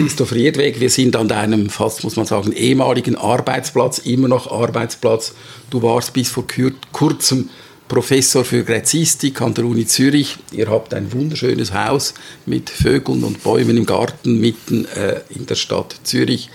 Christoph 0.00 0.32
Riedweg. 0.32 0.80
Wir 0.80 0.88
sind 0.88 1.14
an 1.14 1.28
deinem, 1.28 1.68
fast 1.68 2.04
muss 2.04 2.16
man 2.16 2.24
sagen, 2.24 2.52
ehemaligen 2.52 3.16
Arbeitsplatz, 3.16 3.98
immer 3.98 4.28
noch 4.28 4.50
Arbeitsplatz. 4.50 5.34
Du 5.68 5.82
warst 5.82 6.14
bis 6.14 6.30
vor 6.30 6.44
kurzem 6.92 7.50
Professor 7.86 8.42
für 8.42 8.64
Gräzistik 8.64 9.42
an 9.42 9.52
der 9.52 9.66
Uni 9.66 9.84
Zürich. 9.84 10.38
Ihr 10.52 10.70
habt 10.70 10.94
ein 10.94 11.12
wunderschönes 11.12 11.74
Haus 11.74 12.14
mit 12.46 12.70
Vögeln 12.70 13.24
und 13.24 13.42
Bäumen 13.42 13.76
im 13.76 13.84
Garten 13.84 14.40
mitten 14.40 14.86
äh, 14.86 15.20
in 15.28 15.44
der 15.44 15.56
Stadt 15.56 15.94
Zürich. 16.02 16.48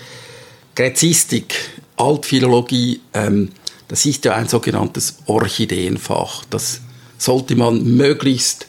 Gräzistik, 0.74 1.54
Altphilologie, 1.96 3.00
ähm, 3.14 3.50
das 3.86 4.06
ist 4.06 4.24
ja 4.24 4.34
ein 4.34 4.48
sogenanntes 4.48 5.18
Orchideenfach. 5.26 6.44
Das 6.50 6.80
sollte 7.16 7.54
man 7.54 7.96
möglichst 7.96 8.66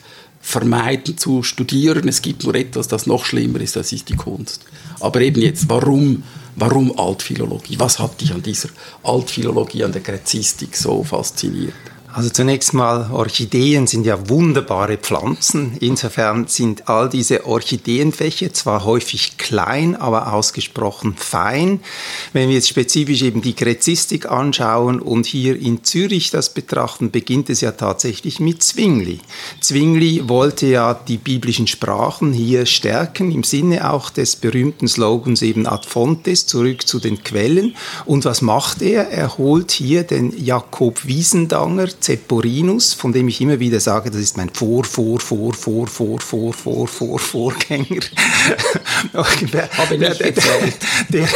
vermeiden 0.48 1.18
zu 1.18 1.44
studieren. 1.44 2.08
Es 2.08 2.22
gibt 2.22 2.46
nur 2.46 2.56
etwas, 2.56 2.88
das 2.88 3.06
noch 3.06 3.26
schlimmer 3.26 3.60
ist, 3.60 3.76
das 3.76 3.92
ist 3.92 4.08
die 4.08 4.16
Kunst. 4.16 4.64
Aber 5.02 5.20
eben 5.20 5.42
jetzt, 5.42 5.68
warum, 5.68 6.24
warum 6.56 6.98
Altphilologie? 6.98 7.78
Was 7.80 8.00
hat 8.00 8.22
dich 8.22 8.34
an 8.34 8.42
dieser 8.42 8.70
Altphilologie, 9.04 9.84
an 9.84 9.92
der 9.92 10.00
Gräzistik 10.00 10.78
so 10.78 11.04
fasziniert? 11.04 11.74
Also 12.18 12.32
zunächst 12.32 12.74
mal, 12.74 13.12
Orchideen 13.12 13.86
sind 13.86 14.04
ja 14.04 14.28
wunderbare 14.28 14.98
Pflanzen. 14.98 15.78
Insofern 15.82 16.48
sind 16.48 16.90
all 16.90 17.10
diese 17.10 17.46
Orchideenfächer 17.46 18.52
zwar 18.54 18.86
häufig 18.86 19.38
klein, 19.38 19.96
aber 19.96 20.34
ausgesprochen 20.34 21.14
fein. 21.16 21.80
Wenn 22.34 22.50
wir 22.50 22.56
jetzt 22.56 22.70
spezifisch 22.70 23.22
eben 23.22 23.44
die 23.44 23.56
Gräzistik 23.56 24.32
anschauen 24.32 25.00
und 25.00 25.28
hier 25.28 25.62
in 25.62 25.84
Zürich 25.84 26.32
das 26.32 26.52
betrachten, 26.52 27.12
beginnt 27.12 27.52
es 27.52 27.62
ja 27.62 27.74
tatsächlich 27.74 28.40
mit 28.40 28.64
Zwingli. 28.64 29.20
Zwingli 29.62 30.28
wollte 30.28 30.66
ja 30.66 30.96
die 30.96 31.18
biblischen 31.18 31.68
Sprachen 31.68 32.34
hier 32.34 32.66
stärken, 32.66 33.32
im 33.32 33.44
Sinne 33.44 33.92
auch 33.92 34.10
des 34.10 34.38
berühmten 34.38 34.88
Slogans 34.88 35.44
eben 35.44 35.68
ad 35.68 35.88
fontes, 35.88 36.48
zurück 36.48 36.88
zu 36.88 37.00
den 37.00 37.24
Quellen. 37.24 37.76
Und 38.06 38.26
was 38.26 38.42
macht 38.42 38.82
er? 38.82 39.12
Er 39.12 39.38
holt 39.38 39.70
hier 39.70 40.02
den 40.02 40.34
Jakob 40.44 41.06
Wiesendanger, 41.06 41.90
Zeporinus, 42.08 42.94
von 42.94 43.12
dem 43.12 43.28
ich 43.28 43.42
immer 43.42 43.60
wieder 43.60 43.82
sage, 43.82 44.10
das 44.10 44.22
ist 44.22 44.38
mein 44.38 44.50
Vor, 44.50 44.86
Vor, 44.86 45.20
Vor, 45.20 45.54
Vor, 45.54 45.88
Vor, 45.88 46.20
Vor, 46.22 46.54
Vor, 46.54 46.88
Vor, 46.88 47.20
Vorgänger. 47.20 48.00
Der, 49.10 49.70
der, 51.10 51.28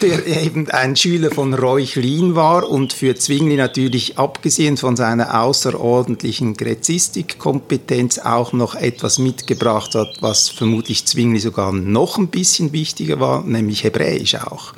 der 0.00 0.42
eben 0.42 0.68
ein 0.70 0.96
Schüler 0.96 1.30
von 1.30 1.54
Reuchlin 1.54 2.34
war 2.34 2.68
und 2.68 2.92
für 2.92 3.14
Zwingli 3.14 3.56
natürlich 3.56 4.18
abgesehen 4.18 4.76
von 4.76 4.96
seiner 4.96 5.40
außerordentlichen 5.40 6.54
Gräzistikkompetenz 6.54 8.18
auch 8.18 8.52
noch 8.52 8.74
etwas 8.74 9.18
mitgebracht 9.18 9.94
hat, 9.94 10.16
was 10.20 10.48
vermutlich 10.48 11.04
Zwingli 11.06 11.38
sogar 11.38 11.72
noch 11.72 12.18
ein 12.18 12.28
bisschen 12.28 12.72
wichtiger 12.72 13.20
war, 13.20 13.44
nämlich 13.44 13.84
Hebräisch 13.84 14.36
auch. 14.36 14.72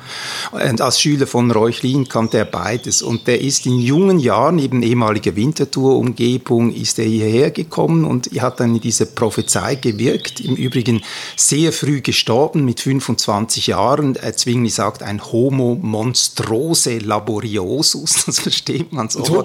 Und 0.52 0.80
als 0.80 1.00
Schüler 1.00 1.26
von 1.26 1.50
Reuchlin 1.50 2.08
kannte 2.08 2.38
er 2.38 2.44
beides 2.44 3.02
und 3.02 3.26
der 3.26 3.40
ist 3.40 3.66
in 3.66 3.78
jungen 3.78 4.18
Jahren 4.18 4.58
eben 4.58 4.82
ehemaliger 4.82 5.33
Winterthur-Umgebung 5.36 6.72
ist 6.72 6.98
er 6.98 7.04
hierher 7.04 7.50
gekommen 7.50 8.04
und 8.04 8.30
hat 8.40 8.60
dann 8.60 8.74
in 8.74 8.80
dieser 8.80 9.06
Prophezei 9.06 9.76
gewirkt. 9.76 10.40
Im 10.40 10.56
Übrigen 10.56 11.02
sehr 11.36 11.72
früh 11.72 12.00
gestorben, 12.00 12.64
mit 12.64 12.80
25 12.80 13.68
Jahren. 13.68 14.16
Zwingli 14.36 14.70
sagt, 14.70 15.02
ein 15.02 15.24
Homo 15.24 15.78
monstrose 15.80 16.98
laboriosus, 16.98 18.24
das 18.26 18.40
versteht 18.40 18.92
man 18.92 19.08
so. 19.08 19.24
so 19.24 19.44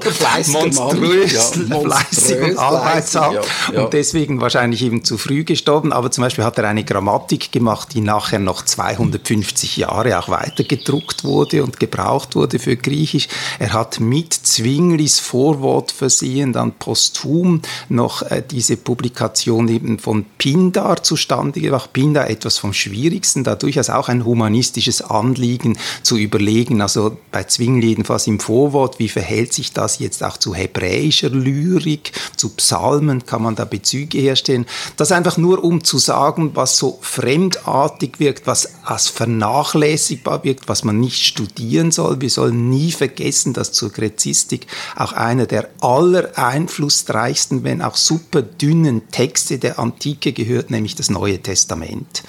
monströs, 0.51 1.33
ja, 1.33 1.79
fleißig 1.79 2.41
und 2.41 2.57
arbeitsam. 2.57 3.33
Ja, 3.33 3.41
ja. 3.73 3.83
Und 3.83 3.93
deswegen 3.93 4.41
wahrscheinlich 4.41 4.83
eben 4.83 5.03
zu 5.03 5.17
früh 5.17 5.43
gestorben. 5.43 5.93
Aber 5.93 6.11
zum 6.11 6.23
Beispiel 6.23 6.43
hat 6.43 6.57
er 6.57 6.67
eine 6.67 6.83
Grammatik 6.83 7.51
gemacht, 7.51 7.89
die 7.93 8.01
nachher 8.01 8.39
noch 8.39 8.63
250 8.63 9.77
Jahre 9.77 10.19
auch 10.19 10.29
weiter 10.29 10.63
gedruckt 10.63 11.23
wurde 11.23 11.63
und 11.63 11.79
gebraucht 11.79 12.35
wurde 12.35 12.59
für 12.59 12.75
Griechisch. 12.75 13.27
Er 13.59 13.73
hat 13.73 13.99
mit 13.99 14.33
Zwinglis 14.33 15.19
Vorwort 15.19 15.78
Award 15.80 15.91
versehen, 15.91 16.53
dann 16.53 16.73
posthum 16.73 17.61
noch 17.87 18.21
äh, 18.23 18.43
diese 18.49 18.77
Publikation 18.77 19.67
eben 19.67 19.99
von 19.99 20.26
Pindar 20.37 21.03
zustande 21.03 21.61
gebracht. 21.61 21.93
Pindar 21.93 22.30
etwas 22.30 22.58
vom 22.58 22.73
Schwierigsten, 22.73 23.43
da 23.43 23.55
durchaus 23.55 23.89
auch 23.89 24.09
ein 24.09 24.26
humanistisches 24.26 25.02
Anliegen 25.02 25.77
zu 26.03 26.17
überlegen. 26.17 26.81
Also 26.81 27.17
bei 27.31 27.43
Zwingli 27.43 27.87
jedenfalls 27.87 28.27
im 28.27 28.39
Vorwort, 28.39 28.99
wie 28.99 29.09
verhält 29.09 29.53
sich 29.53 29.73
das 29.73 29.99
jetzt 29.99 30.23
auch 30.23 30.37
zu 30.37 30.53
hebräischer 30.53 31.30
Lyrik, 31.30 32.11
zu 32.36 32.49
Psalmen, 32.49 33.26
kann 33.26 33.42
man 33.42 33.55
da 33.55 33.65
Bezüge 33.65 34.20
herstellen. 34.20 34.65
Das 34.98 35.11
einfach 35.11 35.37
nur, 35.37 35.64
um 35.64 35.83
zu 35.83 35.98
sagen, 35.98 36.52
was 36.55 36.77
so 36.77 36.99
fremdartig 37.02 38.20
wirkt, 38.20 38.48
was 38.48 38.70
als 38.83 39.08
vernachlässigbar 39.08 40.43
wirkt, 40.43 40.67
was 40.67 40.83
man 40.83 40.99
nicht 40.99 41.23
studieren 41.23 41.92
soll. 41.92 42.21
Wir 42.21 42.30
sollen 42.30 42.70
nie 42.70 42.92
vergessen, 42.92 43.53
dass 43.53 43.71
zur 43.71 43.92
Gräzistik 43.92 44.67
auch 44.95 45.14
einer 45.14 45.45
der 45.45 45.58
aller 45.81 46.37
einflussreichsten, 46.37 47.64
wenn 47.64 47.81
auch 47.81 47.95
super 47.95 48.42
dünnen 48.42 49.09
Texte 49.11 49.58
der 49.58 49.80
Antike 49.80 50.33
gehört, 50.33 50.71
nämlich 50.71 50.95
das 50.95 51.09
Neue 51.09 51.39
Testament. 51.39 52.23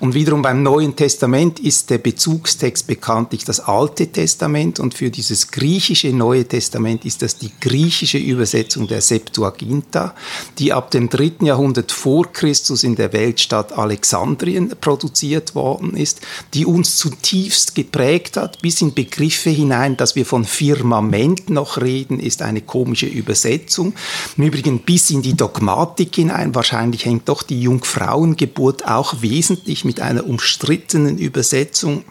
Und 0.00 0.14
wiederum 0.14 0.42
beim 0.42 0.62
Neuen 0.62 0.96
Testament 0.96 1.60
ist 1.60 1.90
der 1.90 1.98
Bezugstext 1.98 2.86
bekanntlich 2.86 3.44
das 3.44 3.60
Alte 3.60 4.08
Testament 4.08 4.80
und 4.80 4.94
für 4.94 5.10
dieses 5.10 5.50
griechische 5.50 6.12
Neue 6.12 6.46
Testament 6.46 7.04
ist 7.04 7.22
das 7.22 7.36
die 7.38 7.52
griechische 7.60 8.18
Übersetzung 8.18 8.88
der 8.88 9.00
Septuaginta, 9.00 10.14
die 10.58 10.72
ab 10.72 10.90
dem 10.90 11.08
dritten 11.08 11.46
Jahrhundert 11.46 11.92
vor 11.92 12.32
Christus 12.32 12.84
in 12.84 12.96
der 12.96 13.12
Weltstadt 13.12 13.72
Alexandrien 13.72 14.72
produziert 14.80 15.54
worden 15.54 15.96
ist, 15.96 16.20
die 16.54 16.66
uns 16.66 16.96
zutiefst 16.96 17.74
geprägt 17.74 18.36
hat, 18.36 18.60
bis 18.62 18.80
in 18.80 18.94
Begriffe 18.94 19.50
hinein, 19.50 19.96
dass 19.96 20.16
wir 20.16 20.26
von 20.26 20.44
Firmament 20.44 21.50
noch 21.50 21.80
reden, 21.80 22.20
ist 22.20 22.42
eine 22.42 22.60
komische 22.72 23.04
Übersetzung. 23.04 23.92
Im 24.38 24.44
Übrigen 24.44 24.78
bis 24.78 25.10
in 25.10 25.20
die 25.20 25.34
Dogmatik 25.34 26.14
hinein. 26.14 26.54
Wahrscheinlich 26.54 27.04
hängt 27.04 27.28
doch 27.28 27.42
die 27.42 27.60
Jungfrauengeburt 27.60 28.88
auch 28.88 29.20
wesentlich 29.20 29.84
mit 29.84 30.00
einer 30.00 30.26
umstrittenen 30.26 31.18
Übersetzung 31.18 32.02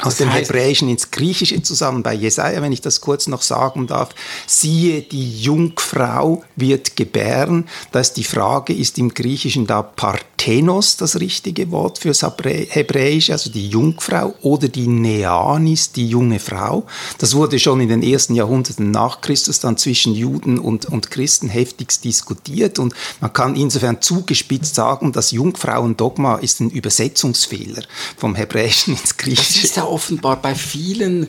aus 0.00 0.16
dem 0.16 0.30
Hebräischen 0.30 0.88
ins 0.88 1.10
Griechische 1.10 1.62
zusammen 1.62 2.02
bei 2.02 2.14
Jesaja, 2.14 2.60
wenn 2.62 2.72
ich 2.72 2.80
das 2.80 3.00
kurz 3.00 3.26
noch 3.26 3.42
sagen 3.42 3.86
darf. 3.86 4.10
Siehe, 4.46 5.02
die 5.02 5.40
Jungfrau 5.42 6.42
wird 6.56 6.96
gebären. 6.96 7.68
Das 7.92 8.12
die 8.12 8.24
Frage 8.24 8.72
ist 8.72 8.98
im 8.98 9.14
Griechischen 9.14 9.66
da 9.66 9.82
Parthenos 9.82 10.96
das 10.96 11.20
richtige 11.20 11.70
Wort 11.70 11.98
fürs 11.98 12.22
Hebräische, 12.22 13.32
also 13.32 13.50
die 13.50 13.68
Jungfrau 13.68 14.34
oder 14.42 14.68
die 14.68 14.88
Neanis, 14.88 15.92
die 15.92 16.08
junge 16.08 16.40
Frau. 16.40 16.84
Das 17.18 17.34
wurde 17.34 17.58
schon 17.58 17.80
in 17.80 17.88
den 17.88 18.02
ersten 18.02 18.34
Jahrhunderten 18.34 18.90
nach 18.90 19.20
Christus 19.20 19.60
dann 19.60 19.76
zwischen 19.76 20.14
Juden 20.14 20.58
und, 20.58 20.86
und 20.86 21.10
Christen 21.10 21.48
heftigst 21.48 22.04
diskutiert 22.04 22.78
und 22.78 22.94
man 23.20 23.32
kann 23.32 23.54
insofern 23.56 24.00
zugespitzt 24.00 24.74
sagen, 24.74 25.12
das 25.12 25.30
Jungfrauendogma 25.30 26.36
ist 26.36 26.60
ein 26.60 26.70
Übersetzungsfehler 26.70 27.82
vom 28.16 28.34
Hebräischen 28.34 28.94
ins 28.94 29.16
Griechische 29.16 29.66
ja 29.82 29.88
offenbar 29.88 30.40
bei 30.40 30.54
vielen 30.54 31.28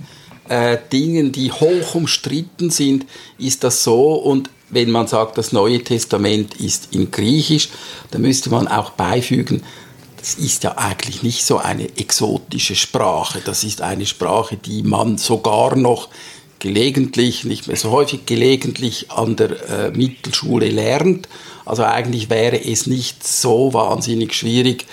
äh, 0.49 0.77
Dingen, 0.91 1.31
die 1.31 1.51
hoch 1.51 1.95
umstritten 1.95 2.69
sind, 2.69 3.05
ist 3.37 3.63
das 3.63 3.83
so. 3.83 4.13
Und 4.13 4.49
wenn 4.69 4.89
man 4.89 5.07
sagt, 5.07 5.37
das 5.37 5.51
Neue 5.51 5.83
Testament 5.83 6.55
ist 6.55 6.89
in 6.95 7.11
Griechisch, 7.11 7.69
dann 8.11 8.21
müsste 8.21 8.49
man 8.49 8.67
auch 8.67 8.91
beifügen, 8.91 9.63
das 10.17 10.35
ist 10.35 10.63
ja 10.63 10.77
eigentlich 10.77 11.21
nicht 11.21 11.45
so 11.45 11.57
eine 11.57 11.97
exotische 11.97 12.75
Sprache. 12.75 13.41
Das 13.43 13.63
ist 13.63 13.81
eine 13.81 14.05
Sprache, 14.05 14.55
die 14.55 14.81
man 14.83 15.17
sogar 15.17 15.75
noch 15.75 16.07
gelegentlich, 16.59 17.43
nicht 17.43 17.67
mehr 17.67 17.75
so 17.75 17.91
häufig, 17.91 18.25
gelegentlich 18.25 19.11
an 19.11 19.35
der 19.35 19.69
äh, 19.69 19.91
Mittelschule 19.91 20.69
lernt. 20.69 21.27
Also 21.65 21.83
eigentlich 21.83 22.29
wäre 22.29 22.63
es 22.63 22.87
nicht 22.87 23.27
so 23.27 23.73
wahnsinnig 23.73 24.33
schwierig, 24.33 24.85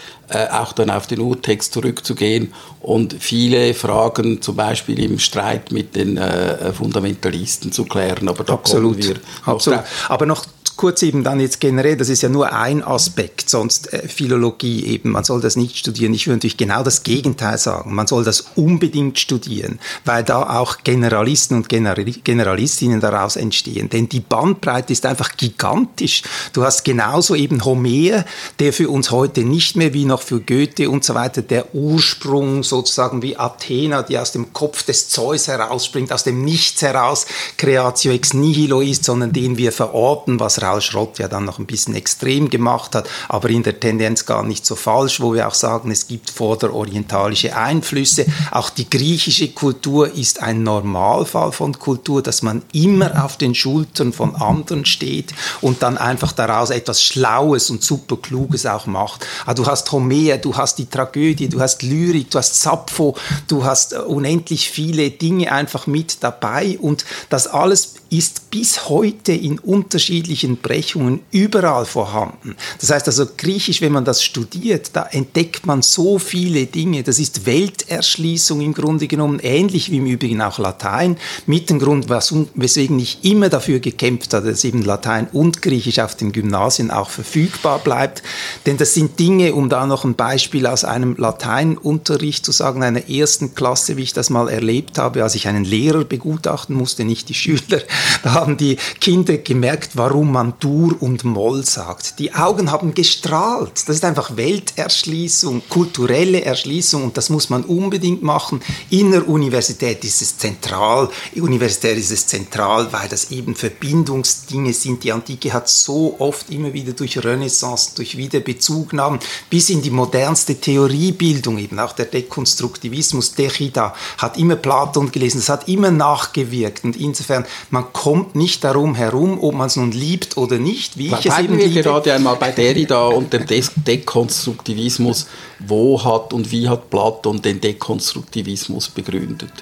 auch 0.50 0.72
dann 0.72 0.90
auf 0.90 1.06
den 1.06 1.20
Urtext 1.20 1.72
zurückzugehen 1.72 2.52
und 2.80 3.16
viele 3.18 3.74
Fragen 3.74 4.42
zum 4.42 4.56
Beispiel 4.56 5.02
im 5.02 5.18
Streit 5.18 5.72
mit 5.72 5.96
den 5.96 6.16
äh, 6.16 6.72
Fundamentalisten 6.72 7.72
zu 7.72 7.84
klären. 7.84 8.28
Aber 8.28 8.44
da 8.44 8.54
Absolut. 8.54 9.00
kommen 9.00 9.08
wir. 9.08 9.16
Absolut. 9.44 9.80
Aber 10.08 10.26
noch 10.26 10.46
kurz 10.80 11.02
eben 11.02 11.22
dann 11.24 11.40
jetzt 11.40 11.60
generell, 11.60 11.98
das 11.98 12.08
ist 12.08 12.22
ja 12.22 12.30
nur 12.30 12.54
ein 12.54 12.82
Aspekt, 12.82 13.50
sonst 13.50 13.92
äh, 13.92 14.08
Philologie 14.08 14.86
eben, 14.86 15.10
man 15.10 15.24
soll 15.24 15.42
das 15.42 15.54
nicht 15.54 15.76
studieren. 15.76 16.14
Ich 16.14 16.26
würde 16.26 16.36
natürlich 16.36 16.56
genau 16.56 16.82
das 16.82 17.02
Gegenteil 17.02 17.58
sagen. 17.58 17.94
Man 17.94 18.06
soll 18.06 18.24
das 18.24 18.46
unbedingt 18.56 19.18
studieren, 19.18 19.78
weil 20.06 20.24
da 20.24 20.58
auch 20.58 20.78
Generalisten 20.82 21.58
und 21.58 21.68
Generalistinnen 21.68 22.98
daraus 22.98 23.36
entstehen. 23.36 23.90
Denn 23.90 24.08
die 24.08 24.20
Bandbreite 24.20 24.94
ist 24.94 25.04
einfach 25.04 25.36
gigantisch. 25.36 26.22
Du 26.54 26.64
hast 26.64 26.82
genauso 26.82 27.34
eben 27.34 27.62
Homer, 27.66 28.24
der 28.58 28.72
für 28.72 28.88
uns 28.88 29.10
heute 29.10 29.44
nicht 29.44 29.76
mehr 29.76 29.92
wie 29.92 30.06
noch 30.06 30.22
für 30.22 30.40
Goethe 30.40 30.88
und 30.88 31.04
so 31.04 31.14
weiter 31.14 31.42
der 31.42 31.74
Ursprung 31.74 32.62
sozusagen 32.62 33.20
wie 33.20 33.36
Athena, 33.36 34.02
die 34.02 34.16
aus 34.16 34.32
dem 34.32 34.54
Kopf 34.54 34.84
des 34.84 35.10
Zeus 35.10 35.46
herausspringt, 35.46 36.10
aus 36.10 36.24
dem 36.24 36.42
Nichts 36.42 36.80
heraus 36.80 37.26
Creatio 37.58 38.12
ex 38.12 38.32
nihilo 38.32 38.80
ist, 38.80 39.04
sondern 39.04 39.34
den 39.34 39.58
wir 39.58 39.72
verorten, 39.72 40.40
was 40.40 40.62
raus 40.62 40.69
Raul 40.70 40.80
Schrott 40.80 41.18
ja 41.18 41.28
dann 41.28 41.44
noch 41.44 41.58
ein 41.58 41.66
bisschen 41.66 41.94
extrem 41.94 42.48
gemacht 42.48 42.94
hat, 42.94 43.08
aber 43.28 43.50
in 43.50 43.62
der 43.62 43.80
Tendenz 43.80 44.26
gar 44.26 44.44
nicht 44.44 44.64
so 44.64 44.76
falsch, 44.76 45.20
wo 45.20 45.34
wir 45.34 45.48
auch 45.48 45.54
sagen, 45.54 45.90
es 45.90 46.06
gibt 46.06 46.30
vorderorientalische 46.30 47.56
Einflüsse. 47.56 48.26
Auch 48.50 48.70
die 48.70 48.88
griechische 48.88 49.48
Kultur 49.48 50.14
ist 50.14 50.42
ein 50.42 50.62
Normalfall 50.62 51.52
von 51.52 51.78
Kultur, 51.78 52.22
dass 52.22 52.42
man 52.42 52.62
immer 52.72 53.24
auf 53.24 53.36
den 53.36 53.54
Schultern 53.54 54.12
von 54.12 54.36
anderen 54.36 54.84
steht 54.84 55.34
und 55.60 55.82
dann 55.82 55.98
einfach 55.98 56.32
daraus 56.32 56.70
etwas 56.70 57.02
Schlaues 57.02 57.70
und 57.70 57.82
superkluges 57.82 58.66
auch 58.66 58.86
macht. 58.86 59.26
Ah, 59.46 59.54
du 59.54 59.66
hast 59.66 59.90
Homer, 59.90 60.38
du 60.38 60.56
hast 60.56 60.78
die 60.78 60.86
Tragödie, 60.86 61.48
du 61.48 61.60
hast 61.60 61.82
Lyrik, 61.82 62.30
du 62.30 62.38
hast 62.38 62.60
Sappho, 62.60 63.16
du 63.48 63.64
hast 63.64 63.94
unendlich 63.94 64.70
viele 64.70 65.10
Dinge 65.10 65.52
einfach 65.52 65.86
mit 65.86 66.22
dabei 66.22 66.78
und 66.80 67.04
das 67.28 67.46
alles 67.46 67.94
ist 68.10 68.50
bis 68.50 68.88
heute 68.88 69.32
in 69.32 69.58
unterschiedlichen 69.58 70.56
Brechungen 70.62 71.20
überall 71.30 71.84
vorhanden. 71.84 72.56
Das 72.80 72.90
heißt 72.90 73.06
also 73.08 73.26
Griechisch, 73.36 73.80
wenn 73.80 73.92
man 73.92 74.04
das 74.04 74.22
studiert, 74.22 74.90
da 74.92 75.06
entdeckt 75.10 75.66
man 75.66 75.82
so 75.82 76.18
viele 76.18 76.66
Dinge. 76.66 77.02
Das 77.02 77.18
ist 77.18 77.46
Welterschließung 77.46 78.60
im 78.60 78.74
Grunde 78.74 79.06
genommen, 79.06 79.38
ähnlich 79.40 79.90
wie 79.90 79.98
im 79.98 80.06
Übrigen 80.06 80.42
auch 80.42 80.58
Latein, 80.58 81.16
mit 81.46 81.70
dem 81.70 81.78
Grund, 81.78 82.08
weswegen 82.08 82.98
ich 82.98 83.24
immer 83.24 83.48
dafür 83.48 83.80
gekämpft 83.80 84.34
habe, 84.34 84.50
dass 84.50 84.64
eben 84.64 84.82
Latein 84.82 85.28
und 85.32 85.62
Griechisch 85.62 85.98
auf 85.98 86.14
den 86.14 86.32
Gymnasien 86.32 86.90
auch 86.90 87.10
verfügbar 87.10 87.78
bleibt. 87.78 88.22
Denn 88.66 88.76
das 88.76 88.94
sind 88.94 89.18
Dinge, 89.18 89.54
um 89.54 89.68
da 89.68 89.86
noch 89.86 90.04
ein 90.04 90.14
Beispiel 90.14 90.66
aus 90.66 90.84
einem 90.84 91.16
Lateinunterricht 91.16 92.44
zu 92.44 92.52
sagen, 92.52 92.82
einer 92.82 93.08
ersten 93.08 93.54
Klasse, 93.54 93.96
wie 93.96 94.02
ich 94.02 94.12
das 94.12 94.30
mal 94.30 94.48
erlebt 94.48 94.98
habe, 94.98 95.22
als 95.22 95.34
ich 95.34 95.48
einen 95.48 95.64
Lehrer 95.64 96.04
begutachten 96.04 96.74
musste, 96.76 97.04
nicht 97.04 97.28
die 97.28 97.34
Schüler, 97.34 97.80
da 98.22 98.34
haben 98.34 98.56
die 98.56 98.76
Kinder 99.00 99.38
gemerkt, 99.38 99.90
warum 99.94 100.32
man 100.32 100.49
Dur 100.58 100.96
und 101.00 101.24
Moll 101.24 101.64
sagt. 101.64 102.18
Die 102.18 102.34
Augen 102.34 102.70
haben 102.70 102.94
gestrahlt. 102.94 103.72
Das 103.86 103.96
ist 103.96 104.04
einfach 104.04 104.36
Welterschließung, 104.36 105.62
kulturelle 105.68 106.42
Erschließung 106.42 107.04
und 107.04 107.16
das 107.16 107.30
muss 107.30 107.50
man 107.50 107.64
unbedingt 107.64 108.22
machen. 108.22 108.60
In 108.90 109.12
der 109.12 109.28
Universität 109.28 110.04
ist 110.04 110.22
es 110.22 110.38
zentral. 110.38 111.08
Universität 111.36 111.98
ist 111.98 112.10
es 112.10 112.26
zentral, 112.26 112.92
weil 112.92 113.08
das 113.08 113.30
eben 113.30 113.54
Verbindungsdinge 113.54 114.72
sind. 114.72 115.04
Die 115.04 115.12
Antike 115.12 115.52
hat 115.52 115.68
so 115.68 116.16
oft 116.18 116.50
immer 116.50 116.72
wieder 116.72 116.92
durch 116.92 117.22
Renaissance, 117.22 117.92
durch 117.94 118.16
Wiederbezugnahmen 118.16 119.20
bis 119.48 119.70
in 119.70 119.82
die 119.82 119.90
modernste 119.90 120.56
Theoriebildung, 120.56 121.58
eben 121.58 121.78
auch 121.78 121.92
der 121.92 122.06
Dekonstruktivismus, 122.06 123.34
Derrida 123.34 123.94
hat 124.18 124.36
immer 124.38 124.56
Platon 124.56 125.10
gelesen, 125.12 125.38
das 125.38 125.48
hat 125.48 125.68
immer 125.68 125.90
nachgewirkt 125.90 126.84
und 126.84 126.96
insofern, 126.96 127.46
man 127.70 127.92
kommt 127.92 128.34
nicht 128.34 128.64
darum 128.64 128.94
herum, 128.94 129.38
ob 129.42 129.54
man 129.54 129.66
es 129.66 129.76
nun 129.76 129.92
liebt 129.92 130.29
oder 130.36 130.58
nicht, 130.58 130.96
wie 130.98 131.08
ich 131.08 131.26
es 131.26 131.38
eben 131.38 131.58
wir 131.58 131.68
gerade 131.68 132.12
einmal 132.12 132.36
bei 132.36 132.50
Derrida 132.50 133.06
und 133.08 133.32
dem 133.32 133.46
De 133.46 133.62
Dekonstruktivismus. 133.86 135.26
Wo 135.58 136.02
hat 136.02 136.32
und 136.32 136.50
wie 136.50 136.68
hat 136.68 136.90
Platon 136.90 137.42
den 137.42 137.60
Dekonstruktivismus 137.60 138.88
begründet? 138.88 139.52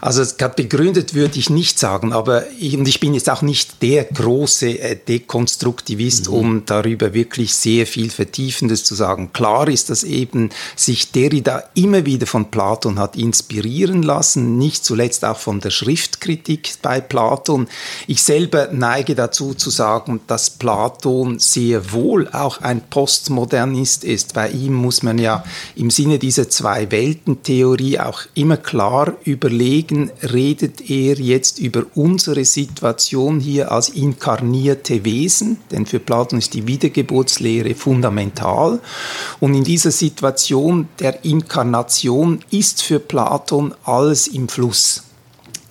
Also 0.00 0.22
begründet 0.54 1.14
würde 1.14 1.38
ich 1.38 1.50
nicht 1.50 1.78
sagen, 1.78 2.12
aber 2.12 2.44
ich, 2.58 2.76
und 2.76 2.86
ich 2.88 3.00
bin 3.00 3.14
jetzt 3.14 3.30
auch 3.30 3.42
nicht 3.42 3.82
der 3.82 4.04
große 4.04 4.78
äh, 4.78 4.96
Dekonstruktivist, 4.96 6.28
mhm. 6.28 6.34
um 6.34 6.62
darüber 6.66 7.14
wirklich 7.14 7.54
sehr 7.54 7.86
viel 7.86 8.10
Vertiefendes 8.10 8.84
zu 8.84 8.94
sagen. 8.94 9.32
Klar 9.32 9.68
ist, 9.68 9.90
dass 9.90 10.04
eben 10.04 10.50
sich 10.74 11.12
Derrida 11.12 11.64
immer 11.74 12.06
wieder 12.06 12.26
von 12.26 12.50
Platon 12.50 12.98
hat 12.98 13.16
inspirieren 13.16 14.02
lassen, 14.02 14.58
nicht 14.58 14.84
zuletzt 14.84 15.24
auch 15.24 15.38
von 15.38 15.60
der 15.60 15.70
Schriftkritik 15.70 16.74
bei 16.82 17.00
Platon. 17.00 17.68
Ich 18.06 18.22
selber 18.22 18.68
neige 18.72 19.14
dazu 19.14 19.54
zu 19.54 19.70
sagen, 19.70 20.20
dass 20.26 20.50
Platon 20.50 21.38
sehr 21.38 21.92
wohl 21.92 22.28
auch 22.28 22.60
ein 22.60 22.80
Postmodernist 22.80 24.04
ist. 24.04 24.34
Bei 24.34 24.48
ihm 24.48 24.74
muss 24.74 25.02
man 25.02 25.18
ja 25.18 25.44
im 25.74 25.90
Sinne 25.90 26.18
dieser 26.18 26.48
Zwei-Welten-Theorie 26.48 28.00
auch 28.00 28.22
immer 28.34 28.56
klar 28.56 29.14
überlegen, 29.24 29.65
überlegen, 29.66 30.10
redet 30.22 30.90
er 30.90 31.18
jetzt 31.18 31.58
über 31.58 31.84
unsere 31.94 32.44
Situation 32.44 33.40
hier 33.40 33.72
als 33.72 33.88
inkarnierte 33.88 35.04
Wesen, 35.04 35.58
denn 35.72 35.86
für 35.86 35.98
Platon 35.98 36.38
ist 36.38 36.54
die 36.54 36.68
Wiedergeburtslehre 36.68 37.74
fundamental. 37.74 38.78
Und 39.40 39.54
in 39.54 39.64
dieser 39.64 39.90
Situation 39.90 40.88
der 41.00 41.24
Inkarnation 41.24 42.40
ist 42.50 42.82
für 42.82 43.00
Platon 43.00 43.74
alles 43.84 44.28
im 44.28 44.48
Fluss. 44.48 45.05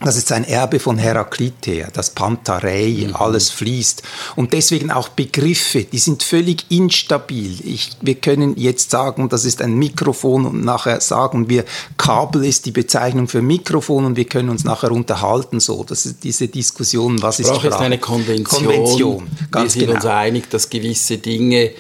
Das 0.02 0.18
ist 0.18 0.32
ein 0.32 0.44
Erbe 0.44 0.80
von 0.80 0.98
Heraklitea, 0.98 1.88
das 1.94 2.10
Pantarei, 2.10 3.06
mhm. 3.08 3.16
alles 3.16 3.50
fließt. 3.50 4.04
Und 4.36 4.52
deswegen 4.52 4.92
auch 4.92 5.08
Begriffe, 5.08 5.86
die 5.86 5.98
sind 5.98 6.22
völlig 6.22 6.66
instabil. 6.70 7.60
Ich, 7.64 7.92
wir 8.02 8.16
können 8.16 8.58
jetzt 8.58 8.92
sagen, 8.92 9.30
das 9.30 9.46
ist 9.46 9.62
ein 9.62 9.76
Mikrofon 9.76 10.46
und 10.46 10.66
nachher 10.66 11.00
sagen 11.00 11.50
wir, 11.50 11.64
Kabel 11.98 12.44
ist 12.44 12.66
die 12.66 12.72
Bezeichnung 12.72 13.28
für 13.30 13.42
Mikrofon 13.42 14.06
und 14.06 14.18
wir 14.18 14.26
können 14.26 14.50
uns 14.50 14.66
nachher 14.66 14.92
unterhalten 14.92 15.62
so. 15.62 15.86
Das 15.86 16.06
ist 16.06 16.24
diese 16.24 16.50
Diskussion, 16.50 17.22
was 17.22 17.38
Sprache 17.38 17.52
ist 17.52 17.58
Sprache? 17.58 17.68
ist 17.70 17.76
eine 17.76 17.98
Konvention. 17.98 18.64
Konvention 18.66 19.28
ganz 19.50 19.76
wir 19.76 19.82
sind 19.82 19.88
genau. 19.88 19.96
uns 19.96 20.06
einig, 20.06 20.50
dass 20.50 20.70
gewisse 20.70 21.18
Dinge 21.18 21.72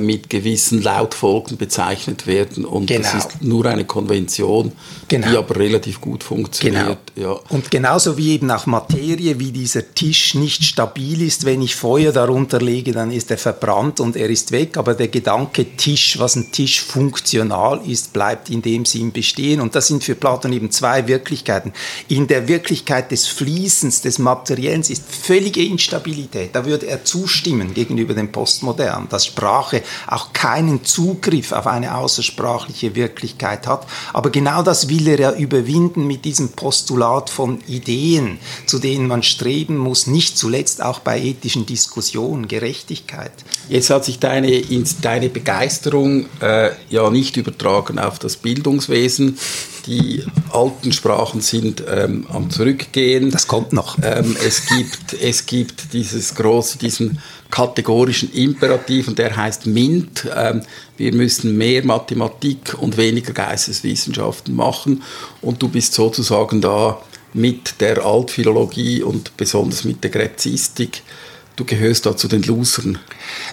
mit 0.00 0.30
gewissen 0.30 0.82
Lautfolgen 0.82 1.56
bezeichnet 1.56 2.26
werden 2.26 2.64
und 2.64 2.86
genau. 2.86 3.02
das 3.02 3.14
ist 3.14 3.42
nur 3.42 3.66
eine 3.66 3.84
Konvention, 3.84 4.72
genau. 5.08 5.28
die 5.28 5.36
aber 5.36 5.56
relativ 5.56 6.00
gut 6.00 6.24
funktioniert. 6.24 6.98
Genau. 7.14 7.32
Ja. 7.34 7.40
Und 7.48 7.70
genauso 7.70 8.16
wie 8.16 8.32
eben 8.32 8.50
auch 8.50 8.66
Materie, 8.66 9.38
wie 9.38 9.52
dieser 9.52 9.94
Tisch 9.94 10.34
nicht 10.34 10.64
stabil 10.64 11.22
ist, 11.22 11.44
wenn 11.44 11.62
ich 11.62 11.76
Feuer 11.76 12.12
darunter 12.12 12.60
lege, 12.60 12.92
dann 12.92 13.10
ist 13.10 13.30
er 13.30 13.38
verbrannt 13.38 14.00
und 14.00 14.16
er 14.16 14.28
ist 14.28 14.52
weg, 14.52 14.76
aber 14.76 14.94
der 14.94 15.08
Gedanke 15.08 15.76
Tisch, 15.76 16.18
was 16.18 16.36
ein 16.36 16.52
Tisch 16.52 16.80
funktional 16.80 17.80
ist, 17.86 18.12
bleibt 18.12 18.50
in 18.50 18.62
dem 18.62 18.84
Sinn 18.84 19.12
bestehen 19.12 19.60
und 19.60 19.74
das 19.74 19.88
sind 19.88 20.04
für 20.04 20.14
Platon 20.14 20.52
eben 20.52 20.70
zwei 20.70 21.06
Wirklichkeiten. 21.06 21.72
In 22.08 22.26
der 22.26 22.48
Wirklichkeit 22.48 23.10
des 23.10 23.26
Fließens, 23.26 24.02
des 24.02 24.18
Materiellen 24.18 24.80
ist 24.80 25.04
völlige 25.08 25.64
Instabilität, 25.64 26.50
da 26.54 26.64
würde 26.64 26.86
er 26.86 27.04
zustimmen 27.04 27.74
gegenüber 27.74 28.14
dem 28.14 28.32
Postmodern, 28.32 29.08
dass 29.08 29.26
Sprache 29.26 29.75
Sprache 29.76 29.82
auch 30.06 30.32
keinen 30.32 30.84
Zugriff 30.84 31.52
auf 31.52 31.66
eine 31.66 31.96
außersprachliche 31.96 32.94
Wirklichkeit 32.94 33.66
hat. 33.66 33.86
Aber 34.12 34.30
genau 34.30 34.62
das 34.62 34.88
will 34.88 35.08
er 35.08 35.18
ja 35.18 35.32
überwinden 35.32 36.06
mit 36.06 36.24
diesem 36.24 36.50
Postulat 36.50 37.30
von 37.30 37.60
Ideen, 37.66 38.38
zu 38.66 38.78
denen 38.78 39.06
man 39.08 39.22
streben 39.22 39.76
muss, 39.76 40.06
nicht 40.06 40.38
zuletzt 40.38 40.82
auch 40.82 41.00
bei 41.00 41.20
ethischen 41.20 41.66
Diskussionen, 41.66 42.48
Gerechtigkeit. 42.48 43.32
Jetzt 43.68 43.90
hat 43.90 44.04
sich 44.04 44.18
deine, 44.18 44.62
deine 45.02 45.28
Begeisterung 45.28 46.26
äh, 46.40 46.70
ja 46.88 47.10
nicht 47.10 47.36
übertragen 47.36 47.98
auf 47.98 48.18
das 48.18 48.36
Bildungswesen. 48.36 49.38
Die 49.86 50.24
alten 50.52 50.92
Sprachen 50.92 51.40
sind 51.40 51.82
ähm, 51.88 52.26
am 52.28 52.50
Zurückgehen. 52.50 53.30
Das 53.30 53.46
kommt 53.46 53.72
noch. 53.72 53.96
Ähm, 54.02 54.36
es, 54.44 54.66
gibt, 54.66 55.12
es 55.22 55.46
gibt 55.46 55.92
dieses 55.92 56.34
große, 56.34 56.78
diesen 56.78 57.20
kategorischen 57.50 58.32
Imperativ 58.32 59.08
und 59.08 59.18
der 59.18 59.36
heißt 59.36 59.66
MINT. 59.66 60.28
Ähm, 60.34 60.62
wir 60.96 61.14
müssen 61.14 61.56
mehr 61.56 61.84
Mathematik 61.84 62.74
und 62.80 62.96
weniger 62.96 63.32
Geisteswissenschaften 63.32 64.54
machen 64.54 65.02
und 65.42 65.62
du 65.62 65.68
bist 65.68 65.92
sozusagen 65.94 66.60
da 66.60 67.00
mit 67.32 67.80
der 67.80 68.04
Altphilologie 68.04 69.02
und 69.02 69.36
besonders 69.36 69.84
mit 69.84 70.02
der 70.02 70.10
Gräzistik 70.10 71.02
du 71.56 71.64
gehörst 71.64 72.04
da 72.06 72.16
zu 72.16 72.28
den 72.28 72.42
Losern. 72.42 72.98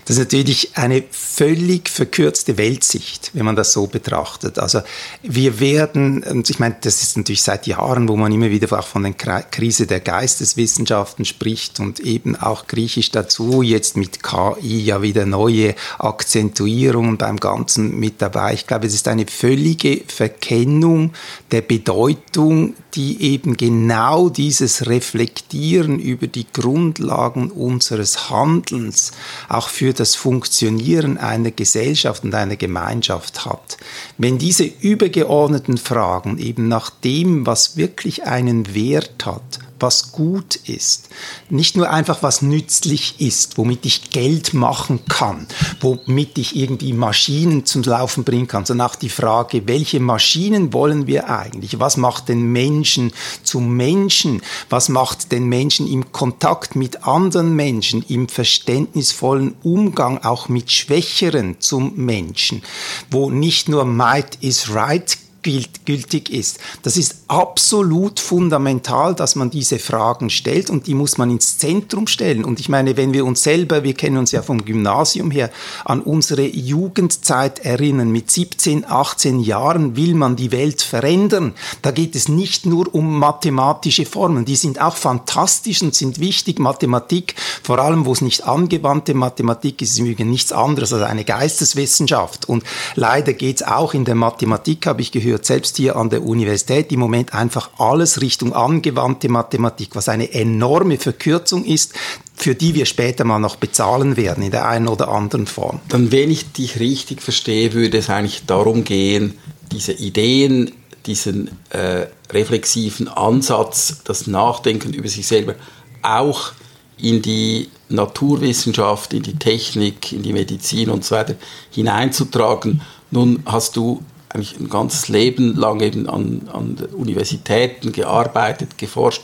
Das 0.06 0.18
ist 0.18 0.24
natürlich 0.24 0.72
eine 0.76 1.04
völlig 1.10 1.90
verkürzte 1.90 2.58
Weltsicht, 2.58 3.32
wenn 3.34 3.46
man 3.46 3.56
das 3.56 3.72
so 3.72 3.88
betrachtet. 3.88 4.60
Also 4.60 4.82
wir 5.24 5.60
werden, 5.60 6.22
und 6.24 6.50
ich 6.50 6.60
meine, 6.60 6.76
das 6.82 7.02
ist 7.02 7.18
natürlich 7.18 7.42
seit 7.42 7.66
Jahren, 7.66 8.10
wo 8.10 8.18
man 8.18 8.32
immer 8.32 8.50
wieder 8.50 8.78
auch 8.78 8.86
von 8.86 9.04
der 9.04 9.14
Krise 9.14 9.88
der 9.88 10.02
Geisteswissenschaften 10.02 11.24
spricht 11.24 11.80
und 11.80 12.02
eben 12.02 12.36
auch 12.36 12.68
Griechisch 12.68 13.12
dazu, 13.12 13.62
jetzt 13.62 13.96
mit 13.96 14.22
KI 14.22 14.84
ja 14.84 15.02
wieder 15.02 15.26
neue 15.26 15.74
Akzentuierungen 15.98 17.18
beim 17.18 17.38
Ganzen 17.38 17.98
mit 18.00 18.22
dabei. 18.22 18.54
Ich 18.54 18.68
glaube, 18.68 18.88
es 18.88 18.94
ist 18.94 19.08
eine 19.08 19.26
völlige 19.28 20.02
Verkennung 20.08 21.14
der 21.52 21.62
Bedeutung, 21.62 22.76
die 22.96 23.22
eben 23.22 23.58
genau 23.58 24.30
dieses 24.30 24.88
Reflektieren 24.88 26.00
über 26.00 26.28
die 26.28 26.46
Grundlagen 26.52 27.50
unserer 27.50 27.93
unseres 27.94 28.30
Handelns 28.32 29.12
auch 29.50 29.70
für 29.70 29.94
das 29.94 30.16
Funktionieren 30.16 31.18
einer 31.18 31.52
Gesellschaft 31.52 32.24
und 32.24 32.34
einer 32.34 32.56
Gemeinschaft 32.56 33.46
hat. 33.46 33.78
Wenn 34.18 34.40
diese 34.40 34.64
übergeordneten 34.64 35.78
Fragen 35.78 36.40
eben 36.40 36.68
nach 36.68 36.90
dem, 36.90 37.46
was 37.46 37.78
wirklich 37.78 38.24
einen 38.24 38.74
Wert 38.74 39.26
hat, 39.26 39.60
was 39.84 40.12
gut 40.12 40.56
ist, 40.56 41.10
nicht 41.50 41.78
nur 41.78 41.92
einfach 41.92 42.24
was 42.24 42.42
nützlich 42.42 43.20
ist, 43.20 43.58
womit 43.58 43.86
ich 43.86 44.10
Geld 44.10 44.56
machen 44.56 45.02
kann, 45.08 45.46
womit 45.82 46.38
ich 46.40 46.56
irgendwie 46.56 46.94
Maschinen 46.94 47.66
zum 47.66 47.84
Laufen 47.84 48.24
bringen 48.24 48.48
kann, 48.48 48.66
sondern 48.66 48.88
auch 48.90 48.96
die 48.96 49.10
Frage, 49.10 49.68
welche 49.68 50.00
Maschinen 50.00 50.74
wollen 50.74 51.06
wir 51.06 51.30
eigentlich? 51.30 51.80
Was 51.80 51.98
macht 51.98 52.30
den 52.30 52.52
Menschen 52.52 53.12
zum 53.44 53.76
Menschen? 53.76 54.42
Was 54.70 54.90
macht 54.90 55.32
den 55.32 55.48
Menschen 55.48 55.88
im 55.88 56.12
Kontakt 56.12 56.76
mit 56.76 57.06
anderen 57.06 57.54
Menschen, 57.56 58.04
im 58.08 58.30
verständnisvollen 58.30 59.56
Umgang 59.64 60.20
auch 60.20 60.48
mit 60.48 60.72
Schwächeren 60.72 61.60
zum 61.60 61.94
Menschen, 61.98 62.64
wo 63.12 63.30
nicht 63.30 63.68
nur 63.68 63.86
Might 63.86 64.38
is 64.42 64.74
right 64.74 65.18
gültig 65.44 66.30
ist. 66.30 66.60
Das 66.82 66.98
ist 66.98 67.18
absolut 67.28 68.20
fundamental, 68.20 69.16
dass 69.16 69.36
man 69.36 69.50
diese 69.50 69.80
Fragen 69.80 70.30
stellt 70.30 70.70
und 70.70 70.88
die 70.88 70.94
muss 70.94 71.18
man 71.18 71.30
ins 71.30 71.58
Zentrum 71.58 72.08
stellen. 72.08 72.46
Und 72.46 72.60
ich 72.60 72.70
meine, 72.70 72.98
wenn 72.98 73.14
wir 73.14 73.26
uns 73.26 73.44
selber, 73.44 73.84
wir 73.84 73.94
kennen 73.94 74.18
uns 74.18 74.32
ja 74.32 74.42
vom 74.42 74.66
Gymnasium 74.66 75.32
her, 75.32 75.50
an 75.86 76.02
unsere 76.02 76.46
Jugendzeit 76.46 77.60
erinnern, 77.60 78.12
mit 78.12 78.32
17, 78.32 78.86
18 78.90 79.40
Jahren 79.40 79.96
will 79.96 80.16
man 80.16 80.36
die 80.36 80.52
Welt 80.52 80.82
verändern. 80.82 81.54
Da 81.82 81.92
geht 81.92 82.16
es 82.16 82.28
nicht 82.28 82.66
nur 82.66 82.94
um 82.94 83.20
mathematische 83.20 84.06
Formeln, 84.06 84.46
die 84.46 84.56
sind 84.56 84.82
auch 84.82 84.96
fantastisch 84.96 85.82
und 85.82 85.96
sind 85.96 86.20
wichtig. 86.20 86.60
Mathematik, 86.60 87.36
vor 87.64 87.80
allem 87.80 88.06
wo 88.06 88.14
es 88.14 88.22
nicht 88.22 88.46
angewandte 88.46 89.14
Mathematik 89.14 89.82
ist, 89.82 89.92
ist 89.92 90.00
im 90.00 90.06
Übrigen 90.06 90.30
nichts 90.30 90.52
anderes 90.52 90.94
als 90.94 91.04
eine 91.04 91.24
Geisteswissenschaft. 91.24 92.48
Und 92.48 92.64
leider 92.96 93.34
geht 93.34 93.58
es 93.58 93.64
auch 93.64 93.94
in 93.94 94.06
der 94.06 94.16
Mathematik, 94.16 94.86
habe 94.86 95.02
ich 95.02 95.12
gehört, 95.12 95.33
führt 95.34 95.46
selbst 95.46 95.78
hier 95.78 95.96
an 95.96 96.12
der 96.12 96.22
Universität 96.22 96.92
im 96.92 97.00
Moment 97.00 97.34
einfach 97.34 97.72
alles 97.80 98.22
Richtung 98.22 98.54
angewandte 98.54 99.30
Mathematik, 99.30 99.96
was 99.96 100.08
eine 100.08 100.32
enorme 100.32 101.00
Verkürzung 101.00 101.66
ist, 101.66 101.94
für 102.36 102.54
die 102.54 102.76
wir 102.76 102.86
später 102.86 103.24
mal 103.24 103.40
noch 103.40 103.56
bezahlen 103.56 104.16
werden 104.16 104.44
in 104.44 104.52
der 104.52 104.68
einen 104.68 104.88
oder 104.88 105.08
anderen 105.08 105.48
Form. 105.48 105.80
Dann, 105.90 106.12
wenn 106.12 106.30
ich 106.30 106.52
dich 106.52 106.80
richtig 106.80 107.24
verstehe, 107.24 107.74
würde 107.74 107.98
es 107.98 108.12
eigentlich 108.12 108.46
darum 108.46 108.84
gehen, 108.84 109.34
diese 109.72 109.94
Ideen, 109.94 110.72
diesen 111.08 111.50
äh, 111.72 112.06
reflexiven 112.32 113.08
Ansatz, 113.08 114.02
das 114.04 114.28
Nachdenken 114.28 114.94
über 114.94 115.10
sich 115.10 115.26
selber 115.26 115.56
auch 116.04 116.52
in 117.00 117.24
die 117.24 117.70
Naturwissenschaft, 117.90 119.16
in 119.16 119.24
die 119.24 119.40
Technik, 119.40 120.12
in 120.12 120.22
die 120.22 120.34
Medizin 120.34 120.92
und 120.92 121.04
so 121.04 121.16
weiter 121.16 121.34
hineinzutragen. 121.72 122.84
Nun 123.10 123.42
hast 123.48 123.76
du 123.78 124.04
eigentlich 124.34 124.60
ein 124.60 124.70
ganzes 124.70 125.10
Leben 125.10 125.56
lang 125.56 125.80
eben 125.82 126.10
an, 126.10 126.50
an 126.52 126.76
Universitäten 126.94 127.92
gearbeitet, 127.92 128.78
geforscht. 128.78 129.22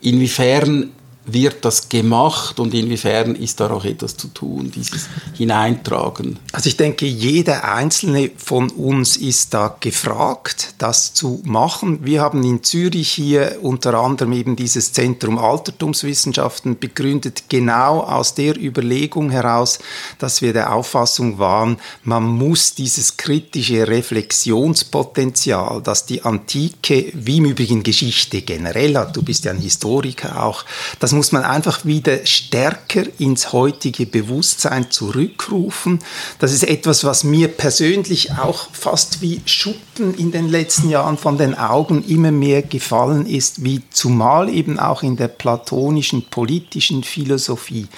Inwiefern 0.00 0.92
wird 1.32 1.64
das 1.64 1.88
gemacht 1.88 2.58
und 2.60 2.74
inwiefern 2.74 3.34
ist 3.34 3.60
da 3.60 3.68
noch 3.68 3.84
etwas 3.84 4.16
zu 4.16 4.28
tun, 4.28 4.72
dieses 4.74 5.08
Hineintragen? 5.36 6.38
Also 6.52 6.68
ich 6.68 6.76
denke, 6.76 7.06
jeder 7.06 7.64
einzelne 7.64 8.30
von 8.36 8.70
uns 8.70 9.16
ist 9.16 9.54
da 9.54 9.76
gefragt, 9.80 10.74
das 10.78 11.14
zu 11.14 11.40
machen. 11.44 12.04
Wir 12.04 12.20
haben 12.20 12.42
in 12.42 12.62
Zürich 12.62 13.10
hier 13.10 13.58
unter 13.62 13.94
anderem 13.94 14.32
eben 14.32 14.56
dieses 14.56 14.92
Zentrum 14.92 15.38
Altertumswissenschaften 15.38 16.78
begründet, 16.78 17.44
genau 17.48 18.00
aus 18.00 18.34
der 18.34 18.56
Überlegung 18.56 19.30
heraus, 19.30 19.78
dass 20.18 20.42
wir 20.42 20.52
der 20.52 20.72
Auffassung 20.72 21.38
waren, 21.38 21.78
man 22.04 22.24
muss 22.24 22.74
dieses 22.74 23.16
kritische 23.16 23.86
Reflexionspotenzial, 23.88 25.82
das 25.82 26.06
die 26.06 26.22
Antike, 26.22 27.12
wie 27.14 27.38
im 27.38 27.46
Übrigen 27.46 27.82
Geschichte 27.82 28.42
generell 28.42 28.96
hat, 28.96 29.16
du 29.16 29.22
bist 29.22 29.44
ja 29.44 29.52
ein 29.52 29.58
Historiker 29.58 30.42
auch, 30.42 30.64
das 30.98 31.12
muss 31.18 31.32
man 31.32 31.42
einfach 31.42 31.84
wieder 31.84 32.24
stärker 32.26 33.02
ins 33.18 33.52
heutige 33.52 34.06
Bewusstsein 34.06 34.88
zurückrufen. 34.88 35.98
Das 36.38 36.52
ist 36.52 36.62
etwas, 36.62 37.02
was 37.02 37.24
mir 37.24 37.48
persönlich 37.48 38.30
auch 38.38 38.68
fast 38.70 39.20
wie 39.20 39.40
Schuppen 39.44 40.14
in 40.14 40.30
den 40.30 40.48
letzten 40.48 40.90
Jahren 40.90 41.18
von 41.18 41.36
den 41.36 41.56
Augen 41.56 42.04
immer 42.04 42.30
mehr 42.30 42.62
gefallen 42.62 43.26
ist, 43.26 43.64
wie 43.64 43.82
zumal 43.90 44.48
eben 44.48 44.78
auch 44.78 45.02
in 45.02 45.16
der 45.16 45.26
platonischen 45.26 46.22
politischen 46.26 47.02
Philosophie 47.02 47.88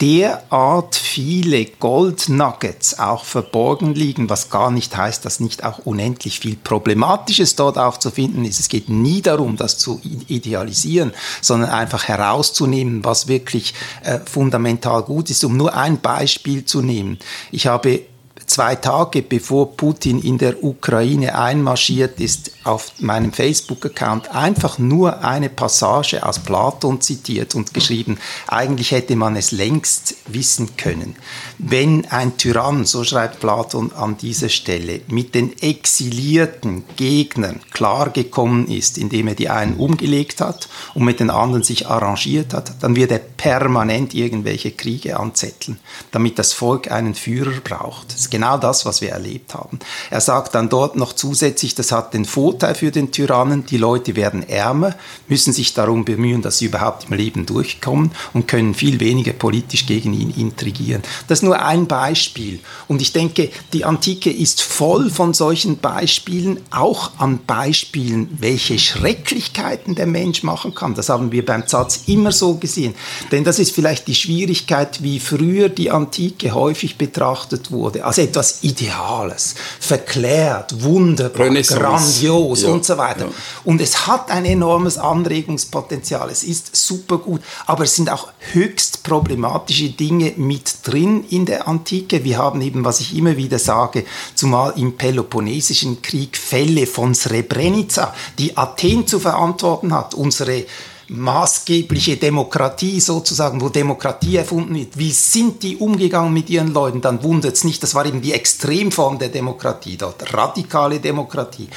derart 0.00 0.94
viele 0.94 1.64
Goldnuggets 1.64 2.98
auch 2.98 3.24
verborgen 3.24 3.94
liegen, 3.94 4.30
was 4.30 4.48
gar 4.48 4.70
nicht 4.70 4.96
heißt, 4.96 5.24
dass 5.24 5.40
nicht 5.40 5.64
auch 5.64 5.80
unendlich 5.80 6.38
viel 6.38 6.56
Problematisches 6.56 7.56
dort 7.56 7.78
auch 7.78 7.96
zu 7.96 8.10
finden 8.10 8.44
ist. 8.44 8.60
Es 8.60 8.68
geht 8.68 8.88
nie 8.88 9.22
darum, 9.22 9.56
das 9.56 9.78
zu 9.78 10.00
idealisieren, 10.28 11.12
sondern 11.40 11.70
einfach 11.70 12.06
herauszunehmen, 12.06 13.04
was 13.04 13.26
wirklich 13.26 13.74
äh, 14.04 14.20
fundamental 14.20 15.02
gut 15.02 15.30
ist. 15.30 15.44
Um 15.44 15.56
nur 15.56 15.74
ein 15.74 16.00
Beispiel 16.00 16.64
zu 16.64 16.80
nehmen. 16.80 17.18
Ich 17.50 17.66
habe 17.66 18.02
zwei 18.48 18.74
Tage 18.74 19.22
bevor 19.22 19.76
Putin 19.76 20.20
in 20.20 20.38
der 20.38 20.64
Ukraine 20.64 21.38
einmarschiert 21.38 22.20
ist, 22.20 22.52
auf 22.64 22.92
meinem 22.98 23.32
Facebook-Account 23.32 24.34
einfach 24.34 24.78
nur 24.78 25.24
eine 25.24 25.48
Passage 25.48 26.26
aus 26.26 26.38
Platon 26.38 27.00
zitiert 27.00 27.54
und 27.54 27.72
geschrieben, 27.74 28.18
eigentlich 28.46 28.90
hätte 28.90 29.16
man 29.16 29.36
es 29.36 29.52
längst 29.52 30.16
wissen 30.26 30.76
können. 30.76 31.16
Wenn 31.58 32.06
ein 32.06 32.36
Tyrann, 32.36 32.84
so 32.84 33.04
schreibt 33.04 33.40
Platon 33.40 33.92
an 33.92 34.16
dieser 34.16 34.48
Stelle, 34.48 35.00
mit 35.08 35.34
den 35.34 35.56
exilierten 35.60 36.84
Gegnern 36.96 37.60
klargekommen 37.72 38.68
ist, 38.68 38.98
indem 38.98 39.28
er 39.28 39.34
die 39.34 39.48
einen 39.48 39.76
umgelegt 39.76 40.40
hat 40.40 40.68
und 40.94 41.04
mit 41.04 41.20
den 41.20 41.30
anderen 41.30 41.62
sich 41.62 41.86
arrangiert 41.86 42.54
hat, 42.54 42.72
dann 42.80 42.96
wird 42.96 43.10
er 43.10 43.18
permanent 43.18 44.14
irgendwelche 44.14 44.70
Kriege 44.70 45.18
anzetteln, 45.18 45.78
damit 46.10 46.38
das 46.38 46.52
Volk 46.52 46.90
einen 46.90 47.14
Führer 47.14 47.60
braucht. 47.62 48.12
Das 48.12 48.20
ist 48.20 48.30
genau 48.38 48.56
das, 48.56 48.86
was 48.86 49.00
wir 49.00 49.10
erlebt 49.10 49.54
haben. 49.54 49.80
Er 50.10 50.20
sagt 50.20 50.54
dann 50.54 50.68
dort 50.68 50.94
noch 50.94 51.12
zusätzlich, 51.12 51.74
das 51.74 51.90
hat 51.90 52.14
den 52.14 52.24
Vorteil 52.24 52.76
für 52.76 52.92
den 52.92 53.10
Tyrannen, 53.10 53.66
die 53.66 53.78
Leute 53.78 54.14
werden 54.14 54.48
ärmer, 54.48 54.94
müssen 55.26 55.52
sich 55.52 55.74
darum 55.74 56.04
bemühen, 56.04 56.40
dass 56.40 56.58
sie 56.58 56.66
überhaupt 56.66 57.06
im 57.10 57.16
Leben 57.16 57.46
durchkommen 57.46 58.12
und 58.34 58.46
können 58.46 58.74
viel 58.74 59.00
weniger 59.00 59.32
politisch 59.32 59.86
gegen 59.86 60.14
ihn 60.14 60.30
intrigieren. 60.30 61.02
Das 61.26 61.40
ist 61.40 61.42
nur 61.42 61.60
ein 61.60 61.88
Beispiel. 61.88 62.60
Und 62.86 63.02
ich 63.02 63.12
denke, 63.12 63.50
die 63.72 63.84
Antike 63.84 64.30
ist 64.30 64.62
voll 64.62 65.10
von 65.10 65.34
solchen 65.34 65.78
Beispielen, 65.78 66.60
auch 66.70 67.10
an 67.18 67.40
Beispielen, 67.44 68.28
welche 68.38 68.78
Schrecklichkeiten 68.78 69.96
der 69.96 70.06
Mensch 70.06 70.44
machen 70.44 70.76
kann. 70.76 70.94
Das 70.94 71.08
haben 71.08 71.32
wir 71.32 71.44
beim 71.44 71.66
Satz 71.66 72.02
immer 72.06 72.30
so 72.30 72.54
gesehen. 72.54 72.94
Denn 73.32 73.42
das 73.42 73.58
ist 73.58 73.72
vielleicht 73.72 74.06
die 74.06 74.14
Schwierigkeit, 74.14 75.02
wie 75.02 75.18
früher 75.18 75.68
die 75.68 75.90
Antike 75.90 76.54
häufig 76.54 76.98
betrachtet 76.98 77.72
wurde. 77.72 78.04
Also 78.04 78.27
etwas 78.28 78.62
Ideales, 78.62 79.54
verklärt, 79.80 80.82
wunderbar, 80.82 81.48
grandios 81.50 82.62
ja. 82.62 82.68
und 82.68 82.84
so 82.84 82.98
weiter. 82.98 83.26
Ja. 83.26 83.32
Und 83.64 83.80
es 83.80 84.06
hat 84.06 84.30
ein 84.30 84.44
enormes 84.44 84.98
Anregungspotenzial. 84.98 86.30
Es 86.30 86.42
ist 86.42 86.74
super 86.76 87.18
gut, 87.18 87.40
aber 87.66 87.84
es 87.84 87.96
sind 87.96 88.10
auch 88.10 88.28
höchst 88.52 89.02
problematische 89.02 89.90
Dinge 89.90 90.34
mit 90.36 90.86
drin 90.86 91.24
in 91.30 91.46
der 91.46 91.66
Antike. 91.66 92.24
Wir 92.24 92.38
haben 92.38 92.60
eben, 92.60 92.84
was 92.84 93.00
ich 93.00 93.16
immer 93.16 93.36
wieder 93.36 93.58
sage, 93.58 94.04
zumal 94.34 94.74
im 94.76 94.96
Peloponnesischen 94.96 96.02
Krieg 96.02 96.36
Fälle 96.36 96.86
von 96.86 97.14
Srebrenica, 97.14 98.14
die 98.38 98.56
Athen 98.56 99.06
zu 99.06 99.18
verantworten 99.18 99.94
hat, 99.94 100.14
unsere 100.14 100.64
maßgebliche 101.08 102.16
Demokratie 102.16 103.00
sozusagen, 103.00 103.60
wo 103.60 103.68
Demokratie 103.70 104.36
erfunden 104.36 104.74
wird. 104.74 104.98
Wie 104.98 105.10
sind 105.10 105.62
die 105.62 105.76
umgegangen 105.76 106.32
mit 106.32 106.50
ihren 106.50 106.72
Leuten? 106.72 107.00
Dann 107.00 107.22
wundert 107.22 107.54
es 107.54 107.64
nicht, 107.64 107.82
das 107.82 107.94
war 107.94 108.04
eben 108.06 108.20
die 108.20 108.32
Extremform 108.32 109.18
der 109.18 109.28
Demokratie 109.28 109.96
dort, 109.96 110.34
radikale 110.34 111.00
Demokratie, 111.00 111.68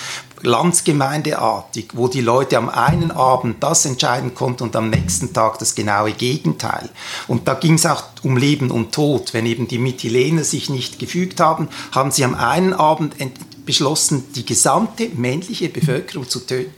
landsgemeindeartig, 0.41 1.89
wo 1.93 2.07
die 2.07 2.21
Leute 2.21 2.57
am 2.57 2.69
einen 2.69 3.11
Abend 3.11 3.63
das 3.63 3.85
entscheiden 3.85 4.35
konnten 4.35 4.63
und 4.63 4.75
am 4.75 4.89
nächsten 4.89 5.33
Tag 5.33 5.59
das 5.59 5.75
genaue 5.75 6.11
Gegenteil. 6.11 6.89
Und 7.27 7.47
da 7.47 7.53
ging 7.53 7.75
es 7.75 7.85
auch 7.85 8.03
um 8.23 8.37
Leben 8.37 8.71
und 8.71 8.91
Tod. 8.91 9.33
Wenn 9.33 9.45
eben 9.45 9.67
die 9.67 9.77
Mytilener 9.77 10.43
sich 10.43 10.69
nicht 10.69 10.99
gefügt 10.99 11.39
haben, 11.39 11.69
haben 11.91 12.11
sie 12.11 12.25
am 12.25 12.35
einen 12.35 12.73
Abend 12.73 13.15
beschlossen, 13.65 14.25
die 14.35 14.45
gesamte 14.45 15.09
männliche 15.15 15.69
Bevölkerung 15.69 16.27
zu 16.27 16.39
töten. 16.39 16.73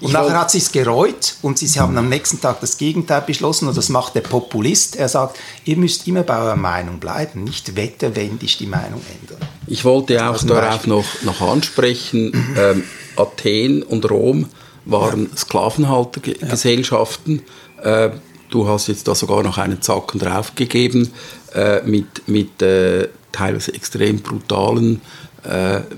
Und 0.00 0.08
ich 0.08 0.12
nachher 0.12 0.40
hat 0.40 0.50
sie 0.50 0.58
es 0.58 0.70
gereut 0.70 1.36
und 1.42 1.58
sie 1.58 1.80
haben 1.80 1.96
am 1.96 2.08
nächsten 2.08 2.40
Tag 2.40 2.60
das 2.60 2.78
Gegenteil 2.78 3.22
beschlossen 3.22 3.68
und 3.68 3.76
das 3.76 3.88
macht 3.88 4.14
der 4.14 4.20
Populist. 4.20 4.96
Er 4.96 5.08
sagt, 5.08 5.38
ihr 5.64 5.76
müsst 5.76 6.06
immer 6.06 6.22
bei 6.22 6.38
eurer 6.38 6.56
Meinung 6.56 7.00
bleiben, 7.00 7.44
nicht 7.44 7.76
wetterwendig 7.76 8.58
die 8.58 8.66
Meinung 8.66 9.00
ändern. 9.20 9.40
Ich 9.66 9.84
wollte 9.84 10.28
auch 10.28 10.42
darauf 10.44 10.86
noch, 10.86 11.04
noch 11.22 11.40
ansprechen, 11.40 12.32
ähm, 12.56 12.84
Athen 13.16 13.82
und 13.82 14.08
Rom 14.10 14.46
waren 14.84 15.28
ja. 15.30 15.36
Sklavenhaltergesellschaften. 15.36 17.42
Ja. 17.84 18.06
Äh, 18.06 18.12
du 18.50 18.68
hast 18.68 18.88
jetzt 18.88 19.08
da 19.08 19.14
sogar 19.14 19.42
noch 19.42 19.58
einen 19.58 19.82
Zacken 19.82 20.20
draufgegeben 20.20 21.12
äh, 21.54 21.82
mit, 21.82 22.28
mit 22.28 22.62
äh, 22.62 23.08
teilweise 23.32 23.74
extrem 23.74 24.20
brutalen 24.20 25.00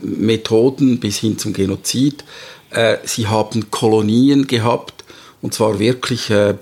Methoden 0.02 1.00
bis 1.00 1.18
hin 1.18 1.38
zum 1.38 1.52
Genozid. 1.52 2.24
Äh, 2.70 2.98
sie 3.04 3.26
haben 3.26 3.70
Kolonien 3.70 4.46
gehabt 4.46 5.00
Und 5.42 5.54
zwar 5.54 5.78
wirklich 5.78 6.30
äh, 6.30 6.54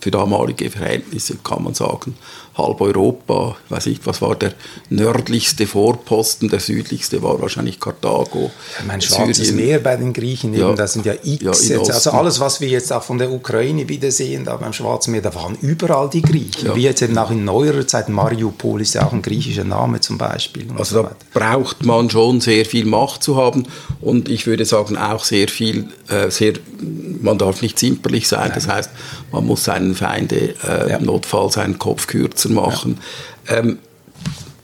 für 0.00 0.10
damalige 0.10 0.70
Verhältnisse, 0.70 1.36
kann 1.36 1.64
man 1.64 1.74
sagen, 1.74 2.14
halb 2.56 2.80
Europa, 2.80 3.56
ich 3.64 3.70
weiß 3.70 3.86
nicht, 3.86 4.06
was 4.06 4.22
war 4.22 4.34
der 4.34 4.52
nördlichste 4.88 5.66
Vorposten, 5.66 6.48
der 6.48 6.60
südlichste 6.60 7.22
war 7.22 7.40
wahrscheinlich 7.40 7.80
Karthago. 7.80 8.50
Mein 8.86 9.00
Schwarzes 9.00 9.52
Meer 9.52 9.78
bei 9.78 9.96
den 9.96 10.12
Griechen, 10.12 10.54
eben, 10.54 10.62
ja, 10.62 10.72
das 10.72 10.94
sind 10.94 11.04
ja 11.04 11.14
X. 11.22 11.68
Ja, 11.68 11.78
also 11.78 12.10
alles, 12.12 12.40
was 12.40 12.60
wir 12.60 12.68
jetzt 12.68 12.92
auch 12.92 13.02
von 13.02 13.18
der 13.18 13.30
Ukraine 13.30 13.88
wiedersehen, 13.88 14.44
da 14.44 14.56
beim 14.56 14.72
Schwarzen 14.72 15.12
Meer, 15.12 15.22
da 15.22 15.34
waren 15.34 15.56
überall 15.60 16.08
die 16.08 16.22
Griechen. 16.22 16.68
Ja. 16.68 16.76
Wie 16.76 16.82
jetzt 16.82 17.02
eben 17.02 17.16
auch 17.18 17.30
in 17.30 17.44
neuerer 17.44 17.86
Zeit, 17.86 18.08
Mariupol 18.08 18.80
ist 18.80 18.94
ja 18.94 19.06
auch 19.06 19.12
ein 19.12 19.22
griechischer 19.22 19.64
Name 19.64 20.00
zum 20.00 20.16
Beispiel. 20.16 20.66
Also 20.78 20.96
so 20.96 21.02
da 21.02 21.10
braucht 21.34 21.84
man 21.84 22.08
schon 22.08 22.40
sehr 22.40 22.64
viel 22.64 22.86
Macht 22.86 23.22
zu 23.22 23.36
haben 23.36 23.66
und 24.00 24.28
ich 24.30 24.46
würde 24.46 24.64
sagen 24.64 24.96
auch 24.96 25.24
sehr 25.24 25.48
viel, 25.48 25.88
äh, 26.08 26.30
sehr, 26.30 26.54
man 27.20 27.36
darf 27.36 27.60
nicht 27.60 27.78
zimperlich 27.78 28.28
sein, 28.28 28.48
Nein. 28.48 28.52
das 28.54 28.68
heißt, 28.68 28.90
man 29.32 29.44
muss 29.44 29.64
seinen 29.64 29.94
Feinde 29.94 30.54
äh, 30.66 30.90
ja. 30.90 30.98
notfalls 30.98 31.54
seinen 31.54 31.78
Kopf 31.78 32.06
kürzen 32.06 32.45
zu 32.46 32.52
machen. 32.52 32.98
Ja. 33.48 33.56
Ähm, 33.56 33.78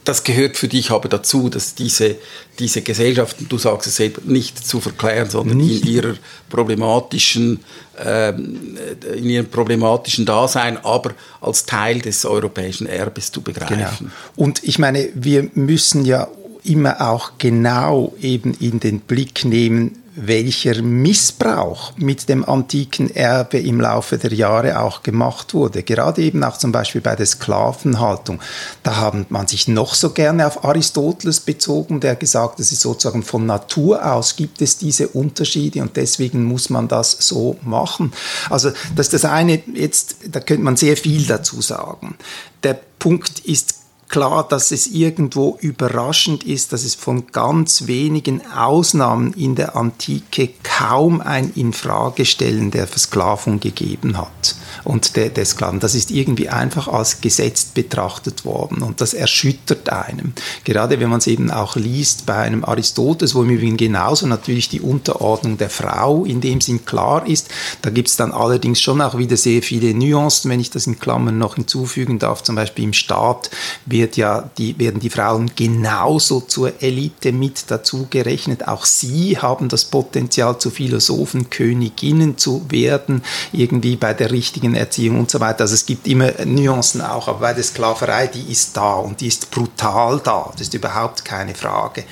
das 0.03 0.23
gehört 0.23 0.57
für 0.57 0.67
dich 0.67 0.91
aber 0.91 1.07
dazu, 1.07 1.49
dass 1.49 1.75
diese, 1.75 2.17
diese 2.59 2.81
Gesellschaften, 2.81 3.47
du 3.47 3.57
sagst 3.57 3.87
es 3.87 3.99
eben, 3.99 4.21
nicht 4.31 4.65
zu 4.65 4.81
verklären, 4.81 5.29
sondern 5.29 5.57
nicht. 5.57 5.85
in 5.85 5.91
ihrer 5.91 6.13
problematischen, 6.49 7.61
ähm, 8.03 8.77
in 9.15 9.29
ihrem 9.29 9.45
problematischen 9.45 10.25
Dasein, 10.25 10.77
aber 10.83 11.11
als 11.39 11.65
Teil 11.65 11.99
des 11.99 12.25
europäischen 12.25 12.87
Erbes 12.87 13.31
zu 13.31 13.41
begreifen. 13.41 14.07
Genau. 14.07 14.11
Und 14.35 14.63
ich 14.63 14.77
meine, 14.77 15.09
wir 15.15 15.49
müssen 15.53 16.05
ja 16.05 16.27
immer 16.65 17.09
auch 17.09 17.33
genau 17.37 18.13
eben 18.21 18.53
in 18.55 18.79
den 18.79 18.99
Blick 18.99 19.45
nehmen, 19.45 20.02
welcher 20.15 20.81
Missbrauch 20.81 21.93
mit 21.97 22.29
dem 22.29 22.47
antiken 22.47 23.09
Erbe 23.15 23.57
im 23.59 23.81
Laufe 23.81 24.17
der 24.17 24.33
Jahre 24.33 24.79
auch 24.79 25.01
gemacht 25.01 25.53
wurde. 25.53 25.81
Gerade 25.83 26.21
eben 26.21 26.43
auch 26.43 26.57
zum 26.57 26.71
Beispiel 26.71 27.01
bei 27.01 27.15
der 27.15 27.25
Sklavenhaltung. 27.25 28.39
Da 28.83 28.97
haben 28.97 29.25
man 29.29 29.47
sich 29.47 29.67
noch 29.67 29.95
so 29.95 30.11
gerne 30.11 30.45
auf 30.45 30.63
Aristoteles 30.63 31.39
bezogen, 31.39 31.99
der 31.99 32.15
gesagt, 32.15 32.59
es 32.59 32.71
ist 32.71 32.81
sozusagen 32.81 33.23
von 33.23 33.45
Natur 33.45 34.05
aus 34.05 34.35
gibt 34.35 34.61
es 34.61 34.77
diese 34.77 35.07
Unterschiede 35.07 35.81
und 35.81 35.95
deswegen 35.97 36.43
muss 36.43 36.69
man 36.69 36.87
das 36.87 37.17
so 37.19 37.57
machen. 37.63 38.13
Also 38.49 38.71
das 38.95 39.07
ist 39.07 39.13
das 39.13 39.25
eine, 39.25 39.63
jetzt, 39.73 40.17
da 40.29 40.39
könnte 40.39 40.63
man 40.63 40.77
sehr 40.77 40.97
viel 40.97 41.25
dazu 41.25 41.61
sagen. 41.61 42.15
Der 42.61 42.79
Punkt 42.99 43.39
ist 43.39 43.82
klar, 44.13 44.47
dass 44.47 44.69
es 44.69 44.85
irgendwo 44.85 45.57
überraschend 45.59 46.43
ist, 46.43 46.71
dass 46.71 46.83
es 46.83 46.93
von 46.93 47.25
ganz 47.31 47.87
wenigen 47.87 48.45
Ausnahmen 48.45 49.33
in 49.33 49.55
der 49.55 49.75
Antike 49.75 50.49
kaum 50.61 51.19
ein 51.19 51.51
Infragestellen 51.55 52.69
der 52.69 52.85
Versklavung 52.85 53.59
gegeben 53.59 54.19
hat 54.19 54.55
und 54.83 55.15
der, 55.15 55.29
der 55.29 55.45
Sklaven. 55.45 55.79
Das 55.79 55.95
ist 55.95 56.11
irgendwie 56.11 56.49
einfach 56.49 56.87
als 56.87 57.21
gesetzt 57.21 57.73
betrachtet 57.73 58.45
worden 58.45 58.83
und 58.83 59.01
das 59.01 59.15
erschüttert 59.15 59.89
einem. 59.89 60.33
Gerade 60.63 60.99
wenn 60.99 61.09
man 61.09 61.17
es 61.17 61.25
eben 61.25 61.49
auch 61.49 61.75
liest 61.75 62.27
bei 62.27 62.35
einem 62.35 62.63
Aristoteles, 62.63 63.33
wo 63.33 63.41
im 63.41 63.49
Übrigen 63.49 63.77
genauso 63.77 64.27
natürlich 64.27 64.69
die 64.69 64.81
Unterordnung 64.81 65.57
der 65.57 65.71
Frau 65.71 66.23
in 66.23 66.39
dem 66.39 66.61
Sinn 66.61 66.85
klar 66.85 67.25
ist. 67.25 67.49
Da 67.81 67.89
gibt 67.89 68.09
es 68.09 68.15
dann 68.15 68.31
allerdings 68.31 68.79
schon 68.79 69.01
auch 69.01 69.17
wieder 69.17 69.37
sehr 69.37 69.63
viele 69.63 69.95
Nuancen, 69.95 70.51
wenn 70.51 70.59
ich 70.59 70.69
das 70.69 70.85
in 70.85 70.99
Klammern 70.99 71.39
noch 71.39 71.55
hinzufügen 71.55 72.19
darf. 72.19 72.43
Zum 72.43 72.55
Beispiel 72.55 72.85
im 72.85 72.93
Staat 72.93 73.49
wird 73.87 74.02
wird 74.03 74.17
ja 74.17 74.49
die, 74.57 74.77
werden 74.79 74.99
die 74.99 75.09
Frauen 75.09 75.51
genauso 75.55 76.41
zur 76.41 76.81
Elite 76.81 77.31
mit 77.31 77.71
dazu 77.71 78.07
gerechnet. 78.09 78.67
Auch 78.67 78.83
sie 78.83 79.37
haben 79.37 79.69
das 79.69 79.85
Potenzial, 79.85 80.57
zu 80.57 80.71
Philosophen, 80.71 81.49
Königinnen 81.49 82.37
zu 82.37 82.65
werden, 82.69 83.23
irgendwie 83.53 83.95
bei 83.95 84.13
der 84.13 84.29
richtigen 84.31 84.75
Erziehung 84.75 85.19
und 85.19 85.31
so 85.31 85.39
weiter. 85.39 85.61
Also 85.61 85.75
es 85.75 85.85
gibt 85.85 86.05
immer 86.05 86.33
Nuancen 86.45 86.99
auch, 86.99 87.29
aber 87.29 87.39
bei 87.39 87.53
der 87.53 87.63
Sklaverei, 87.63 88.27
die 88.27 88.51
ist 88.51 88.75
da 88.75 88.95
und 88.95 89.21
die 89.21 89.27
ist 89.27 89.49
brutal 89.51 90.19
da. 90.21 90.49
Das 90.51 90.67
ist 90.67 90.73
überhaupt 90.73 91.23
keine 91.23 91.55
Frage. 91.55 92.03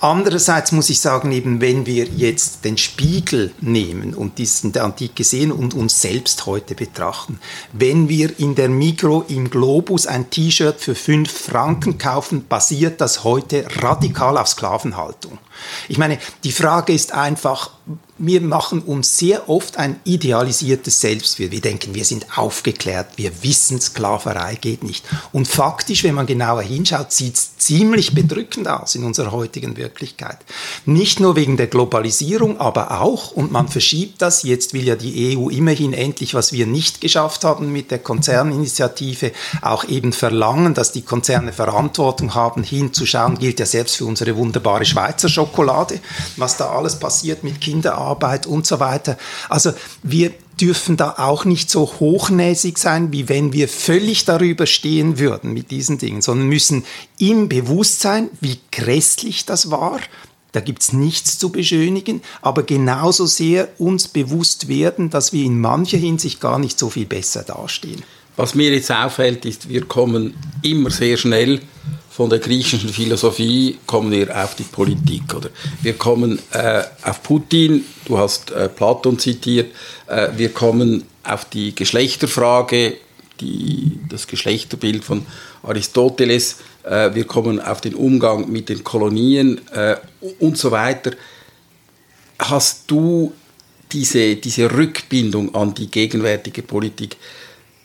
Andererseits 0.00 0.72
muss 0.72 0.88
ich 0.88 1.00
sagen, 1.00 1.30
eben 1.30 1.60
wenn 1.60 1.84
wir 1.84 2.06
jetzt 2.06 2.64
den 2.64 2.78
Spiegel 2.78 3.52
nehmen 3.60 4.14
und 4.14 4.38
diesen 4.38 4.72
der 4.72 4.84
Antike 4.84 5.24
sehen 5.24 5.52
und 5.52 5.74
uns 5.74 6.00
selbst 6.00 6.46
heute 6.46 6.74
betrachten, 6.74 7.38
wenn 7.74 8.08
wir 8.08 8.38
in 8.38 8.54
der 8.54 8.70
Mikro 8.70 9.26
im 9.28 9.50
Globus 9.50 10.06
ein 10.06 10.30
T-Shirt 10.30 10.80
für 10.80 10.94
5 10.94 11.33
Franken 11.34 11.98
kaufen, 11.98 12.46
basiert 12.48 13.00
das 13.00 13.24
heute 13.24 13.66
radikal 13.82 14.38
auf 14.38 14.48
Sklavenhaltung. 14.48 15.38
Ich 15.88 15.98
meine, 15.98 16.18
die 16.44 16.52
Frage 16.52 16.92
ist 16.92 17.12
einfach, 17.12 17.70
wir 18.16 18.40
machen 18.40 18.80
uns 18.80 19.18
sehr 19.18 19.48
oft 19.48 19.76
ein 19.76 20.00
idealisiertes 20.04 21.00
Selbstbild. 21.00 21.50
Wir 21.50 21.60
denken, 21.60 21.94
wir 21.94 22.04
sind 22.04 22.38
aufgeklärt, 22.38 23.08
wir 23.16 23.42
wissen, 23.42 23.80
Sklaverei 23.80 24.54
geht 24.54 24.84
nicht. 24.84 25.04
Und 25.32 25.48
faktisch, 25.48 26.04
wenn 26.04 26.14
man 26.14 26.26
genauer 26.26 26.62
hinschaut, 26.62 27.12
sieht 27.12 27.34
es 27.34 27.58
ziemlich 27.58 28.14
bedrückend 28.14 28.68
aus 28.68 28.94
in 28.94 29.04
unserer 29.04 29.32
heutigen 29.32 29.76
Wirklichkeit. 29.76 30.38
Nicht 30.86 31.18
nur 31.18 31.34
wegen 31.34 31.56
der 31.56 31.66
Globalisierung, 31.66 32.60
aber 32.60 33.00
auch, 33.00 33.32
und 33.32 33.50
man 33.50 33.68
verschiebt 33.68 34.22
das, 34.22 34.44
jetzt 34.44 34.74
will 34.74 34.84
ja 34.84 34.94
die 34.94 35.36
EU 35.36 35.48
immerhin 35.48 35.92
endlich, 35.92 36.34
was 36.34 36.52
wir 36.52 36.66
nicht 36.66 37.00
geschafft 37.00 37.42
haben 37.42 37.72
mit 37.72 37.90
der 37.90 37.98
Konzerninitiative, 37.98 39.32
auch 39.60 39.84
eben 39.84 40.12
verlangen, 40.12 40.74
dass 40.74 40.92
die 40.92 41.02
Konzerne 41.02 41.52
Verantwortung 41.52 42.34
haben, 42.34 42.62
hinzuschauen, 42.62 43.38
gilt 43.38 43.58
ja 43.58 43.66
selbst 43.66 43.96
für 43.96 44.06
unsere 44.06 44.36
wunderbare 44.36 44.84
Schweizer 44.84 45.28
Schokolade, 45.46 46.00
was 46.36 46.56
da 46.56 46.70
alles 46.70 46.98
passiert 46.98 47.44
mit 47.44 47.60
Kinderarbeit 47.60 48.14
Arbeit 48.24 48.46
und 48.46 48.66
so 48.66 48.80
weiter. 48.80 49.18
Also 49.48 49.72
wir 50.02 50.32
dürfen 50.60 50.96
da 50.96 51.16
auch 51.18 51.44
nicht 51.44 51.68
so 51.68 51.90
hochnäsig 51.98 52.78
sein, 52.78 53.12
wie 53.12 53.28
wenn 53.28 53.52
wir 53.52 53.68
völlig 53.68 54.24
darüber 54.24 54.66
stehen 54.66 55.18
würden 55.18 55.52
mit 55.52 55.70
diesen 55.70 55.98
Dingen, 55.98 56.22
sondern 56.22 56.48
müssen 56.48 56.84
im 57.18 57.48
Bewusstsein, 57.48 58.30
wie 58.40 58.58
grässlich 58.70 59.46
das 59.46 59.70
war, 59.70 59.98
da 60.52 60.60
gibt 60.60 60.82
es 60.82 60.92
nichts 60.92 61.38
zu 61.38 61.50
beschönigen, 61.50 62.22
aber 62.40 62.62
genauso 62.62 63.26
sehr 63.26 63.68
uns 63.78 64.06
bewusst 64.06 64.68
werden, 64.68 65.10
dass 65.10 65.32
wir 65.32 65.44
in 65.44 65.60
mancher 65.60 65.98
Hinsicht 65.98 66.40
gar 66.40 66.60
nicht 66.60 66.78
so 66.78 66.90
viel 66.90 67.06
besser 67.06 67.42
dastehen. 67.42 68.04
Was 68.36 68.54
mir 68.54 68.72
jetzt 68.72 68.92
auffällt, 68.92 69.44
ist, 69.44 69.68
wir 69.68 69.84
kommen 69.84 70.34
immer 70.62 70.90
sehr 70.90 71.16
schnell 71.16 71.60
von 72.14 72.30
der 72.30 72.38
griechischen 72.38 72.90
Philosophie 72.90 73.76
kommen 73.86 74.12
wir 74.12 74.44
auf 74.44 74.54
die 74.54 74.62
Politik. 74.62 75.34
Oder? 75.34 75.50
Wir 75.82 75.94
kommen 75.94 76.38
äh, 76.52 76.84
auf 77.02 77.24
Putin, 77.24 77.84
du 78.04 78.16
hast 78.16 78.52
äh, 78.52 78.68
Platon 78.68 79.18
zitiert, 79.18 79.74
äh, 80.06 80.28
wir 80.36 80.50
kommen 80.50 81.02
auf 81.24 81.44
die 81.46 81.74
Geschlechterfrage, 81.74 82.98
die, 83.40 83.98
das 84.08 84.28
Geschlechterbild 84.28 85.02
von 85.02 85.26
Aristoteles, 85.64 86.58
äh, 86.84 87.12
wir 87.14 87.24
kommen 87.24 87.60
auf 87.60 87.80
den 87.80 87.96
Umgang 87.96 88.48
mit 88.48 88.68
den 88.68 88.84
Kolonien 88.84 89.60
äh, 89.72 89.96
und 90.38 90.56
so 90.56 90.70
weiter. 90.70 91.10
Hast 92.38 92.84
du 92.86 93.32
diese, 93.90 94.36
diese 94.36 94.70
Rückbindung 94.70 95.52
an 95.56 95.74
die 95.74 95.90
gegenwärtige 95.90 96.62
Politik, 96.62 97.16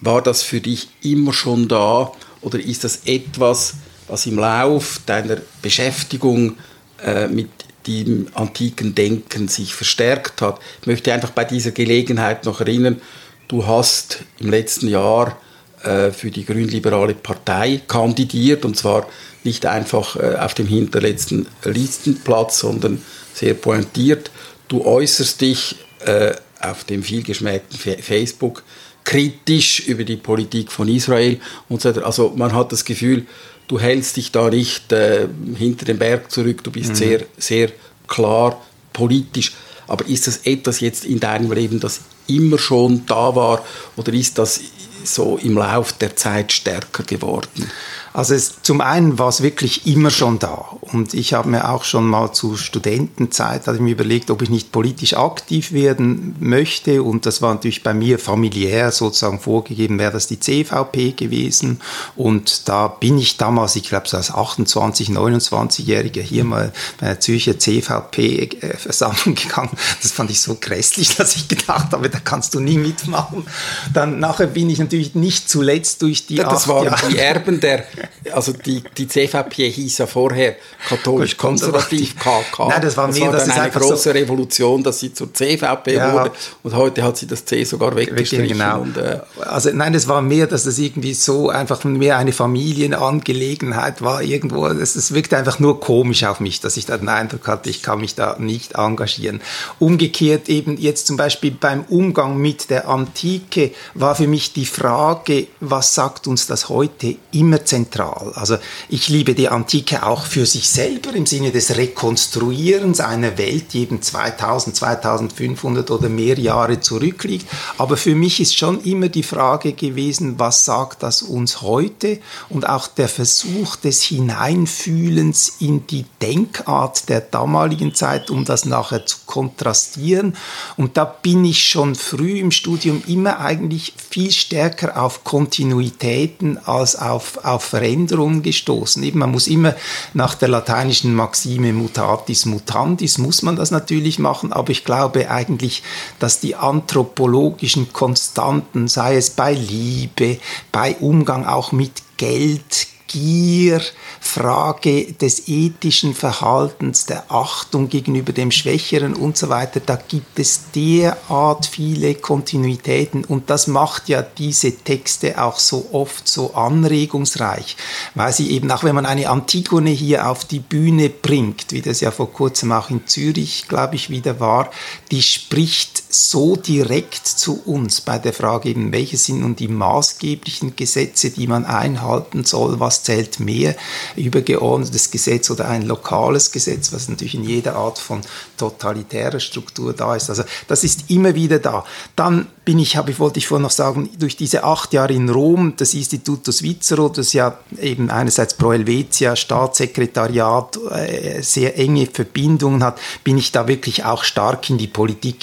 war 0.01 0.21
das 0.21 0.43
für 0.43 0.61
dich 0.61 0.87
immer 1.01 1.33
schon 1.33 1.67
da 1.67 2.11
oder 2.41 2.59
ist 2.59 2.83
das 2.83 3.01
etwas, 3.05 3.73
was 4.09 4.25
im 4.25 4.37
Lauf 4.37 5.01
deiner 5.05 5.37
Beschäftigung 5.61 6.57
äh, 7.03 7.27
mit 7.27 7.49
dem 7.87 8.27
antiken 8.33 8.93
Denken 8.93 9.47
sich 9.47 9.73
verstärkt 9.73 10.41
hat. 10.41 10.59
Ich 10.81 10.87
möchte 10.87 11.13
einfach 11.13 11.31
bei 11.31 11.45
dieser 11.45 11.71
Gelegenheit 11.71 12.45
noch 12.45 12.59
erinnern, 12.59 13.01
du 13.47 13.65
hast 13.65 14.19
im 14.39 14.49
letzten 14.49 14.87
Jahr 14.87 15.37
äh, 15.83 16.11
für 16.11 16.29
die 16.29 16.45
grünliberale 16.45 17.13
Partei 17.13 17.81
kandidiert 17.87 18.65
und 18.65 18.75
zwar 18.75 19.07
nicht 19.43 19.65
einfach 19.65 20.17
äh, 20.17 20.35
auf 20.35 20.53
dem 20.53 20.67
hinterletzten 20.67 21.47
Listenplatz, 21.63 22.59
sondern 22.59 23.01
sehr 23.33 23.53
pointiert. 23.53 24.29
Du 24.67 24.85
äußerst 24.85 25.39
dich 25.39 25.77
äh, 26.05 26.33
auf 26.59 26.83
dem 26.83 27.01
vielgeschmähten 27.03 27.77
Facebook 28.01 28.63
kritisch 29.05 29.87
über 29.87 30.03
die 30.03 30.17
Politik 30.17 30.71
von 30.71 30.87
Israel 30.87 31.39
und 31.69 31.81
so 31.81 31.89
weiter. 31.89 32.05
Also 32.05 32.33
man 32.35 32.53
hat 32.53 32.71
das 32.71 32.83
Gefühl, 32.85 33.25
du 33.69 33.79
hältst 33.79 34.17
dich 34.17 34.33
da 34.33 34.49
nicht 34.49 34.91
äh, 34.91 35.27
hinter 35.55 35.85
dem 35.85 35.97
Berg 35.97 36.29
zurück, 36.29 36.63
du 36.63 36.71
bist 36.71 36.89
mhm. 36.89 36.95
sehr, 36.95 37.21
sehr 37.37 37.69
klar 38.07 38.61
politisch. 38.91 39.53
Aber 39.87 40.05
ist 40.05 40.27
das 40.27 40.37
etwas 40.43 40.81
jetzt 40.81 41.05
in 41.05 41.19
deinem 41.19 41.51
Leben, 41.51 41.79
das 41.79 42.01
immer 42.27 42.57
schon 42.57 43.05
da 43.05 43.35
war 43.35 43.63
oder 43.95 44.11
ist 44.13 44.37
das 44.37 44.59
so 45.03 45.39
im 45.41 45.55
Lauf 45.55 45.93
der 45.93 46.15
Zeit 46.15 46.51
stärker 46.51 47.03
geworden? 47.03 47.71
Also 48.13 48.33
es, 48.33 48.61
zum 48.63 48.81
einen 48.81 49.19
war 49.19 49.29
es 49.29 49.41
wirklich 49.41 49.85
immer 49.85 50.09
schon 50.09 50.39
da 50.39 50.65
und 50.81 51.13
ich 51.13 51.33
habe 51.33 51.49
mir 51.49 51.69
auch 51.69 51.83
schon 51.83 52.07
mal 52.07 52.31
zu 52.31 52.57
Studentenzeit 52.57 53.67
hatte 53.67 53.75
ich 53.75 53.81
mir 53.81 53.91
überlegt, 53.91 54.31
ob 54.31 54.41
ich 54.41 54.49
nicht 54.49 54.71
politisch 54.71 55.13
aktiv 55.13 55.71
werden 55.71 56.35
möchte 56.39 57.03
und 57.03 57.25
das 57.25 57.41
war 57.41 57.53
natürlich 57.53 57.83
bei 57.83 57.93
mir 57.93 58.19
familiär 58.19 58.91
sozusagen 58.91 59.39
vorgegeben, 59.39 59.99
wäre 59.99 60.11
das 60.11 60.27
die 60.27 60.39
CVP 60.39 61.11
gewesen 61.11 61.81
und 62.15 62.67
da 62.67 62.87
bin 62.87 63.17
ich 63.17 63.37
damals, 63.37 63.75
ich 63.75 63.83
glaube 63.83 64.07
so 64.07 64.17
als 64.17 64.33
28, 64.33 65.09
29-Jähriger 65.09 66.21
hier 66.21 66.43
mal 66.43 66.71
bei 66.99 67.07
der 67.07 67.19
Zürcher 67.19 67.59
CVP-Versammlung 67.59 69.35
gegangen. 69.35 69.71
Das 70.01 70.11
fand 70.11 70.31
ich 70.31 70.41
so 70.41 70.57
grässlich, 70.59 71.15
dass 71.15 71.35
ich 71.35 71.47
gedacht 71.47 71.91
habe, 71.91 72.09
da 72.09 72.19
kannst 72.19 72.55
du 72.55 72.59
nie 72.59 72.77
mitmachen. 72.77 73.45
Dann 73.93 74.19
nachher 74.19 74.47
bin 74.47 74.69
ich 74.69 74.79
natürlich 74.79 75.15
nicht 75.15 75.49
zuletzt 75.49 76.01
durch 76.01 76.25
die 76.25 76.35
Das 76.35 76.67
waren 76.67 76.93
die 77.09 77.17
Erben 77.17 77.59
der 77.59 77.85
also 78.31 78.53
die, 78.53 78.83
die 78.97 79.07
CVP 79.07 79.69
hieß 79.69 79.99
ja 79.99 80.07
vorher 80.07 80.55
katholisch-konservativ 80.87 82.15
KK. 82.17 82.67
Nein, 82.69 82.81
das 82.81 82.97
war, 82.97 83.07
das 83.07 83.19
mehr, 83.19 83.31
war 83.31 83.39
dann 83.39 83.51
eine 83.51 83.71
große 83.71 83.95
so 83.95 84.11
Revolution, 84.11 84.83
dass 84.83 84.99
sie 84.99 85.13
zur 85.13 85.33
CVP 85.33 85.95
ja. 85.95 86.13
wurde 86.13 86.31
und 86.63 86.75
heute 86.75 87.03
hat 87.03 87.17
sie 87.17 87.27
das 87.27 87.45
C 87.45 87.63
sogar 87.63 87.95
weggestrichen. 87.95 88.47
Genau. 88.47 88.81
Und, 88.81 88.97
äh, 88.97 89.19
also 89.39 89.69
nein, 89.73 89.93
das 89.93 90.07
war 90.07 90.21
mehr, 90.21 90.47
dass 90.47 90.63
das 90.63 90.77
irgendwie 90.77 91.13
so 91.13 91.49
einfach 91.49 91.83
mehr 91.83 92.17
eine 92.17 92.31
Familienangelegenheit 92.31 94.01
war 94.01 94.21
irgendwo. 94.21 94.67
Es, 94.67 94.95
es 94.95 95.13
wirkte 95.13 95.37
einfach 95.37 95.59
nur 95.59 95.79
komisch 95.79 96.23
auf 96.23 96.39
mich, 96.39 96.61
dass 96.61 96.77
ich 96.77 96.85
da 96.85 96.97
den 96.97 97.09
Eindruck 97.09 97.47
hatte, 97.47 97.69
ich 97.69 97.81
kann 97.83 97.99
mich 97.99 98.15
da 98.15 98.37
nicht 98.39 98.75
engagieren. 98.75 99.41
Umgekehrt 99.79 100.49
eben 100.49 100.77
jetzt 100.77 101.07
zum 101.07 101.17
Beispiel 101.17 101.51
beim 101.51 101.83
Umgang 101.89 102.37
mit 102.37 102.69
der 102.69 102.87
Antike 102.87 103.71
war 103.93 104.15
für 104.15 104.27
mich 104.27 104.53
die 104.53 104.65
Frage, 104.65 105.47
was 105.59 105.95
sagt 105.95 106.27
uns 106.27 106.47
das 106.47 106.69
heute, 106.69 107.15
immer 107.31 107.65
zentral. 107.65 107.88
Also 108.35 108.57
ich 108.89 109.09
liebe 109.09 109.33
die 109.33 109.49
Antike 109.49 110.05
auch 110.05 110.25
für 110.25 110.45
sich 110.45 110.69
selber 110.69 111.13
im 111.13 111.25
Sinne 111.25 111.51
des 111.51 111.75
Rekonstruierens 111.75 112.99
einer 112.99 113.37
Welt, 113.37 113.73
die 113.73 113.81
eben 113.81 114.01
2000, 114.01 114.75
2500 114.75 115.91
oder 115.91 116.09
mehr 116.09 116.37
Jahre 116.39 116.79
zurückliegt. 116.79 117.47
Aber 117.77 117.97
für 117.97 118.15
mich 118.15 118.39
ist 118.39 118.57
schon 118.57 118.83
immer 118.83 119.09
die 119.09 119.23
Frage 119.23 119.73
gewesen, 119.73 120.39
was 120.39 120.65
sagt 120.65 121.03
das 121.03 121.21
uns 121.21 121.61
heute? 121.61 122.19
Und 122.49 122.67
auch 122.67 122.87
der 122.87 123.09
Versuch 123.09 123.75
des 123.75 124.03
Hineinfühlens 124.03 125.53
in 125.59 125.87
die 125.87 126.05
Denkart 126.21 127.09
der 127.09 127.21
damaligen 127.21 127.95
Zeit, 127.95 128.29
um 128.29 128.45
das 128.45 128.65
nachher 128.65 129.05
zu 129.05 129.17
kontrastieren. 129.25 130.35
Und 130.77 130.97
da 130.97 131.05
bin 131.05 131.45
ich 131.45 131.63
schon 131.63 131.95
früh 131.95 132.39
im 132.39 132.51
Studium 132.51 133.03
immer 133.07 133.39
eigentlich 133.39 133.93
viel 134.09 134.31
stärker 134.31 135.01
auf 135.01 135.23
Kontinuitäten 135.23 136.57
als 136.65 136.95
auf, 136.95 137.43
auf 137.43 137.73
Veränderungen 137.79 138.43
gestoßen. 138.43 139.01
Eben, 139.03 139.19
man 139.19 139.31
muss 139.31 139.47
immer 139.47 139.73
nach 140.13 140.35
der 140.35 140.49
lateinischen 140.49 141.15
Maxime 141.15 141.71
mutatis 141.71 142.45
mutandis, 142.45 143.17
muss 143.17 143.41
man 143.41 143.55
das 143.55 143.71
natürlich 143.71 144.19
machen, 144.19 144.51
aber 144.51 144.71
ich 144.71 144.83
glaube 144.83 145.31
eigentlich, 145.31 145.81
dass 146.19 146.41
die 146.41 146.55
anthropologischen 146.55 147.93
Konstanten, 147.93 148.89
sei 148.89 149.15
es 149.15 149.29
bei 149.29 149.53
Liebe, 149.53 150.39
bei 150.73 150.95
Umgang 150.99 151.45
auch 151.45 151.71
mit 151.71 152.03
Geld, 152.17 152.87
Gier, 153.09 153.81
Frage 154.21 155.13
des 155.13 155.47
ethischen 155.47 156.13
Verhaltens, 156.13 157.05
der 157.05 157.25
Achtung 157.29 157.89
gegenüber 157.89 158.31
dem 158.31 158.51
Schwächeren 158.51 159.15
und 159.15 159.35
so 159.35 159.49
weiter, 159.49 159.79
da 159.79 159.95
gibt 159.95 160.39
es 160.39 160.71
derart 160.73 161.65
viele 161.65 162.15
Kontinuitäten 162.15 163.25
und 163.25 163.49
das 163.49 163.67
macht 163.67 164.07
ja 164.09 164.21
diese 164.21 164.71
Texte 164.71 165.41
auch 165.43 165.59
so 165.59 165.89
oft 165.91 166.27
so 166.27 166.53
anregungsreich, 166.53 167.75
weil 168.15 168.31
sie 168.31 168.51
eben, 168.51 168.71
auch 168.71 168.83
wenn 168.83 168.95
man 168.95 169.05
eine 169.05 169.29
Antigone 169.29 169.89
hier 169.89 170.29
auf 170.29 170.45
die 170.45 170.59
Bühne 170.59 171.09
bringt, 171.09 171.71
wie 171.71 171.81
das 171.81 172.01
ja 172.01 172.11
vor 172.11 172.31
kurzem 172.31 172.71
auch 172.71 172.89
in 172.89 173.07
Zürich, 173.07 173.67
glaube 173.67 173.95
ich, 173.95 174.09
wieder 174.09 174.39
war, 174.39 174.69
die 175.11 175.23
spricht 175.23 175.98
so 176.11 176.55
direkt 176.55 177.27
zu 177.27 177.61
uns 177.65 178.01
bei 178.01 178.17
der 178.17 178.33
Frage 178.33 178.69
eben, 178.69 178.91
welche 178.91 179.15
sind 179.15 179.41
nun 179.41 179.55
die 179.55 179.67
maßgeblichen 179.67 180.75
Gesetze, 180.75 181.29
die 181.29 181.45
man 181.45 181.65
einhalten 181.65 182.45
soll, 182.45 182.79
was 182.79 183.03
zählt 183.03 183.39
mehr, 183.39 183.75
übergeordnetes 184.15 185.11
Gesetz 185.11 185.51
oder 185.51 185.67
ein 185.67 185.85
lokales 185.85 186.51
Gesetz, 186.51 186.91
was 186.91 187.09
natürlich 187.09 187.35
in 187.35 187.43
jeder 187.43 187.75
Art 187.75 187.99
von 187.99 188.21
totalitärer 188.57 189.39
Struktur 189.39 189.93
da 189.93 190.15
ist. 190.15 190.31
Also 190.31 190.43
das 190.67 190.83
ist 190.83 191.11
immer 191.11 191.35
wieder 191.35 191.59
da. 191.59 191.85
Dann 192.15 192.47
bin 192.65 192.79
ich, 192.79 192.97
habe 192.97 193.11
ich, 193.11 193.19
wollte 193.19 193.37
ich 193.37 193.47
vorhin 193.47 193.63
noch 193.63 193.71
sagen, 193.71 194.09
durch 194.17 194.35
diese 194.35 194.63
acht 194.63 194.93
Jahre 194.93 195.13
in 195.13 195.29
Rom, 195.29 195.73
das 195.77 195.93
Instituto 195.93 196.51
Svizzero, 196.51 197.09
das 197.09 197.33
ja 197.33 197.57
eben 197.79 198.09
einerseits 198.09 198.55
Pro 198.55 198.73
Helvetia, 198.73 199.35
Staatssekretariat, 199.35 200.77
äh, 200.91 201.41
sehr 201.41 201.77
enge 201.77 202.07
Verbindungen 202.07 202.83
hat, 202.83 202.99
bin 203.23 203.37
ich 203.37 203.51
da 203.51 203.67
wirklich 203.67 204.05
auch 204.05 204.23
stark 204.23 204.69
in 204.69 204.77
die 204.77 204.87
Politik 204.87 205.39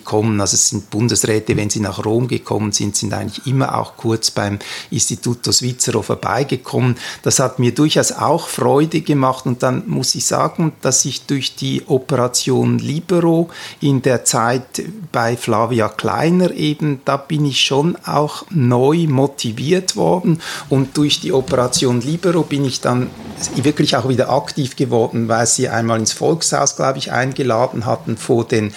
hineingekommen. 0.00 0.40
Also 0.40 0.54
es 0.54 0.68
sind 0.68 0.90
Bundesräte, 0.90 1.56
wenn 1.56 1.70
sie 1.70 1.80
nach 1.80 2.04
Rom 2.04 2.28
gekommen 2.28 2.72
sind, 2.72 2.96
sind 2.96 3.12
eigentlich 3.12 3.46
immer 3.46 3.78
auch 3.78 3.96
kurz 3.96 4.30
beim 4.30 4.58
Instituto 4.90 5.52
Svizzero 5.52 6.02
vorbeigekommen. 6.02 6.96
Das 7.22 7.38
hat 7.38 7.58
mir 7.58 7.74
durchaus 7.74 8.12
auch 8.12 8.48
Freude 8.48 9.00
gemacht 9.00 9.46
und 9.46 9.62
dann 9.62 9.84
muss 9.86 10.14
ich 10.14 10.24
sagen, 10.24 10.72
dass 10.80 11.04
ich 11.04 11.26
durch 11.26 11.54
die 11.54 11.82
Operation 11.86 12.78
Libero 12.78 13.50
in 13.80 14.02
der 14.02 14.24
Zeit 14.24 14.82
bei 15.12 15.36
Flavia 15.36 15.88
Kleiner 15.88 16.50
eben, 16.52 17.00
da 17.04 17.16
bin 17.16 17.44
ich 17.44 17.60
schon 17.60 17.96
auch 18.04 18.44
neu 18.50 19.06
motiviert 19.08 19.96
worden 19.96 20.40
und 20.68 20.96
durch 20.96 21.20
die 21.20 21.32
Operation 21.32 22.00
Libero 22.00 22.42
bin 22.42 22.64
ich 22.64 22.80
dann 22.80 23.10
wirklich 23.54 23.96
auch 23.96 24.08
wieder 24.08 24.30
aktiv 24.30 24.76
geworden, 24.76 25.28
weil 25.28 25.46
sie 25.46 25.68
einmal 25.68 25.98
ins 25.98 26.12
Volkshaus, 26.12 26.76
glaube 26.76 26.98
ich, 26.98 27.12
eingeladen 27.12 27.86
hatten 27.86 28.16
vor 28.16 28.44
den 28.44 28.72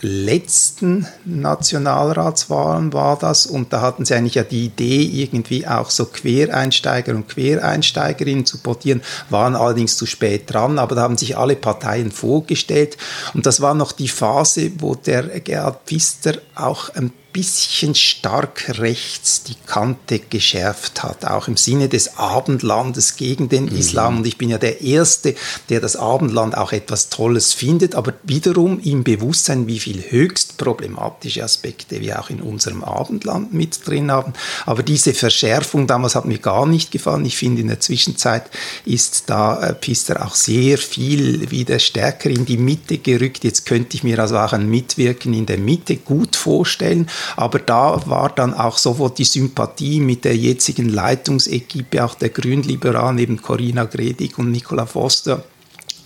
letzten 0.00 1.06
Nationalratswahlen 1.24 2.92
war 2.92 3.18
das. 3.18 3.46
Und 3.46 3.72
da 3.72 3.80
hatten 3.80 4.04
sie 4.04 4.14
eigentlich 4.14 4.36
ja 4.36 4.44
die 4.44 4.66
Idee, 4.66 5.02
irgendwie 5.02 5.66
auch 5.66 5.90
so 5.90 6.06
Quereinsteiger 6.06 7.14
und 7.14 7.28
Quereinsteigerinnen 7.28 8.46
zu 8.46 8.58
portieren, 8.58 9.02
waren 9.30 9.56
allerdings 9.56 9.96
zu 9.96 10.06
spät 10.06 10.52
dran, 10.52 10.78
aber 10.78 10.94
da 10.94 11.02
haben 11.02 11.16
sich 11.16 11.36
alle 11.36 11.56
Parteien 11.56 12.10
vorgestellt. 12.10 12.96
Und 13.34 13.46
das 13.46 13.60
war 13.60 13.74
noch 13.74 13.92
die 13.92 14.08
Phase, 14.08 14.72
wo 14.78 14.94
der 14.94 15.40
Gerhard 15.40 15.80
Pfister 15.86 16.34
auch 16.54 16.94
ein 16.94 17.12
bisschen 17.32 17.94
stark 17.94 18.78
rechts 18.78 19.42
die 19.42 19.54
Kante 19.66 20.18
geschärft 20.18 21.02
hat, 21.02 21.24
auch 21.24 21.46
im 21.46 21.56
Sinne 21.56 21.88
des 21.88 22.16
Abendlandes 22.16 23.16
gegen 23.16 23.48
den 23.48 23.66
mhm. 23.66 23.76
Islam. 23.76 24.18
Und 24.18 24.26
ich 24.26 24.38
bin 24.38 24.48
ja 24.48 24.58
der 24.58 24.80
Erste, 24.80 25.34
der 25.68 25.80
das 25.80 25.96
Abendland 25.96 26.56
auch 26.56 26.72
etwas 26.72 27.10
Tolles 27.10 27.52
findet, 27.52 27.94
aber 27.94 28.14
wiederum 28.24 28.80
im 28.80 29.04
Bewusstsein, 29.04 29.66
wie 29.66 29.78
viel 29.78 30.02
höchst 30.10 30.56
problematische 30.56 31.44
Aspekte 31.44 32.00
wir 32.00 32.18
auch 32.18 32.30
in 32.30 32.40
unserem 32.40 32.82
Abendland 32.82 33.52
mit 33.52 33.86
drin 33.86 34.10
haben. 34.10 34.32
Aber 34.64 34.82
diese 34.82 35.12
Verschärfung 35.14 35.86
damals 35.86 36.14
hat 36.14 36.24
mir 36.24 36.38
gar 36.38 36.66
nicht 36.66 36.90
gefallen. 36.90 37.24
Ich 37.24 37.36
finde, 37.36 37.60
in 37.60 37.68
der 37.68 37.80
Zwischenzeit 37.80 38.44
ist 38.84 39.24
da 39.26 39.60
äh, 39.62 39.74
Pister 39.74 40.24
auch 40.24 40.34
sehr 40.34 40.78
viel 40.78 41.50
wieder 41.50 41.78
stärker 41.78 42.30
in 42.30 42.46
die 42.46 42.56
Mitte 42.56 42.98
gerückt. 42.98 43.44
Jetzt 43.44 43.66
könnte 43.66 43.96
ich 43.96 44.02
mir 44.02 44.18
also 44.18 44.38
auch 44.38 44.52
ein 44.52 44.68
Mitwirken 44.68 45.34
in 45.34 45.46
der 45.46 45.58
Mitte 45.58 45.96
gut 45.96 46.36
vorstellen. 46.36 47.08
Aber 47.36 47.58
da 47.58 48.00
war 48.06 48.30
dann 48.30 48.54
auch 48.54 48.78
sofort 48.78 49.18
die 49.18 49.24
Sympathie 49.24 50.00
mit 50.00 50.24
der 50.24 50.36
jetzigen 50.36 50.88
Leitungsequipe, 50.88 52.04
auch 52.04 52.14
der 52.14 52.30
Grünliberalen, 52.30 53.16
neben 53.16 53.42
Corinna 53.42 53.84
Gredig 53.84 54.38
und 54.38 54.50
Nicola 54.50 54.86
Foster 54.86 55.42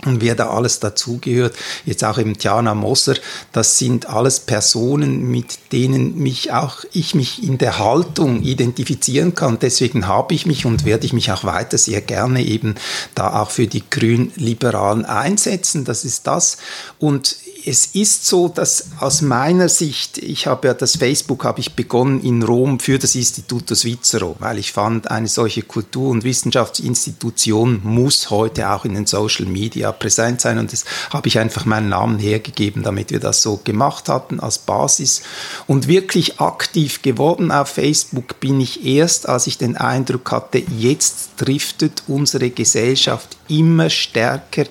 und 0.05 0.21
wer 0.21 0.35
da 0.35 0.51
alles 0.51 0.81
dazugehört, 0.81 1.55
jetzt 1.85 2.03
auch 2.05 2.19
eben 2.19 2.37
Tiana 2.37 2.75
Mosser, 2.75 3.15
das 3.53 3.79
sind 3.79 4.07
alles 4.07 4.41
Personen, 4.41 5.31
mit 5.31 5.73
denen 5.73 6.19
mich 6.19 6.53
auch 6.53 6.85
ich 6.93 7.15
mich 7.15 7.43
in 7.43 7.59
der 7.59 7.79
Haltung 7.79 8.43
identifizieren 8.43 9.35
kann. 9.35 9.59
Deswegen 9.61 10.09
habe 10.09 10.35
ich 10.35 10.45
mich 10.45 10.67
und 10.67 10.85
werde 10.85 11.07
ich 11.07 11.13
mich 11.13 11.31
auch 11.31 11.45
weiter 11.45 11.79
sehr 11.79 12.01
gerne 12.01 12.45
eben 12.45 12.75
da 13.15 13.41
auch 13.41 13.51
für 13.51 13.69
die 13.69 13.85
Grünliberalen 13.89 15.05
einsetzen. 15.05 15.85
Das 15.85 16.05
ist 16.05 16.27
das. 16.27 16.57
Und 16.99 17.37
es 17.65 17.87
ist 17.95 18.27
so, 18.27 18.49
dass 18.49 18.87
aus 18.99 19.23
meiner 19.23 19.69
Sicht, 19.69 20.19
ich 20.19 20.47
habe 20.47 20.69
ja 20.69 20.75
das 20.75 20.97
Facebook 20.97 21.45
habe 21.45 21.61
ich 21.61 21.75
begonnen 21.75 22.21
in 22.23 22.43
Rom 22.43 22.81
für 22.81 22.99
das 22.99 23.15
Instituto 23.15 23.75
Svizzero, 23.75 24.37
weil 24.41 24.59
ich 24.59 24.73
fand, 24.73 25.11
eine 25.11 25.29
solche 25.29 25.63
Kultur- 25.63 26.11
und 26.11 26.25
Wissenschaftsinstitution 26.25 27.81
muss 27.85 28.31
heute 28.31 28.71
auch 28.71 28.85
in 28.85 28.95
den 28.95 29.07
Social 29.07 29.47
Media 29.47 29.92
präsent 29.93 30.41
sein 30.41 30.59
und 30.59 30.73
das 30.73 30.85
habe 31.11 31.29
ich 31.29 31.39
einfach 31.39 31.65
meinen 31.65 31.89
Namen 31.89 32.19
hergegeben, 32.19 32.83
damit 32.83 33.11
wir 33.11 33.21
das 33.21 33.43
so 33.43 33.61
gemacht 33.63 34.09
hatten 34.09 34.41
als 34.41 34.59
Basis. 34.59 35.23
Und 35.67 35.89
wirklich 35.89 36.41
aktiv 36.41 37.03
geworden 37.03 37.51
auf 37.51 37.69
Facebook 37.69 38.41
bin 38.41 38.61
ich 38.61 38.85
erst, 38.85 39.29
als 39.29 39.47
ich 39.47 39.59
den 39.59 39.77
Eindruck 39.77 40.31
hatte, 40.31 40.63
jetzt 40.79 41.31
driftet 41.37 42.03
unsere 42.09 42.51
Gesellschaft 42.51 43.37
immer 43.49 43.91
stärker 43.91 44.65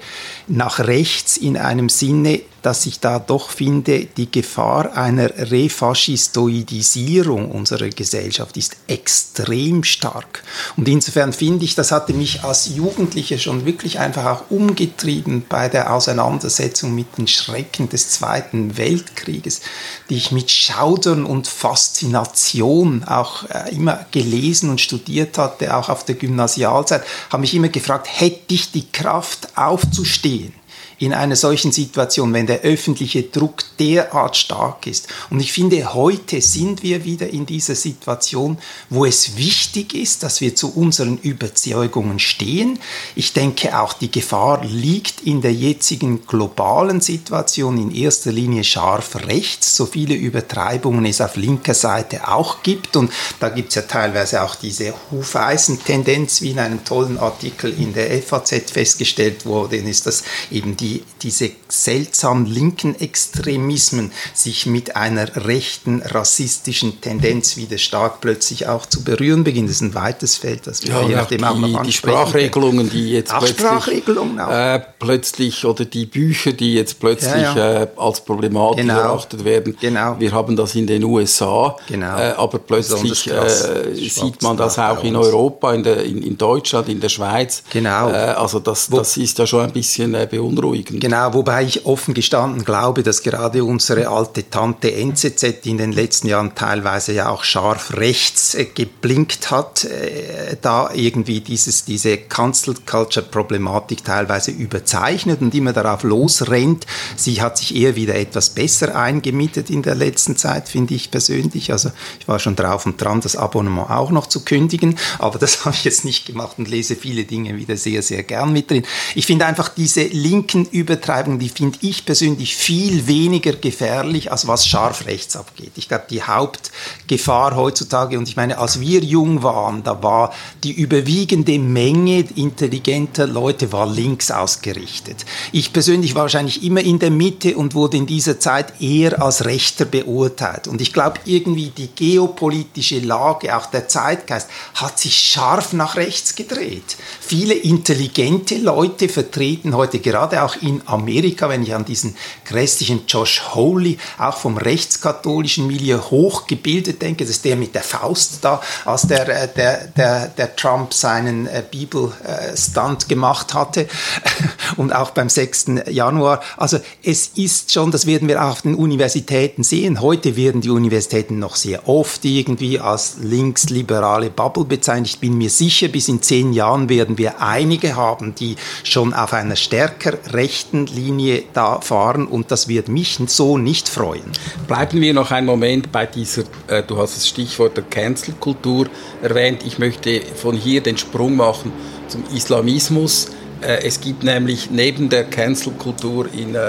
nach 0.47 0.79
rechts 0.79 1.37
in 1.37 1.57
einem 1.57 1.89
Sinne, 1.89 2.41
dass 2.61 2.85
ich 2.85 2.99
da 2.99 3.19
doch 3.19 3.49
finde, 3.49 4.05
die 4.05 4.31
Gefahr 4.31 4.95
einer 4.95 5.51
Refaschistoidisierung 5.51 7.51
unserer 7.51 7.89
Gesellschaft 7.89 8.57
ist 8.57 8.77
extrem 8.87 9.83
stark. 9.83 10.43
Und 10.77 10.87
insofern 10.87 11.33
finde 11.33 11.65
ich, 11.65 11.75
das 11.75 11.91
hatte 11.91 12.13
mich 12.13 12.43
als 12.43 12.75
Jugendlicher 12.75 13.37
schon 13.37 13.65
wirklich 13.65 13.99
einfach 13.99 14.25
auch 14.25 14.51
umgetrieben 14.51 15.45
bei 15.47 15.69
der 15.69 15.93
Auseinandersetzung 15.93 16.93
mit 16.93 17.17
den 17.17 17.27
Schrecken 17.27 17.89
des 17.89 18.09
Zweiten 18.09 18.77
Weltkrieges, 18.77 19.61
die 20.09 20.17
ich 20.17 20.31
mit 20.31 20.51
Schaudern 20.51 21.25
und 21.25 21.47
Faszination 21.47 23.03
auch 23.05 23.49
äh, 23.49 23.73
immer 23.73 24.05
gelesen 24.11 24.69
und 24.69 24.81
studiert 24.81 25.37
hatte, 25.37 25.75
auch 25.75 25.89
auf 25.89 26.05
der 26.05 26.15
Gymnasialzeit, 26.15 27.03
habe 27.29 27.41
mich 27.41 27.53
immer 27.53 27.69
gefragt, 27.69 28.07
hätte 28.09 28.53
ich 28.53 28.71
die 28.71 28.91
Kraft 28.91 29.57
aufzustehen? 29.57 30.53
In 31.01 31.15
einer 31.15 31.35
solchen 31.35 31.71
Situation, 31.71 32.31
wenn 32.31 32.45
der 32.45 32.61
öffentliche 32.61 33.23
Druck 33.23 33.63
derart 33.79 34.37
stark 34.37 34.85
ist. 34.85 35.07
Und 35.31 35.39
ich 35.39 35.51
finde, 35.51 35.95
heute 35.95 36.41
sind 36.41 36.83
wir 36.83 37.03
wieder 37.05 37.27
in 37.27 37.47
dieser 37.47 37.73
Situation, 37.73 38.59
wo 38.91 39.05
es 39.05 39.35
wichtig 39.35 39.95
ist, 39.95 40.21
dass 40.21 40.41
wir 40.41 40.55
zu 40.55 40.71
unseren 40.71 41.17
Überzeugungen 41.17 42.19
stehen. 42.19 42.77
Ich 43.15 43.33
denke, 43.33 43.79
auch 43.79 43.93
die 43.93 44.11
Gefahr 44.11 44.63
liegt 44.63 45.21
in 45.21 45.41
der 45.41 45.53
jetzigen 45.53 46.27
globalen 46.27 47.01
Situation 47.01 47.79
in 47.79 47.95
erster 47.95 48.31
Linie 48.31 48.63
scharf 48.63 49.15
rechts, 49.27 49.75
so 49.75 49.87
viele 49.87 50.13
Übertreibungen 50.13 51.05
es 51.05 51.19
auf 51.19 51.35
linker 51.35 51.73
Seite 51.73 52.27
auch 52.27 52.61
gibt. 52.61 52.95
Und 52.95 53.11
da 53.39 53.49
gibt 53.49 53.69
es 53.69 53.75
ja 53.75 53.81
teilweise 53.81 54.43
auch 54.43 54.53
diese 54.53 54.93
Hufeisen-Tendenz, 55.09 56.43
wie 56.43 56.51
in 56.51 56.59
einem 56.59 56.85
tollen 56.85 57.17
Artikel 57.17 57.73
in 57.75 57.95
der 57.95 58.21
FAZ 58.21 58.69
festgestellt 58.71 59.47
wurde, 59.47 59.77
ist 59.77 60.05
das 60.05 60.23
eben 60.51 60.77
die 60.77 60.90
die, 60.91 61.03
diese 61.21 61.51
seltsamen 61.71 62.45
linken 62.45 62.99
Extremismen 62.99 64.11
sich 64.33 64.65
mit 64.65 64.95
einer 64.95 65.45
rechten 65.45 66.01
rassistischen 66.01 67.01
Tendenz 67.01 67.57
wieder 67.57 67.77
stark 67.77 68.21
plötzlich 68.21 68.67
auch 68.67 68.85
zu 68.85 69.03
berühren 69.03 69.43
beginnen. 69.43 69.67
Das 69.67 69.77
ist 69.77 69.81
ein 69.81 69.95
weites 69.95 70.37
Feld, 70.37 70.67
das 70.67 70.83
wir 70.83 70.93
ja, 70.93 71.01
je 71.07 71.15
nachdem 71.15 71.43
auch 71.43 71.57
noch 71.57 71.83
Die 71.83 71.91
Sprachregelungen, 71.91 72.89
die 72.89 73.11
jetzt 73.11 73.33
plötzlich, 73.37 74.07
äh, 74.07 74.79
plötzlich, 74.99 75.65
oder 75.65 75.85
die 75.85 76.05
Bücher, 76.05 76.53
die 76.53 76.75
jetzt 76.75 76.99
plötzlich 76.99 77.31
ja, 77.33 77.55
ja. 77.55 77.81
Äh, 77.83 77.87
als 77.97 78.21
problematisch 78.21 78.81
genau. 78.81 78.99
erachtet 78.99 79.43
werden. 79.43 79.77
Genau. 79.79 80.15
Wir 80.19 80.31
haben 80.31 80.55
das 80.55 80.75
in 80.75 80.87
den 80.87 81.03
USA, 81.03 81.75
genau. 81.87 82.17
äh, 82.17 82.33
aber 82.37 82.59
plötzlich 82.59 83.29
äh, 83.29 83.49
sieht 83.93 84.41
man 84.41 84.57
das 84.57 84.77
auch 84.77 85.03
in 85.03 85.15
Europa, 85.15 85.73
in, 85.73 85.83
der, 85.83 86.03
in, 86.03 86.21
in, 86.21 86.37
Deutschland, 86.37 86.89
in 86.89 86.99
der 86.99 87.09
Schweiz. 87.09 87.63
Genau. 87.69 88.09
Äh, 88.09 88.13
also 88.13 88.59
das, 88.59 88.89
das 88.89 89.17
ist 89.17 89.37
ja 89.37 89.47
schon 89.47 89.61
ein 89.61 89.71
bisschen 89.71 90.13
äh, 90.13 90.27
beunruhigend. 90.29 91.01
Genau, 91.01 91.33
wobei 91.33 91.60
ich 91.61 91.85
offen 91.85 92.13
gestanden 92.13 92.63
glaube, 92.63 93.03
dass 93.03 93.23
gerade 93.23 93.63
unsere 93.63 94.09
alte 94.09 94.49
Tante 94.49 94.93
NZZ 94.93 95.65
in 95.65 95.77
den 95.77 95.91
letzten 95.91 96.27
Jahren 96.27 96.55
teilweise 96.55 97.13
ja 97.13 97.29
auch 97.29 97.43
scharf 97.43 97.93
rechts 97.93 98.55
äh, 98.55 98.65
geblinkt 98.65 99.51
hat, 99.51 99.85
äh, 99.85 100.57
da 100.61 100.89
irgendwie 100.93 101.41
dieses, 101.41 101.85
diese 101.85 102.17
Cancel 102.17 102.75
Culture 102.85 103.25
Problematik 103.25 104.03
teilweise 104.03 104.51
überzeichnet 104.51 105.41
und 105.41 105.53
immer 105.53 105.73
darauf 105.73 106.03
losrennt. 106.03 106.85
Sie 107.15 107.41
hat 107.41 107.57
sich 107.57 107.75
eher 107.75 107.95
wieder 107.95 108.15
etwas 108.15 108.49
besser 108.49 108.95
eingemietet 108.95 109.69
in 109.69 109.81
der 109.81 109.95
letzten 109.95 110.37
Zeit, 110.37 110.69
finde 110.69 110.93
ich 110.93 111.11
persönlich. 111.11 111.71
Also 111.71 111.91
ich 112.19 112.27
war 112.27 112.39
schon 112.39 112.55
drauf 112.55 112.85
und 112.85 113.01
dran, 113.01 113.21
das 113.21 113.35
Abonnement 113.35 113.89
auch 113.89 114.11
noch 114.11 114.27
zu 114.27 114.43
kündigen, 114.43 114.97
aber 115.19 115.39
das 115.39 115.65
habe 115.65 115.75
ich 115.75 115.83
jetzt 115.83 116.05
nicht 116.05 116.25
gemacht 116.25 116.57
und 116.57 116.67
lese 116.67 116.95
viele 116.95 117.23
Dinge 117.23 117.55
wieder 117.55 117.77
sehr, 117.77 118.01
sehr 118.01 118.23
gern 118.23 118.53
mit 118.53 118.69
drin. 118.71 118.83
Ich 119.15 119.25
finde 119.25 119.45
einfach 119.45 119.69
diese 119.69 120.03
linken 120.03 120.65
Übertreibung, 120.65 121.39
die 121.39 121.50
finde 121.51 121.77
ich 121.81 122.05
persönlich 122.05 122.55
viel 122.55 123.07
weniger 123.07 123.53
gefährlich, 123.53 124.31
als 124.31 124.47
was 124.47 124.67
scharf 124.67 125.05
rechts 125.05 125.35
abgeht. 125.35 125.71
Ich 125.75 125.87
glaube, 125.87 126.05
die 126.09 126.23
Hauptgefahr 126.23 127.55
heutzutage, 127.55 128.17
und 128.17 128.27
ich 128.27 128.35
meine, 128.35 128.57
als 128.57 128.79
wir 128.79 129.01
jung 129.01 129.43
waren, 129.43 129.83
da 129.83 130.01
war 130.01 130.33
die 130.63 130.71
überwiegende 130.71 131.59
Menge 131.59 132.25
intelligenter 132.35 133.27
Leute 133.27 133.71
war 133.71 133.87
links 133.87 134.31
ausgerichtet. 134.31 135.25
Ich 135.51 135.73
persönlich 135.73 136.15
war 136.15 136.23
wahrscheinlich 136.23 136.63
immer 136.63 136.81
in 136.81 136.99
der 136.99 137.11
Mitte 137.11 137.55
und 137.57 137.75
wurde 137.75 137.97
in 137.97 138.05
dieser 138.05 138.39
Zeit 138.39 138.81
eher 138.81 139.21
als 139.21 139.45
Rechter 139.45 139.85
beurteilt. 139.85 140.67
Und 140.67 140.81
ich 140.81 140.93
glaube, 140.93 141.19
irgendwie 141.25 141.69
die 141.69 141.87
geopolitische 141.87 142.99
Lage, 142.99 143.55
auch 143.55 143.67
der 143.67 143.87
Zeitgeist, 143.87 144.47
hat 144.75 144.99
sich 144.99 145.17
scharf 145.17 145.73
nach 145.73 145.95
rechts 145.95 146.35
gedreht. 146.35 146.97
Viele 147.19 147.53
intelligente 147.53 148.57
Leute 148.57 149.09
vertreten 149.09 149.75
heute 149.75 149.99
gerade 149.99 150.43
auch 150.43 150.55
in 150.61 150.81
Amerika, 150.85 151.40
wenn 151.49 151.63
ich 151.63 151.73
an 151.73 151.85
diesen 151.85 152.15
grässlichen 152.45 153.03
Josh 153.07 153.41
Hawley, 153.53 153.97
auch 154.17 154.37
vom 154.37 154.57
rechtskatholischen 154.57 155.67
Milieu 155.67 155.99
hochgebildet 155.99 157.01
denke, 157.01 157.23
das 157.23 157.31
ist 157.31 157.45
der 157.45 157.55
mit 157.55 157.75
der 157.75 157.83
Faust 157.83 158.39
da, 158.41 158.61
als 158.85 159.03
der, 159.03 159.27
äh, 159.27 159.47
der, 159.55 159.87
der, 159.87 160.27
der 160.27 160.55
Trump 160.55 160.93
seinen 160.93 161.47
äh, 161.47 161.63
Bibelstunt 161.69 163.07
gemacht 163.09 163.53
hatte 163.53 163.87
und 164.77 164.93
auch 164.93 165.11
beim 165.11 165.29
6. 165.29 165.65
Januar. 165.89 166.41
Also 166.57 166.79
es 167.03 167.31
ist 167.35 167.71
schon, 167.71 167.91
das 167.91 168.05
werden 168.05 168.27
wir 168.27 168.43
auch 168.43 168.51
auf 168.51 168.61
den 168.61 168.75
Universitäten 168.75 169.63
sehen. 169.63 170.01
Heute 170.01 170.35
werden 170.35 170.61
die 170.61 170.69
Universitäten 170.69 171.39
noch 171.39 171.55
sehr 171.55 171.87
oft 171.87 172.25
irgendwie 172.25 172.79
als 172.79 173.17
linksliberale 173.21 174.29
Bubble 174.29 174.65
bezeichnet. 174.65 175.07
Ich 175.07 175.19
bin 175.19 175.37
mir 175.37 175.49
sicher, 175.49 175.87
bis 175.87 176.07
in 176.07 176.21
zehn 176.21 176.53
Jahren 176.53 176.89
werden 176.89 177.17
wir 177.17 177.41
einige 177.41 177.95
haben, 177.95 178.35
die 178.35 178.55
schon 178.83 179.13
auf 179.13 179.33
einer 179.33 179.55
stärker 179.55 180.17
rechten 180.33 180.51
rechten 180.51 180.87
Linie 181.31 181.43
da 181.53 181.81
fahren 181.81 182.27
und 182.27 182.51
das 182.51 182.67
wird 182.67 182.87
mich 182.87 183.19
so 183.27 183.57
nicht 183.57 183.89
freuen. 183.89 184.31
Bleiben 184.67 185.01
wir 185.01 185.13
noch 185.13 185.31
einen 185.31 185.47
Moment 185.47 185.91
bei 185.91 186.05
dieser, 186.05 186.43
äh, 186.67 186.83
du 186.83 186.97
hast 186.97 187.15
das 187.15 187.27
Stichwort 187.27 187.77
der 187.77 187.83
Cancel-Kultur 187.83 188.87
erwähnt. 189.21 189.63
Ich 189.65 189.79
möchte 189.79 190.21
von 190.35 190.55
hier 190.55 190.81
den 190.81 190.97
Sprung 190.97 191.35
machen 191.35 191.71
zum 192.07 192.23
Islamismus. 192.35 193.27
Äh, 193.61 193.85
es 193.85 194.01
gibt 194.01 194.23
nämlich 194.23 194.71
neben 194.71 195.09
der 195.09 195.25
Cancel-Kultur 195.25 196.27
in 196.33 196.55
äh, 196.55 196.59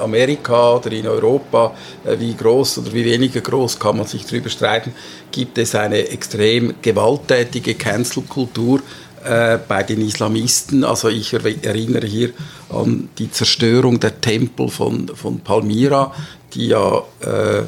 Amerika 0.00 0.76
oder 0.76 0.92
in 0.92 1.06
Europa, 1.06 1.74
äh, 2.04 2.18
wie 2.18 2.34
groß 2.34 2.78
oder 2.78 2.92
wie 2.92 3.04
weniger 3.04 3.40
groß 3.40 3.78
kann 3.78 3.98
man 3.98 4.06
sich 4.06 4.24
darüber 4.24 4.48
streiten, 4.48 4.92
gibt 5.30 5.58
es 5.58 5.74
eine 5.74 6.08
extrem 6.08 6.74
gewalttätige 6.80 7.74
Cancel-Kultur 7.74 8.80
äh, 9.24 9.58
bei 9.66 9.82
den 9.82 10.00
Islamisten. 10.00 10.84
Also 10.84 11.08
ich 11.08 11.32
erinnere 11.32 12.06
hier 12.06 12.30
an 12.70 13.08
die 13.18 13.30
Zerstörung 13.30 14.00
der 14.00 14.20
Tempel 14.20 14.68
von, 14.68 15.08
von 15.08 15.40
Palmyra, 15.40 16.14
die 16.54 16.68
ja 16.68 17.02
äh, 17.20 17.62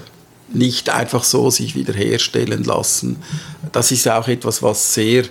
nicht 0.53 0.91
einfach 0.91 1.25
so 1.25 1.51
sich 1.51 1.75
wiederherstellen 1.75 2.65
lassen. 2.65 3.17
Das 3.73 3.93
ist 3.93 4.09
auch 4.09 4.29
etwas, 4.29 4.63
was 4.63 4.95
sehr 4.95 5.25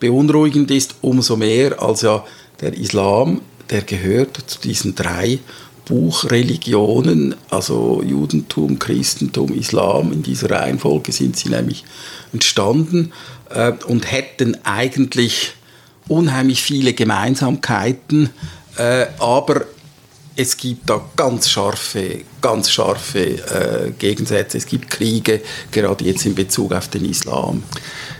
beunruhigend 0.00 0.70
ist, 0.70 0.96
umso 1.00 1.36
mehr 1.36 1.80
als 1.80 2.02
ja 2.02 2.24
der 2.60 2.74
Islam, 2.74 3.40
der 3.70 3.82
gehört 3.82 4.36
zu 4.46 4.60
diesen 4.60 4.94
drei 4.94 5.38
Buchreligionen, 5.86 7.36
also 7.48 8.02
Judentum, 8.04 8.78
Christentum, 8.78 9.52
Islam, 9.54 10.12
in 10.12 10.22
dieser 10.22 10.50
Reihenfolge 10.50 11.12
sind 11.12 11.36
sie 11.36 11.48
nämlich 11.48 11.84
entstanden 12.32 13.12
äh, 13.50 13.72
und 13.86 14.10
hätten 14.10 14.56
eigentlich 14.64 15.52
unheimlich 16.08 16.62
viele 16.62 16.92
Gemeinsamkeiten, 16.92 18.30
äh, 18.76 19.06
aber 19.18 19.62
es 20.38 20.56
gibt 20.58 20.88
da 20.88 21.02
ganz 21.16 21.48
scharfe, 21.48 22.20
ganz 22.42 22.70
scharfe 22.70 23.20
äh, 23.20 23.90
Gegensätze. 23.98 24.58
Es 24.58 24.66
gibt 24.66 24.90
Kriege, 24.90 25.40
gerade 25.72 26.04
jetzt 26.04 26.26
in 26.26 26.34
Bezug 26.34 26.72
auf 26.72 26.88
den 26.88 27.06
Islam 27.06 27.62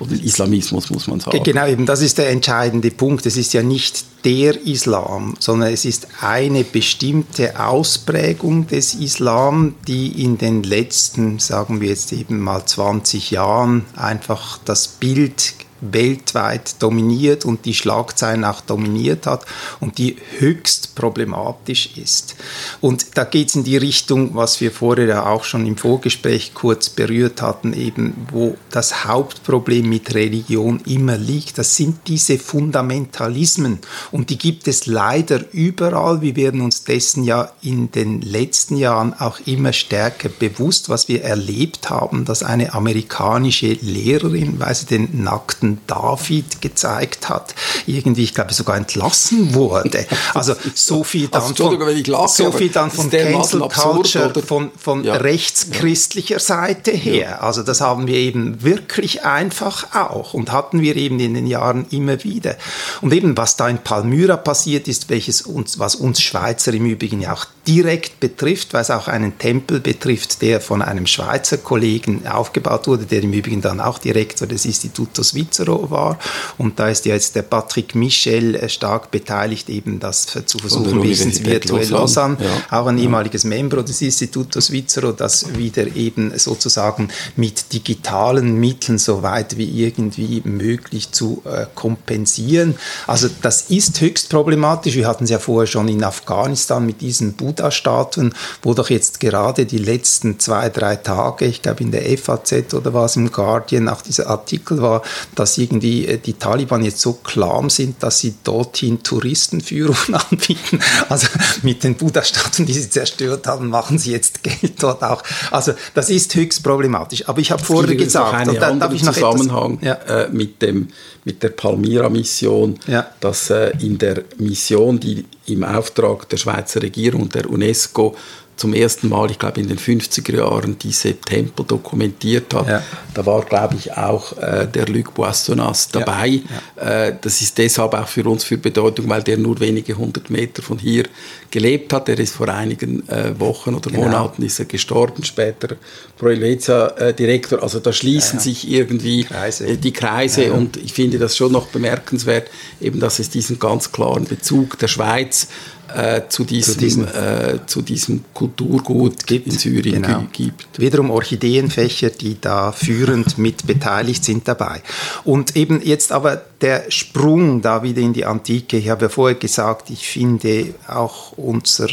oder 0.01 0.11
den 0.11 0.25
Islamismus, 0.25 0.89
muss 0.89 1.07
man 1.07 1.21
sagen. 1.21 1.43
Genau, 1.43 1.67
eben 1.67 1.85
das 1.85 2.01
ist 2.01 2.17
der 2.17 2.31
entscheidende 2.31 2.91
Punkt. 2.91 3.27
Es 3.27 3.37
ist 3.37 3.53
ja 3.53 3.63
nicht 3.63 4.07
der 4.25 4.67
Islam, 4.67 5.35
sondern 5.39 5.73
es 5.73 5.85
ist 5.85 6.09
eine 6.21 6.65
bestimmte 6.65 7.61
Ausprägung 7.61 8.67
des 8.67 8.95
Islam, 8.95 9.75
die 9.87 10.25
in 10.25 10.39
den 10.39 10.63
letzten, 10.63 11.39
sagen 11.39 11.83
wir 11.83 11.91
jetzt 11.91 12.13
eben 12.13 12.41
mal 12.41 12.65
20 12.65 13.31
Jahren, 13.31 13.85
einfach 13.95 14.59
das 14.65 14.89
Bild 14.89 15.55
weltweit 15.81 16.83
dominiert 16.83 17.45
und 17.45 17.65
die 17.65 17.75
Schlagzeilen 17.75 18.45
auch 18.45 18.61
dominiert 18.61 19.27
hat 19.27 19.45
und 19.81 19.99
die 19.99 20.17
höchst 20.39 20.95
problematisch 20.95 21.91
ist. 21.97 22.37
Und 22.81 23.17
da 23.17 23.25
geht 23.25 23.49
es 23.49 23.57
in 23.57 23.65
die 23.65 23.77
Richtung, 23.77 24.35
was 24.35 24.61
wir 24.61 24.73
vorher 24.73 25.07
ja 25.07 25.27
auch 25.27 25.45
schon 25.45 25.67
im 25.67 25.77
Vorgespräch 25.77 26.53
kurz 26.55 26.89
berührt 26.89 27.43
hatten, 27.43 27.73
eben 27.73 28.27
wo 28.31 28.57
das 28.71 29.05
Hauptproblem 29.05 29.89
mit 29.89 30.15
Religion 30.15 30.81
immer 30.87 31.19
liegt. 31.19 31.59
Das 31.59 31.77
sind 31.77 32.09
diese 32.09 32.39
Fundamentalismen 32.39 33.81
und 34.11 34.31
die 34.31 34.39
gibt 34.39 34.69
es 34.69 34.87
leider 34.87 35.41
überall. 35.53 36.23
Wir 36.23 36.37
werden 36.37 36.61
uns 36.61 36.85
dessen 36.85 37.25
ja 37.25 37.53
in 37.63 37.91
den 37.91 38.23
letzten 38.23 38.77
Jahren 38.77 39.15
auch 39.15 39.41
immer 39.47 39.73
stärker 39.73 40.29
bewusst, 40.29 40.89
was 40.89 41.09
wir 41.09 41.23
erlebt 41.23 41.91
haben, 41.91 42.25
dass 42.25 42.43
eine 42.43 42.75
amerikanische 42.75 43.73
Lehrerin, 43.81 44.59
weil 44.59 44.75
sie 44.75 44.87
den 44.87 45.23
nackten 45.23 45.66
toten 45.67 45.79
David 45.87 46.63
gezeigt 46.63 47.29
hat, 47.29 47.55
irgendwie, 47.87 48.25
ich 48.25 48.35
glaube, 48.35 48.53
sogar 48.55 48.77
entlassen 48.77 49.55
wurde. 49.55 50.07
Also 50.35 50.55
so 50.75 51.05
viel 51.05 51.29
dann 51.29 51.43
also, 51.43 51.55
von, 51.55 52.05
lache, 52.07 52.29
so 52.29 52.53
viel 52.53 52.71
dann 52.71 52.91
von 52.91 53.11
Cancel 53.11 53.61
Culture, 53.61 54.33
von, 54.43 54.71
von 54.79 55.05
ja. 55.05 55.17
rechtschristlicher 55.17 56.39
Seite 56.39 56.91
her. 56.91 57.17
Ja. 57.17 57.39
Also 57.39 57.63
das 57.63 57.81
haben 57.81 58.07
wir 58.07 58.17
eben 58.17 58.63
wirklich 58.63 59.25
einfach 59.25 59.95
auch 59.95 60.35
und 60.35 60.53
hatten 60.53 60.81
wir 60.81 60.97
eben 60.97 61.19
in 61.21 61.35
den 61.35 61.47
Jahren 61.47 61.87
immer 61.91 62.23
wieder. 62.25 62.57
Und 63.01 63.13
eben, 63.13 63.37
was 63.37 63.57
da 63.57 63.69
in 63.69 63.79
Palmyra 63.79 64.37
passiert 64.37 64.89
ist, 64.89 65.09
welches 65.09 65.43
uns, 65.43 65.79
was 65.79 65.95
uns 65.95 66.21
Schweizer 66.21 66.73
im 66.73 66.87
Übrigen 66.87 67.21
ja 67.21 67.33
auch 67.33 67.47
direkt 67.67 68.21
betrifft, 68.21 68.75
weil 68.75 68.83
es 68.83 68.91
auch 68.91 69.09
einen 69.09 69.39
Tempel 69.39 69.81
betrifft, 69.81 70.41
der 70.43 70.61
von 70.61 70.83
einem 70.83 71.07
Schweizer 71.07 71.59
Kollegen 71.59 72.27
aufgebaut 72.27 72.87
wurde, 72.87 73.05
der 73.05 73.23
im 73.23 73.33
Übrigen 73.33 73.61
dann 73.61 73.81
auch 73.81 73.99
Direktor 73.99 74.47
des 74.47 74.65
Instituto 74.65 75.23
Svizzero 75.23 75.91
war. 75.91 76.19
Und 76.59 76.79
da 76.79 76.89
ist 76.89 77.07
jetzt 77.07 77.35
der 77.35 77.43
Patrick 77.43 77.95
Michel 77.95 78.55
äh, 78.55 78.69
stark 78.69 79.11
beteiligt, 79.11 79.69
eben 79.69 79.99
das 79.99 80.27
zu 80.47 80.59
versuchen, 80.59 81.03
wenigstens 81.03 81.45
virtuell 81.45 81.89
Lausanne, 81.89 82.37
ja. 82.41 82.79
auch 82.79 82.87
ein 82.87 82.99
ehemaliges 82.99 83.45
Membro 83.45 83.83
des 83.83 84.01
Instituto 84.03 84.61
Svizzero, 84.61 85.13
das 85.13 85.57
wieder 85.57 85.97
eben 85.97 86.37
sozusagen 86.39 87.09
mit 87.37 87.73
digitalen 87.73 88.59
Mitteln 88.59 88.99
so 88.99 89.23
weit 89.23 89.57
wie 89.57 89.85
irgendwie 89.85 90.43
möglich 90.45 91.13
zu 91.13 91.43
äh, 91.45 91.67
kompensieren. 91.75 92.77
Also 93.07 93.29
das 93.43 93.63
ist 93.71 94.01
höchst 94.01 94.31
problematisch. 94.31 94.95
Wir 94.95 95.07
hatten 95.07 95.25
es 95.25 95.31
ja 95.31 95.39
vorher 95.39 95.67
schon 95.67 95.89
in 95.89 96.05
Afghanistan 96.05 96.85
mit 96.85 97.01
diesen 97.01 97.35
Buddha-Statuen, 97.57 98.35
wo 98.63 98.75
doch 98.75 98.91
jetzt 98.91 99.21
gerade 99.21 99.67
die 99.67 99.79
letzten 99.79 100.39
zwei, 100.39 100.69
drei 100.69 100.97
Tage, 100.97 101.47
ich 101.47 101.63
glaube 101.63 101.83
in 101.83 101.91
der 101.91 102.03
FAZ 102.19 102.75
oder 102.75 102.95
was 102.95 103.17
im 103.17 103.33
Guardian, 103.33 103.89
auch 103.89 104.03
dieser 104.03 104.29
Artikel 104.29 104.83
war, 104.83 105.03
dass 105.35 105.59
irgendwie 105.59 106.07
äh, 106.07 106.19
die 106.19 106.35
Taliban 106.35 106.85
jetzt 106.85 107.01
so 107.01 107.15
klam 107.15 107.71
sind, 107.71 108.03
dass 108.03 108.19
sie 108.19 108.35
dorthin 108.45 109.03
Touristenführungen 109.03 110.15
anbieten. 110.31 110.81
Also 111.09 111.27
mit 111.63 111.83
den 111.83 111.95
Buddha-Statuen, 111.95 112.67
die 112.67 112.75
sie 112.75 112.91
zerstört 112.91 113.47
haben, 113.47 113.69
machen 113.69 113.99
sie 113.99 114.13
jetzt 114.13 114.43
Geld 114.43 114.83
dort 114.83 115.03
auch. 115.03 115.23
Also 115.51 115.73
das 115.95 116.11
ist 116.11 116.35
höchst 116.35 116.63
problematisch. 116.63 117.29
Aber 117.29 117.41
ich 117.41 117.51
habe 117.51 117.63
vorher 117.63 117.97
gesagt, 117.97 118.49
und 118.49 118.61
dann 118.61 118.79
darf 118.79 118.93
ich 118.93 119.03
noch 119.03 119.15
Zusammenhang 119.15 119.79
etwas, 119.81 120.09
ja. 120.09 120.25
äh, 120.25 120.29
mit, 120.29 120.61
dem, 120.61 120.89
mit 121.25 121.43
der 121.43 121.51
Palmyra-Mission, 121.51 122.79
ja. 122.87 123.07
dass 123.21 123.51
äh, 123.51 123.73
in 123.81 123.99
der 123.99 124.25
Mission, 124.39 125.01
die 125.01 125.25
im 125.49 125.65
Auftrag 125.65 126.29
der 126.29 126.37
Schweizer 126.37 126.83
Regierung 126.83 127.23
und 127.23 127.35
der 127.35 127.49
UNESCO 127.49 128.15
zum 128.57 128.73
ersten 128.73 129.09
Mal, 129.11 129.31
ich 129.31 129.39
glaube 129.39 129.61
in 129.61 129.69
den 129.69 129.79
50er 129.79 130.37
Jahren, 130.37 130.79
diese 130.79 131.15
Tempel 131.15 131.65
dokumentiert 131.67 132.55
hat. 132.55 132.69
Ja. 132.69 132.83
Da 133.13 133.27
war, 133.27 133.45
glaube 133.45 133.77
ich, 133.77 133.93
auch 133.97 134.37
äh, 134.39 134.67
der 134.67 134.87
Luc 134.87 135.15
Boissonnas 135.15 135.89
dabei. 135.89 136.27
Ja. 136.27 136.43
Ja. 136.83 137.07
Äh, 137.07 137.17
das 137.21 137.43
ist 137.43 137.59
deshalb 137.59 137.93
auch 137.93 138.09
für 138.09 138.25
uns 138.25 138.45
für 138.45 138.57
Bedeutung, 138.57 139.09
weil 139.09 139.23
der 139.23 139.37
nur 139.37 139.61
wenige 139.61 139.97
hundert 139.97 140.31
Meter 140.31 140.63
von 140.63 140.79
hier 140.79 141.05
gelebt 141.51 141.93
hat. 141.93 142.09
Der 142.09 142.19
ist 142.19 142.35
vor 142.35 142.49
einigen 142.49 143.07
äh, 143.09 143.39
Wochen 143.39 143.75
oder 143.75 143.91
genau. 143.91 144.05
Monaten 144.05 144.43
ist 144.43 144.59
er 144.59 144.65
gestorben, 144.65 145.23
später 145.23 145.77
Pro 146.17 146.29
Helvetia-Direktor. 146.29 147.63
also 147.63 147.79
da 147.79 147.93
schließen 147.93 148.39
sich 148.39 148.71
irgendwie 148.71 149.25
Kreise. 149.25 149.67
Äh, 149.67 149.77
die 149.77 149.93
Kreise 149.93 150.53
und 150.53 150.79
ich 150.79 150.95
finde 150.95 151.19
das 151.19 151.37
schon 151.37 151.53
noch 151.53 151.67
bemerkenswert, 151.67 152.49
eben 152.81 153.01
dass 153.01 153.19
es 153.19 153.29
diesen 153.29 153.59
ganz 153.59 153.93
klaren 153.93 154.25
Bezug 154.25 154.79
der 154.79 154.89
Schweiz 154.89 155.49
äh, 155.97 156.29
zu, 156.29 156.45
diesem, 156.45 156.75
zu, 156.75 156.79
diesem, 156.79 157.05
äh, 157.05 157.59
zu 157.67 157.83
diesem 157.83 158.25
Kulturgut 158.35 159.27
gibt, 159.27 159.47
in 159.47 159.53
Syrien 159.53 160.03
genau. 160.03 160.25
gibt. 160.31 160.79
Wiederum 160.79 161.11
Orchideenfächer, 161.11 162.11
die 162.11 162.41
da 162.41 162.73
führend 162.73 163.39
mit 163.39 163.67
beteiligt 163.67 164.25
sind 164.25 164.47
dabei. 164.47 164.83
Und 165.25 165.57
eben 165.57 165.81
jetzt 165.83 166.13
aber 166.13 166.43
der 166.61 166.91
Sprung 166.91 167.63
da 167.63 167.83
wieder 167.83 168.03
in 168.03 168.13
die 168.13 168.25
Antike. 168.27 168.77
Ich 168.77 168.91
habe 168.91 169.07
ja 169.07 169.09
vorher 169.09 169.39
gesagt, 169.39 169.91
ich 169.91 170.07
finde 170.07 170.75
auch 170.87 171.33
unser 171.33 171.89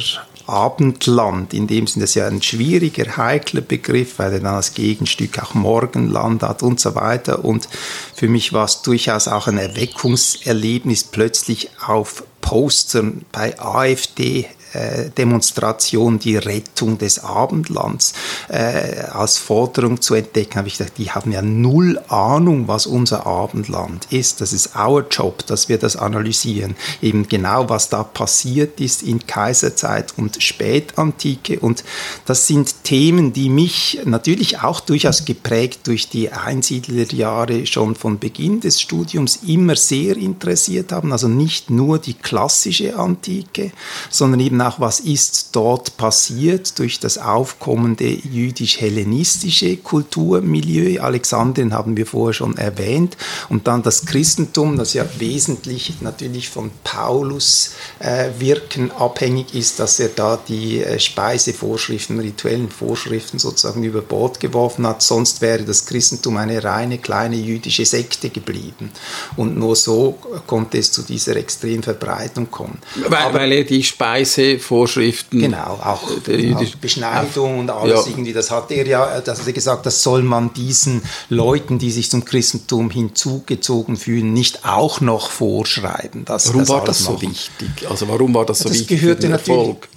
Abendland, 0.47 1.53
in 1.53 1.67
dem 1.67 1.88
Sinne, 1.88 2.03
das 2.03 2.12
ist 2.12 2.15
ja 2.15 2.27
ein 2.27 2.41
schwieriger, 2.41 3.17
heikler 3.17 3.62
Begriff, 3.62 4.19
weil 4.19 4.34
er 4.34 4.39
dann 4.39 4.56
als 4.56 4.73
Gegenstück 4.73 5.39
auch 5.39 5.53
Morgenland 5.53 6.43
hat 6.43 6.63
und 6.63 6.79
so 6.79 6.95
weiter. 6.95 7.45
Und 7.45 7.67
für 8.15 8.27
mich 8.27 8.53
war 8.53 8.65
es 8.65 8.82
durchaus 8.82 9.27
auch 9.27 9.47
ein 9.47 9.58
Erweckungserlebnis, 9.58 11.06
plötzlich 11.06 11.69
auf 11.86 12.23
Postern 12.41 13.25
bei 13.32 13.60
AfD 13.60 14.47
äh, 14.74 15.10
Demonstration 15.10 16.20
die 16.20 16.38
Rettung 16.38 16.98
des 16.98 17.24
Abendlands 17.24 18.14
äh, 18.50 19.02
als 19.12 19.38
Forderung 19.38 20.02
zu 20.02 20.16
entdecken, 20.16 20.56
habe 20.58 20.68
ich 20.68 20.78
gedacht, 20.78 20.94
die 20.98 21.12
haben 21.12 21.32
ja 21.32 21.42
null 21.42 22.00
Ahnung, 22.10 22.68
was 22.68 22.86
unser 22.86 23.26
Abendland 23.26 24.08
ist. 24.12 24.42
Das 24.42 24.54
ist 24.54 24.76
our 24.76 25.06
Job, 25.10 25.46
dass 25.48 25.70
wir 25.70 25.78
das 25.78 25.96
analysieren. 25.96 26.76
Eben 27.02 27.28
genau, 27.28 27.70
was 27.70 27.90
da 27.90 28.04
passiert 28.04 28.80
ist 28.80 29.04
in 29.04 29.26
Kaiserzeit 29.26 30.14
und 30.18 30.42
Spätantike. 30.42 31.60
Und 31.60 31.84
das 32.26 32.48
sind 32.48 32.84
Themen, 32.84 33.34
die 33.34 33.50
mich 33.50 34.02
natürlich 34.06 34.62
auch 34.62 34.80
durchaus 34.80 35.26
geprägt 35.26 35.82
durch 35.86 36.10
die 36.10 36.32
Einsiedlerjahre 36.32 37.66
schon 37.66 37.96
von 37.96 38.20
Beginn 38.20 38.60
des 38.60 38.82
Studiums 38.82 39.40
immer 39.48 39.76
sehr 39.76 40.18
interessiert 40.18 40.92
haben. 40.92 41.12
Also 41.12 41.28
nicht 41.28 41.70
nur 41.70 42.00
die 42.00 42.14
klassische 42.14 42.98
Antike, 42.98 43.72
sondern 44.10 44.40
eben 44.40 44.62
auch, 44.63 44.80
was 44.80 44.99
ist 44.99 45.49
dort 45.54 45.97
passiert 45.97 46.80
durch 46.80 46.99
das 46.99 47.17
aufkommende 47.17 48.06
jüdisch-hellenistische 48.06 49.78
Kulturmilieu. 49.78 51.02
Alexandrien 51.02 51.73
haben 51.73 51.95
wir 51.97 52.06
vorher 52.06 52.34
schon 52.34 52.58
erwähnt. 52.58 53.17
Und 53.49 53.67
dann 53.67 53.84
das 53.84 54.06
Christentum, 54.06 54.78
das 54.78 54.93
ja 54.93 55.06
wesentlich 55.19 55.93
natürlich 56.02 56.49
von 56.49 56.71
Paulus 56.84 57.71
äh, 57.99 58.30
Wirken 58.39 58.91
abhängig 58.91 59.54
ist, 59.54 59.80
dass 59.80 59.99
er 59.99 60.10
da 60.10 60.39
die 60.47 60.84
äh, 60.84 60.99
Speisevorschriften, 60.99 62.19
rituellen 62.19 62.69
Vorschriften 62.69 63.39
sozusagen 63.39 63.84
über 63.84 64.02
Bord 64.02 64.39
geworfen 64.39 64.88
hat. 64.88 65.02
Sonst 65.02 65.41
wäre 65.41 65.63
das 65.63 65.86
Christentum 65.86 66.38
eine 66.38 66.63
reine 66.63 66.97
kleine 66.97 67.36
jüdische 67.36 67.86
Sekte 67.86 68.30
geblieben. 68.30 68.91
Und 69.36 69.58
nur 69.58 69.76
so 69.76 70.17
konnte 70.47 70.78
es 70.78 70.91
zu 70.91 71.02
dieser 71.04 71.36
extremen 71.36 71.84
Verbreitung 71.84 72.49
kommen. 72.49 72.80
Weil, 73.08 73.34
weil 73.34 73.52
er 73.52 73.63
die 73.63 73.84
Speise 73.84 74.53
Vorschriften. 74.60 75.39
Genau, 75.39 75.80
auch, 75.84 76.10
äh, 76.28 76.54
auch 76.54 76.76
Beschneidung 76.76 77.60
und 77.60 77.70
alles 77.70 78.06
ja. 78.06 78.12
irgendwie. 78.12 78.34
Das 78.34 78.52
hat 78.52 78.72
er 78.72 78.86
ja, 78.86 79.22
das 79.22 79.39
hat 79.39 79.48
er 79.48 79.54
gesagt, 79.54 79.86
das 79.86 80.04
soll 80.04 80.24
man 80.24 80.54
diesen 80.54 81.02
Leuten, 81.30 81.80
die 81.80 81.92
sich 81.92 82.10
zum 82.10 82.26
Christentum 82.26 82.89
hinzugezogen 82.89 83.98
fühlen, 83.98 84.34
nicht 84.34 84.66
auch 84.66 85.02
noch 85.02 85.30
vorschreiben. 85.30 86.26
Das, 86.26 86.48
warum 86.48 86.60
das 86.62 86.70
war 86.70 86.84
das 86.84 87.00
so 87.00 87.22
wichtig? 87.22 87.89
Also 87.89 88.08
warum 88.08 88.34
war 88.34 88.46
das 88.46 88.60
so 88.60 88.70
das 88.70 88.80
wichtig 88.80 89.00
gehörte 89.00 89.22
für 89.22 89.28
den 89.28 89.32
Erfolg? 89.34 89.89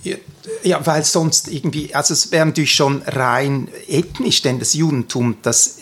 Ja, 0.63 0.85
weil 0.85 1.05
sonst 1.05 1.49
irgendwie, 1.49 1.95
also 1.95 2.15
es 2.15 2.31
wäre 2.31 2.47
natürlich 2.47 2.75
schon 2.75 3.03
rein 3.03 3.69
ethnisch, 3.89 4.43
denn 4.43 4.59
das 4.59 4.75
Judentum, 4.75 5.37
das 5.43 5.79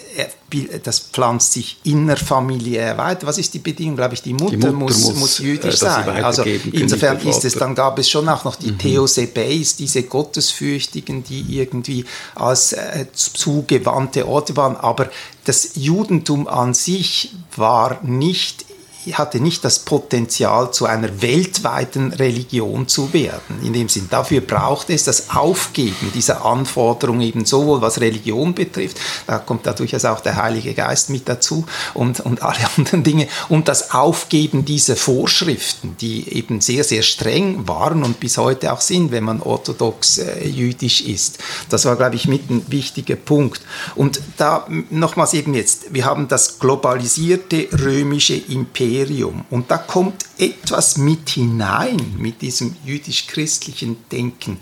das 0.83 0.98
pflanzt 1.00 1.53
sich 1.53 1.79
innerfamiliär 1.85 2.96
weiter. 2.96 3.27
Was 3.27 3.38
ist 3.38 3.55
die 3.55 3.59
Bedingung? 3.59 3.96
Glaube 3.96 4.14
ich, 4.14 4.22
die 4.22 4.33
Mutter, 4.33 4.50
die 4.50 4.57
Mutter 4.57 4.72
muss, 4.72 5.05
muss, 5.05 5.16
muss, 5.16 5.38
jüdisch 5.38 5.74
äh, 5.74 5.79
sein. 5.79 6.24
Also 6.24 6.42
insofern 6.42 7.20
ist 7.27 7.44
es, 7.44 7.55
dann 7.55 7.74
gab 7.74 7.98
es 7.98 8.09
schon 8.09 8.29
auch 8.29 8.44
noch 8.44 8.57
die 8.57 8.72
mhm. 8.72 8.79
Theosebes, 8.79 9.77
diese 9.77 10.05
Gottesfürchtigen, 10.05 11.24
die 11.24 11.59
irgendwie 11.59 12.05
als 12.35 12.72
äh, 12.72 13.07
zugewandte 13.12 14.29
Orte 14.29 14.57
waren. 14.57 14.77
Aber 14.77 15.11
das 15.44 15.72
Judentum 15.74 16.46
an 16.48 16.74
sich 16.74 17.35
war 17.57 17.98
nicht 18.03 18.64
hatte 19.12 19.40
nicht 19.40 19.64
das 19.64 19.79
Potenzial, 19.79 20.73
zu 20.73 20.87
einer 20.87 21.23
weltweiten 21.23 22.12
Religion 22.12 22.88
zu 22.88 23.12
werden. 23.12 23.61
In 23.62 23.73
dem 23.73 23.88
Sinn, 23.88 24.09
dafür 24.11 24.40
braucht 24.40 24.90
es 24.90 25.05
das 25.05 25.31
Aufgeben 25.31 26.12
dieser 26.14 26.45
Anforderungen, 26.45 27.21
eben 27.21 27.45
sowohl 27.45 27.81
was 27.81 28.01
Religion 28.01 28.55
betrifft, 28.55 28.99
da 29.27 29.38
kommt 29.38 29.67
da 29.67 29.73
durchaus 29.73 30.05
auch 30.05 30.21
der 30.21 30.37
Heilige 30.37 30.75
Geist 30.75 31.11
mit 31.11 31.29
dazu 31.29 31.64
und, 31.93 32.21
und 32.21 32.43
alle 32.43 32.59
anderen 32.77 33.03
Dinge, 33.03 33.29
und 33.49 33.69
das 33.69 33.93
Aufgeben 33.93 34.64
dieser 34.64 34.97
Vorschriften, 34.97 35.97
die 36.01 36.29
eben 36.33 36.61
sehr, 36.61 36.85
sehr 36.85 37.03
streng 37.03 37.69
waren 37.69 38.03
und 38.05 38.21
bis 38.21 38.38
heute 38.38 38.73
auch 38.73 38.81
sind, 38.81 39.11
wenn 39.12 39.25
man 39.25 39.43
orthodox 39.43 40.19
äh, 40.19 40.47
jüdisch 40.47 41.03
ist. 41.03 41.38
Das 41.69 41.85
war, 41.85 41.97
glaube 41.97 42.17
ich, 42.17 42.27
mit 42.27 42.51
ein 42.51 42.64
wichtiger 42.69 43.17
Punkt. 43.17 43.61
Und 43.95 44.21
da 44.37 44.67
nochmals 44.90 45.35
eben 45.35 45.55
jetzt, 45.55 45.93
wir 45.93 46.05
haben 46.05 46.29
das 46.29 46.59
globalisierte 46.59 47.69
römische 47.73 48.35
Imperium, 48.35 48.94
Imperium. 48.95 49.45
Und 49.51 49.71
da 49.71 49.79
kommt 49.79 50.25
etwas 50.39 50.97
mit 50.97 51.31
hinein, 51.31 52.15
mit 52.19 52.43
diesem 52.43 52.77
jüdisch-christlichen 52.85 53.97
Denken, 54.11 54.59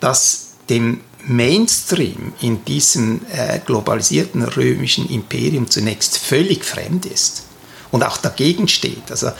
das 0.00 0.48
dem 0.68 1.00
Mainstream 1.26 2.32
in 2.40 2.64
diesem 2.64 3.20
äh, 3.32 3.58
globalisierten 3.64 4.42
römischen 4.42 5.08
Imperium 5.10 5.68
zunächst 5.68 6.18
völlig 6.18 6.64
fremd 6.64 7.06
ist 7.06 7.44
und 7.90 8.04
auch 8.04 8.16
dagegen 8.16 8.68
steht. 8.68 9.10
Also 9.10 9.32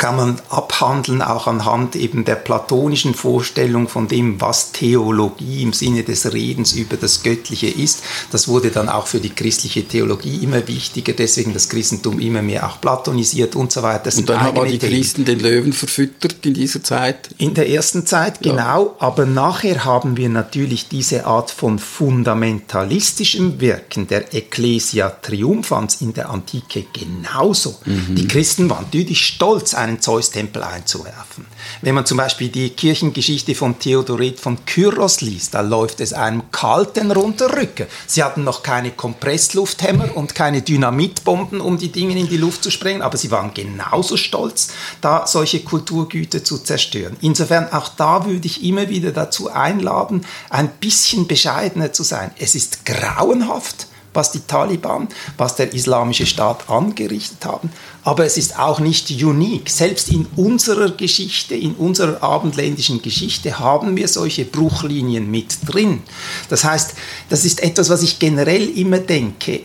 kann 0.00 0.16
man 0.16 0.40
abhandeln, 0.48 1.20
auch 1.20 1.46
anhand 1.46 1.94
eben 1.94 2.24
der 2.24 2.36
platonischen 2.36 3.14
Vorstellung 3.14 3.86
von 3.86 4.08
dem, 4.08 4.40
was 4.40 4.72
Theologie 4.72 5.62
im 5.62 5.74
Sinne 5.74 6.04
des 6.04 6.32
Redens 6.32 6.72
über 6.72 6.96
das 6.96 7.22
Göttliche 7.22 7.66
ist. 7.66 8.02
Das 8.32 8.48
wurde 8.48 8.70
dann 8.70 8.88
auch 8.88 9.06
für 9.06 9.20
die 9.20 9.28
christliche 9.28 9.86
Theologie 9.86 10.42
immer 10.42 10.66
wichtiger, 10.66 11.12
deswegen 11.12 11.52
das 11.52 11.68
Christentum 11.68 12.18
immer 12.18 12.40
mehr 12.40 12.66
auch 12.66 12.80
platonisiert 12.80 13.56
und 13.56 13.72
so 13.72 13.82
weiter. 13.82 14.04
Das 14.04 14.16
und 14.16 14.30
dann 14.30 14.40
haben 14.40 14.66
die 14.66 14.78
Themen. 14.78 14.94
Christen 14.94 15.24
den 15.26 15.38
Löwen 15.38 15.74
verfüttert 15.74 16.46
in 16.46 16.54
dieser 16.54 16.82
Zeit? 16.82 17.28
In 17.36 17.52
der 17.52 17.68
ersten 17.68 18.06
Zeit, 18.06 18.40
genau. 18.40 18.86
Ja. 18.86 18.94
Aber 19.00 19.26
nachher 19.26 19.84
haben 19.84 20.16
wir 20.16 20.30
natürlich 20.30 20.88
diese 20.88 21.26
Art 21.26 21.50
von 21.50 21.78
fundamentalistischem 21.78 23.60
Wirken 23.60 24.06
der 24.08 24.34
Ecclesia 24.34 25.10
Triumphans 25.10 26.00
in 26.00 26.14
der 26.14 26.30
Antike 26.30 26.86
genauso. 26.92 27.76
Mhm. 27.84 28.14
Die 28.14 28.26
Christen 28.26 28.70
waren 28.70 28.84
natürlich 28.84 29.26
stolz, 29.26 29.69
ein 29.74 29.90
einen 29.90 30.00
Zeus-Tempel 30.00 30.62
einzuwerfen. 30.62 31.46
Wenn 31.82 31.94
man 31.94 32.06
zum 32.06 32.16
Beispiel 32.16 32.48
die 32.48 32.70
Kirchengeschichte 32.70 33.54
von 33.54 33.78
Theodoret 33.78 34.38
von 34.38 34.64
Kyros 34.64 35.20
liest, 35.20 35.54
da 35.54 35.60
läuft 35.60 36.00
es 36.00 36.12
einem 36.12 36.50
kalten 36.52 37.10
Runterrücken. 37.10 37.86
Sie 38.06 38.22
hatten 38.22 38.44
noch 38.44 38.62
keine 38.62 38.92
Kompresslufthämmer 38.92 40.16
und 40.16 40.34
keine 40.34 40.62
Dynamitbomben, 40.62 41.60
um 41.60 41.76
die 41.78 41.90
Dinge 41.90 42.18
in 42.18 42.28
die 42.28 42.36
Luft 42.36 42.62
zu 42.62 42.70
sprengen, 42.70 43.02
aber 43.02 43.16
sie 43.16 43.30
waren 43.30 43.52
genauso 43.52 44.16
stolz, 44.16 44.68
da 45.00 45.26
solche 45.26 45.60
Kulturgüter 45.60 46.44
zu 46.44 46.58
zerstören. 46.58 47.16
Insofern 47.20 47.72
auch 47.72 47.88
da 47.88 48.24
würde 48.24 48.46
ich 48.46 48.62
immer 48.64 48.88
wieder 48.88 49.10
dazu 49.10 49.50
einladen, 49.50 50.24
ein 50.48 50.68
bisschen 50.68 51.26
bescheidener 51.26 51.92
zu 51.92 52.04
sein. 52.04 52.30
Es 52.38 52.54
ist 52.54 52.86
grauenhaft, 52.86 53.88
was 54.12 54.32
die 54.32 54.40
Taliban, 54.40 55.08
was 55.36 55.56
der 55.56 55.72
Islamische 55.72 56.26
Staat 56.26 56.68
angerichtet 56.68 57.44
haben 57.44 57.70
aber 58.02 58.24
es 58.24 58.36
ist 58.36 58.58
auch 58.58 58.80
nicht 58.80 59.10
unique. 59.10 59.68
Selbst 59.68 60.08
in 60.10 60.26
unserer 60.36 60.90
Geschichte, 60.90 61.54
in 61.54 61.74
unserer 61.74 62.22
abendländischen 62.22 63.02
Geschichte 63.02 63.58
haben 63.58 63.96
wir 63.96 64.08
solche 64.08 64.44
Bruchlinien 64.44 65.30
mit 65.30 65.58
drin. 65.66 66.02
Das 66.48 66.64
heißt, 66.64 66.94
das 67.28 67.44
ist 67.44 67.62
etwas, 67.62 67.90
was 67.90 68.02
ich 68.02 68.18
generell 68.18 68.68
immer 68.78 68.98
denke, 68.98 69.60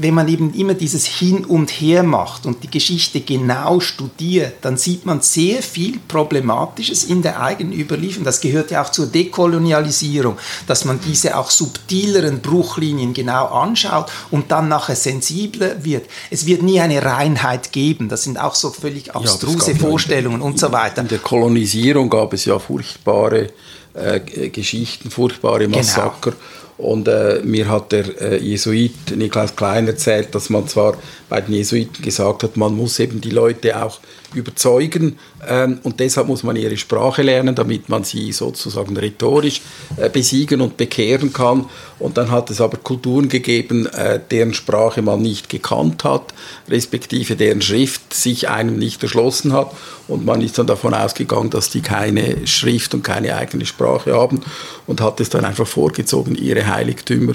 wenn 0.00 0.14
man 0.14 0.28
eben 0.28 0.54
immer 0.54 0.74
dieses 0.74 1.06
Hin 1.06 1.44
und 1.44 1.70
Her 1.70 2.02
macht 2.02 2.46
und 2.46 2.62
die 2.62 2.70
Geschichte 2.70 3.20
genau 3.20 3.80
studiert, 3.80 4.54
dann 4.62 4.76
sieht 4.76 5.04
man 5.04 5.20
sehr 5.20 5.62
viel 5.62 5.98
Problematisches 6.08 7.04
in 7.04 7.22
der 7.22 7.40
eigenen 7.42 7.72
Überlieferung. 7.78 8.24
Das 8.24 8.40
gehört 8.40 8.70
ja 8.70 8.82
auch 8.82 8.90
zur 8.90 9.06
Dekolonialisierung, 9.06 10.38
dass 10.66 10.84
man 10.84 11.00
diese 11.00 11.36
auch 11.36 11.50
subtileren 11.50 12.40
Bruchlinien 12.40 13.12
genau 13.12 13.46
anschaut 13.46 14.10
und 14.30 14.50
dann 14.50 14.68
nachher 14.68 14.96
sensibler 14.96 15.84
wird. 15.84 16.08
Es 16.30 16.46
wird 16.46 16.62
nie 16.62 16.80
eine 16.80 17.04
Reinheit 17.04 17.65
geben. 17.72 18.08
Das 18.08 18.24
sind 18.24 18.38
auch 18.38 18.54
so 18.54 18.70
völlig 18.70 19.14
abstruse 19.14 19.72
ja, 19.72 19.78
Vorstellungen 19.78 20.42
und 20.42 20.58
so 20.58 20.72
weiter. 20.72 21.02
In 21.02 21.08
der 21.08 21.18
Kolonisierung 21.18 22.08
gab 22.10 22.32
es 22.32 22.44
ja 22.44 22.58
furchtbare 22.58 23.48
äh, 23.94 24.20
Geschichten, 24.50 25.10
furchtbare 25.10 25.64
genau. 25.64 25.78
Massaker. 25.78 26.32
Genau. 26.32 26.36
Und 26.78 27.08
äh, 27.08 27.40
mir 27.42 27.68
hat 27.68 27.92
der 27.92 28.20
äh, 28.20 28.36
Jesuit 28.36 29.16
Niklas 29.16 29.56
Klein 29.56 29.86
erzählt, 29.86 30.34
dass 30.34 30.50
man 30.50 30.68
zwar 30.68 30.96
bei 31.28 31.40
den 31.40 31.54
Jesuiten 31.54 32.02
gesagt 32.02 32.42
hat, 32.42 32.56
man 32.56 32.76
muss 32.76 32.98
eben 32.98 33.20
die 33.20 33.30
Leute 33.30 33.82
auch 33.82 33.98
überzeugen 34.34 35.18
ähm, 35.48 35.78
und 35.82 36.00
deshalb 36.00 36.26
muss 36.26 36.42
man 36.42 36.56
ihre 36.56 36.76
Sprache 36.76 37.22
lernen, 37.22 37.54
damit 37.54 37.88
man 37.88 38.04
sie 38.04 38.32
sozusagen 38.32 38.96
rhetorisch 38.96 39.62
äh, 39.96 40.08
besiegen 40.10 40.60
und 40.60 40.76
bekehren 40.76 41.32
kann. 41.32 41.66
Und 41.98 42.18
dann 42.18 42.30
hat 42.30 42.50
es 42.50 42.60
aber 42.60 42.76
Kulturen 42.76 43.28
gegeben, 43.28 43.86
äh, 43.86 44.20
deren 44.30 44.52
Sprache 44.52 45.00
man 45.00 45.22
nicht 45.22 45.48
gekannt 45.48 46.04
hat, 46.04 46.34
respektive 46.68 47.36
deren 47.36 47.62
Schrift 47.62 48.12
sich 48.12 48.48
einem 48.48 48.78
nicht 48.78 49.02
erschlossen 49.02 49.52
hat. 49.52 49.72
Und 50.08 50.24
man 50.24 50.42
ist 50.42 50.58
dann 50.58 50.66
davon 50.66 50.94
ausgegangen, 50.94 51.50
dass 51.50 51.70
die 51.70 51.80
keine 51.80 52.46
Schrift 52.46 52.94
und 52.94 53.02
keine 53.02 53.36
eigene 53.36 53.64
Sprache 53.66 54.14
haben 54.14 54.42
und 54.86 55.00
hat 55.00 55.20
es 55.20 55.30
dann 55.30 55.44
einfach 55.44 55.66
vorgezogen, 55.66 56.34
ihre 56.34 56.65
Heiligtümer 56.66 57.34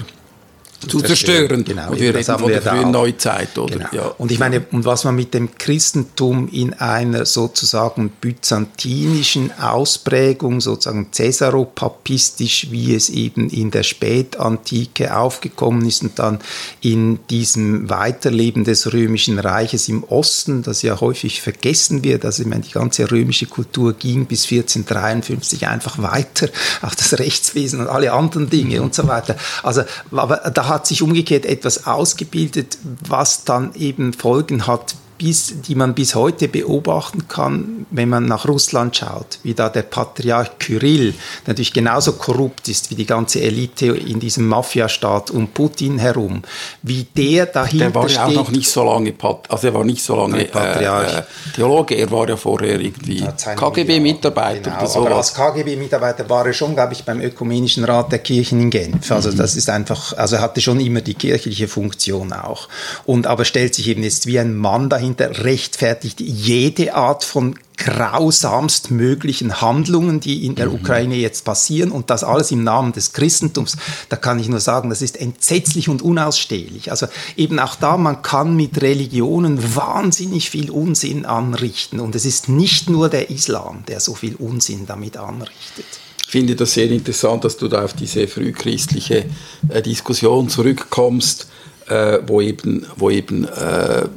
zu 0.88 1.00
zerstören. 1.00 1.64
Genau, 1.64 1.90
und 1.90 2.00
wir 2.00 2.14
reden 2.14 2.38
von 2.38 2.50
der 2.50 2.62
frühen 2.62 2.90
Neuzeit. 2.90 3.56
Oder? 3.58 3.76
Genau. 3.76 3.88
Ja. 3.92 4.14
Und 4.18 4.30
ich 4.30 4.38
meine, 4.38 4.64
und 4.70 4.84
was 4.84 5.04
man 5.04 5.14
mit 5.14 5.34
dem 5.34 5.56
Christentum 5.56 6.48
in 6.48 6.74
einer 6.74 7.26
sozusagen 7.26 8.10
byzantinischen 8.10 9.52
Ausprägung, 9.58 10.60
sozusagen 10.60 11.08
cäsaropapistisch, 11.12 12.68
wie 12.70 12.94
es 12.94 13.08
eben 13.10 13.48
in 13.50 13.70
der 13.70 13.82
Spätantike 13.82 15.16
aufgekommen 15.16 15.86
ist 15.86 16.02
und 16.02 16.18
dann 16.18 16.38
in 16.80 17.18
diesem 17.28 17.88
Weiterleben 17.88 18.64
des 18.64 18.92
römischen 18.92 19.38
Reiches 19.38 19.88
im 19.88 20.04
Osten, 20.04 20.62
das 20.62 20.82
ja 20.82 21.00
häufig 21.00 21.42
vergessen 21.42 22.04
wird, 22.04 22.24
also 22.24 22.42
ich 22.42 22.48
meine, 22.48 22.62
die 22.62 22.72
ganze 22.72 23.10
römische 23.10 23.46
Kultur 23.46 23.92
ging 23.94 24.26
bis 24.26 24.44
1453 24.44 25.66
einfach 25.68 25.98
weiter, 25.98 26.48
auch 26.82 26.94
das 26.94 27.18
Rechtswesen 27.18 27.80
und 27.80 27.86
alle 27.88 28.12
anderen 28.12 28.50
Dinge 28.50 28.78
mhm. 28.78 28.84
und 28.84 28.94
so 28.94 29.06
weiter. 29.06 29.36
Also, 29.62 29.82
aber 30.10 30.36
da 30.52 30.68
hat 30.72 30.86
sich 30.86 31.02
umgekehrt 31.02 31.46
etwas 31.46 31.86
ausgebildet, 31.86 32.78
was 33.06 33.44
dann 33.44 33.74
eben 33.74 34.12
Folgen 34.12 34.66
hat 34.66 34.94
bis, 35.22 35.54
die 35.62 35.76
man 35.76 35.94
bis 35.94 36.16
heute 36.16 36.48
beobachten 36.48 37.28
kann, 37.28 37.86
wenn 37.90 38.08
man 38.08 38.26
nach 38.26 38.48
Russland 38.48 38.96
schaut, 38.96 39.38
wie 39.44 39.54
da 39.54 39.68
der 39.68 39.82
Patriarch 39.82 40.58
Kyrill 40.58 41.14
natürlich 41.46 41.72
genauso 41.72 42.14
korrupt 42.14 42.66
ist 42.66 42.90
wie 42.90 42.96
die 42.96 43.06
ganze 43.06 43.40
Elite 43.40 43.86
in 43.86 44.18
diesem 44.18 44.48
Mafiastaat 44.48 45.30
um 45.30 45.46
Putin 45.46 45.98
herum, 45.98 46.42
wie 46.82 47.06
der 47.16 47.46
dahinter 47.46 47.90
Der 47.90 47.94
war 47.94 48.08
ja 48.08 48.26
auch 48.26 48.32
noch 48.32 48.50
nicht 48.50 48.68
so 48.68 48.82
lange, 48.82 49.14
also 49.48 49.66
er 49.68 49.74
war 49.74 49.84
nicht 49.84 50.02
so 50.02 50.16
lange 50.16 50.44
Patriarch. 50.44 51.18
Äh, 51.18 51.22
Theologe, 51.54 51.94
er 51.94 52.10
war 52.10 52.28
ja 52.28 52.36
vorher 52.36 52.80
irgendwie 52.80 53.24
KGB-Mitarbeiter 53.54 54.70
genau, 54.70 54.78
oder 54.78 54.86
sowas. 54.88 55.06
Aber 55.06 55.16
als 55.18 55.34
KGB-Mitarbeiter 55.34 56.28
war 56.28 56.46
er 56.46 56.52
schon, 56.52 56.74
glaube 56.74 56.94
ich, 56.94 57.04
beim 57.04 57.20
Ökumenischen 57.20 57.84
Rat 57.84 58.10
der 58.10 58.18
Kirchen 58.18 58.60
in 58.60 58.70
Genf. 58.70 59.12
Also 59.12 59.30
mhm. 59.30 59.36
das 59.36 59.54
ist 59.54 59.70
einfach, 59.70 60.16
also 60.18 60.34
er 60.34 60.42
hatte 60.42 60.60
schon 60.60 60.80
immer 60.80 61.00
die 61.00 61.14
kirchliche 61.14 61.68
Funktion 61.68 62.32
auch. 62.32 62.68
Und 63.04 63.28
aber 63.28 63.44
stellt 63.44 63.76
sich 63.76 63.86
eben 63.86 64.02
jetzt 64.02 64.26
wie 64.26 64.40
ein 64.40 64.56
Mann 64.56 64.88
dahinter, 64.88 65.11
dahinter 65.16 65.44
rechtfertigt 65.44 66.20
jede 66.20 66.94
Art 66.94 67.24
von 67.24 67.54
grausamst 67.76 68.90
möglichen 68.90 69.60
Handlungen, 69.60 70.20
die 70.20 70.46
in 70.46 70.54
der 70.54 70.68
mhm. 70.68 70.74
Ukraine 70.74 71.16
jetzt 71.16 71.44
passieren 71.44 71.90
und 71.90 72.10
das 72.10 72.22
alles 72.22 72.52
im 72.52 72.62
Namen 72.62 72.92
des 72.92 73.12
Christentums. 73.12 73.76
Da 74.08 74.16
kann 74.16 74.38
ich 74.38 74.48
nur 74.48 74.60
sagen, 74.60 74.88
das 74.90 75.02
ist 75.02 75.20
entsetzlich 75.20 75.88
und 75.88 76.00
unausstehlich. 76.00 76.90
Also 76.90 77.06
eben 77.36 77.58
auch 77.58 77.74
da, 77.74 77.96
man 77.96 78.22
kann 78.22 78.54
mit 78.54 78.80
Religionen 78.82 79.74
wahnsinnig 79.74 80.50
viel 80.50 80.70
Unsinn 80.70 81.24
anrichten 81.24 81.98
und 81.98 82.14
es 82.14 82.24
ist 82.24 82.48
nicht 82.48 82.88
nur 82.88 83.08
der 83.08 83.30
Islam, 83.30 83.84
der 83.88 84.00
so 84.00 84.14
viel 84.14 84.36
Unsinn 84.36 84.86
damit 84.86 85.16
anrichtet. 85.16 85.86
Ich 86.24 86.30
finde 86.30 86.54
das 86.54 86.74
sehr 86.74 86.88
interessant, 86.88 87.44
dass 87.44 87.56
du 87.56 87.68
da 87.68 87.84
auf 87.84 87.94
diese 87.94 88.26
frühchristliche 88.28 89.26
äh, 89.68 89.82
Diskussion 89.82 90.48
zurückkommst, 90.48 91.46
äh, 91.88 92.20
wo 92.26 92.40
eben, 92.40 92.86
wo 92.96 93.10
eben 93.10 93.44
äh, 93.44 94.08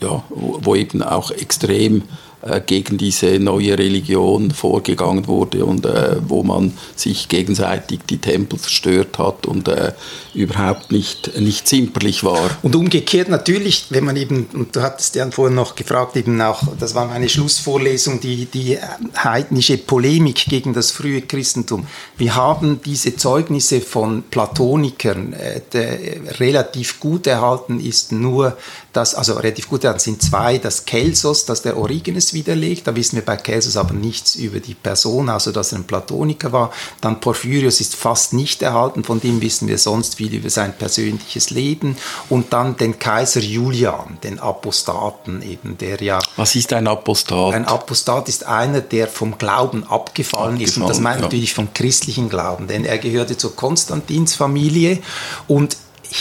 ja, 0.00 0.22
wo 0.30 0.74
eben 0.74 1.02
auch 1.02 1.30
extrem 1.30 2.02
äh, 2.40 2.60
gegen 2.60 2.98
diese 2.98 3.40
neue 3.40 3.76
Religion 3.76 4.52
vorgegangen 4.52 5.26
wurde 5.26 5.64
und 5.64 5.84
äh, 5.84 6.18
wo 6.20 6.44
man 6.44 6.72
sich 6.94 7.28
gegenseitig 7.28 7.98
die 8.08 8.18
Tempel 8.18 8.60
zerstört 8.60 9.18
hat 9.18 9.46
und 9.46 9.66
äh, 9.66 9.92
überhaupt 10.34 10.92
nicht, 10.92 11.36
nicht 11.40 11.66
zimperlich 11.66 12.22
war. 12.22 12.50
Und 12.62 12.76
umgekehrt 12.76 13.28
natürlich, 13.28 13.86
wenn 13.90 14.04
man 14.04 14.14
eben, 14.14 14.46
und 14.52 14.76
du 14.76 14.82
hattest 14.82 15.16
ja 15.16 15.28
vorhin 15.32 15.56
noch 15.56 15.74
gefragt, 15.74 16.16
eben 16.16 16.40
auch, 16.40 16.62
das 16.78 16.94
war 16.94 17.06
meine 17.06 17.28
Schlussvorlesung, 17.28 18.20
die, 18.20 18.46
die 18.46 18.78
heidnische 19.16 19.76
Polemik 19.76 20.44
gegen 20.48 20.74
das 20.74 20.92
frühe 20.92 21.22
Christentum. 21.22 21.88
Wir 22.16 22.36
haben 22.36 22.80
diese 22.84 23.16
Zeugnisse 23.16 23.80
von 23.80 24.22
Platonikern, 24.30 25.32
äh, 25.32 25.60
der 25.72 25.98
relativ 26.38 27.00
gut 27.00 27.26
erhalten 27.26 27.80
ist 27.80 28.12
nur 28.12 28.56
das, 28.98 29.14
also 29.14 29.34
relativ 29.34 29.68
gut 29.68 29.84
erhalten 29.84 30.00
sind 30.00 30.22
zwei, 30.22 30.58
das 30.58 30.84
Kelsos, 30.84 31.44
das 31.46 31.62
der 31.62 31.76
Origenes 31.76 32.34
widerlegt. 32.34 32.86
Da 32.86 32.96
wissen 32.96 33.16
wir 33.16 33.24
bei 33.24 33.36
Celsus 33.36 33.76
aber 33.76 33.94
nichts 33.94 34.34
über 34.34 34.60
die 34.60 34.74
Person, 34.74 35.30
außer 35.30 35.52
dass 35.52 35.72
er 35.72 35.78
ein 35.78 35.84
Platoniker 35.84 36.52
war. 36.52 36.72
Dann 37.00 37.20
Porphyrios 37.20 37.80
ist 37.80 37.94
fast 37.94 38.32
nicht 38.32 38.60
erhalten, 38.62 39.04
von 39.04 39.20
dem 39.20 39.40
wissen 39.40 39.68
wir 39.68 39.78
sonst 39.78 40.16
viel 40.16 40.34
über 40.34 40.50
sein 40.50 40.76
persönliches 40.76 41.50
Leben. 41.50 41.96
Und 42.28 42.52
dann 42.52 42.76
den 42.76 42.98
Kaiser 42.98 43.40
Julian, 43.40 44.18
den 44.22 44.38
Apostaten 44.38 45.42
eben, 45.42 45.78
der 45.78 46.02
ja... 46.02 46.18
Was 46.36 46.54
ist 46.54 46.72
ein 46.72 46.86
Apostat? 46.88 47.54
Ein 47.54 47.64
Apostat 47.64 48.28
ist 48.28 48.44
einer, 48.46 48.80
der 48.80 49.08
vom 49.08 49.38
Glauben 49.38 49.84
abgefallen, 49.84 50.08
abgefallen 50.08 50.60
ist. 50.60 50.76
Und 50.78 50.88
das 50.88 51.00
meint 51.00 51.16
ja. 51.16 51.22
natürlich 51.22 51.54
vom 51.54 51.72
christlichen 51.72 52.28
Glauben, 52.28 52.66
denn 52.66 52.84
er 52.84 52.98
gehörte 52.98 53.36
zur 53.36 53.54
Konstantinsfamilie 53.54 54.98
und 55.46 55.76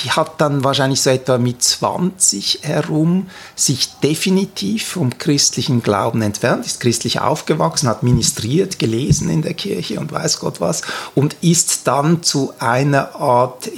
hat 0.09 0.41
dann 0.41 0.63
wahrscheinlich 0.63 1.01
so 1.01 1.09
etwa 1.09 1.38
mit 1.38 1.63
20 1.63 2.59
herum 2.63 3.29
sich 3.55 3.89
definitiv 4.03 4.85
vom 4.85 5.17
christlichen 5.17 5.81
Glauben 5.81 6.21
entfernt, 6.21 6.65
ist 6.65 6.79
christlich 6.79 7.21
aufgewachsen, 7.21 7.88
hat 7.88 8.03
ministriert, 8.03 8.79
gelesen 8.79 9.29
in 9.29 9.41
der 9.41 9.53
Kirche 9.53 9.99
und 9.99 10.11
weiß 10.11 10.39
Gott 10.39 10.59
was 10.59 10.81
und 11.15 11.38
ist 11.41 11.88
dann 11.88 12.21
zu 12.21 12.53
einer 12.59 13.15
Art 13.15 13.69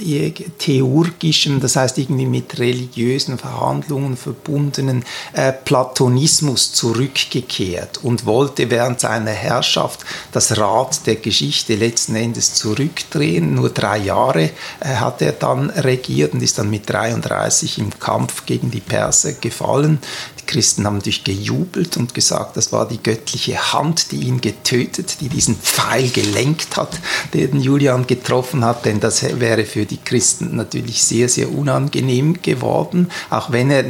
theurgischen, 0.58 1.60
das 1.60 1.76
heißt 1.76 1.98
irgendwie 1.98 2.26
mit 2.26 2.58
religiösen 2.58 3.38
Verhandlungen 3.38 4.16
verbundenen 4.16 5.04
äh, 5.32 5.52
Platonismus 5.52 6.72
zurückgekehrt 6.72 8.00
und 8.02 8.26
wollte 8.26 8.70
während 8.70 9.00
seiner 9.00 9.30
Herrschaft 9.30 10.00
das 10.32 10.58
Rad 10.58 11.06
der 11.06 11.16
Geschichte 11.16 11.76
letzten 11.76 12.16
Endes 12.16 12.54
zurückdrehen. 12.54 13.54
Nur 13.54 13.70
drei 13.70 13.98
Jahre 13.98 14.50
äh, 14.80 14.96
hat 14.96 15.22
er 15.22 15.32
dann 15.32 15.70
regiert 15.70 15.99
und 16.08 16.42
ist 16.42 16.58
dann 16.58 16.70
mit 16.70 16.88
33 16.88 17.78
im 17.78 17.90
Kampf 17.98 18.46
gegen 18.46 18.70
die 18.70 18.80
Perser 18.80 19.32
gefallen. 19.32 19.98
Die 20.40 20.46
Christen 20.46 20.86
haben 20.86 20.96
natürlich 20.96 21.24
gejubelt 21.24 21.96
und 21.96 22.14
gesagt, 22.14 22.56
das 22.56 22.72
war 22.72 22.88
die 22.88 23.02
göttliche 23.02 23.72
Hand, 23.72 24.10
die 24.12 24.22
ihn 24.22 24.40
getötet, 24.40 25.20
die 25.20 25.28
diesen 25.28 25.56
Pfeil 25.56 26.08
gelenkt 26.08 26.76
hat, 26.76 26.98
den 27.34 27.60
Julian 27.60 28.06
getroffen 28.06 28.64
hat, 28.64 28.84
denn 28.84 29.00
das 29.00 29.22
wäre 29.38 29.64
für 29.64 29.86
die 29.86 29.98
Christen 29.98 30.56
natürlich 30.56 31.02
sehr, 31.02 31.28
sehr 31.28 31.52
unangenehm 31.52 32.42
geworden, 32.42 33.10
auch 33.28 33.52
wenn 33.52 33.70
er 33.70 33.84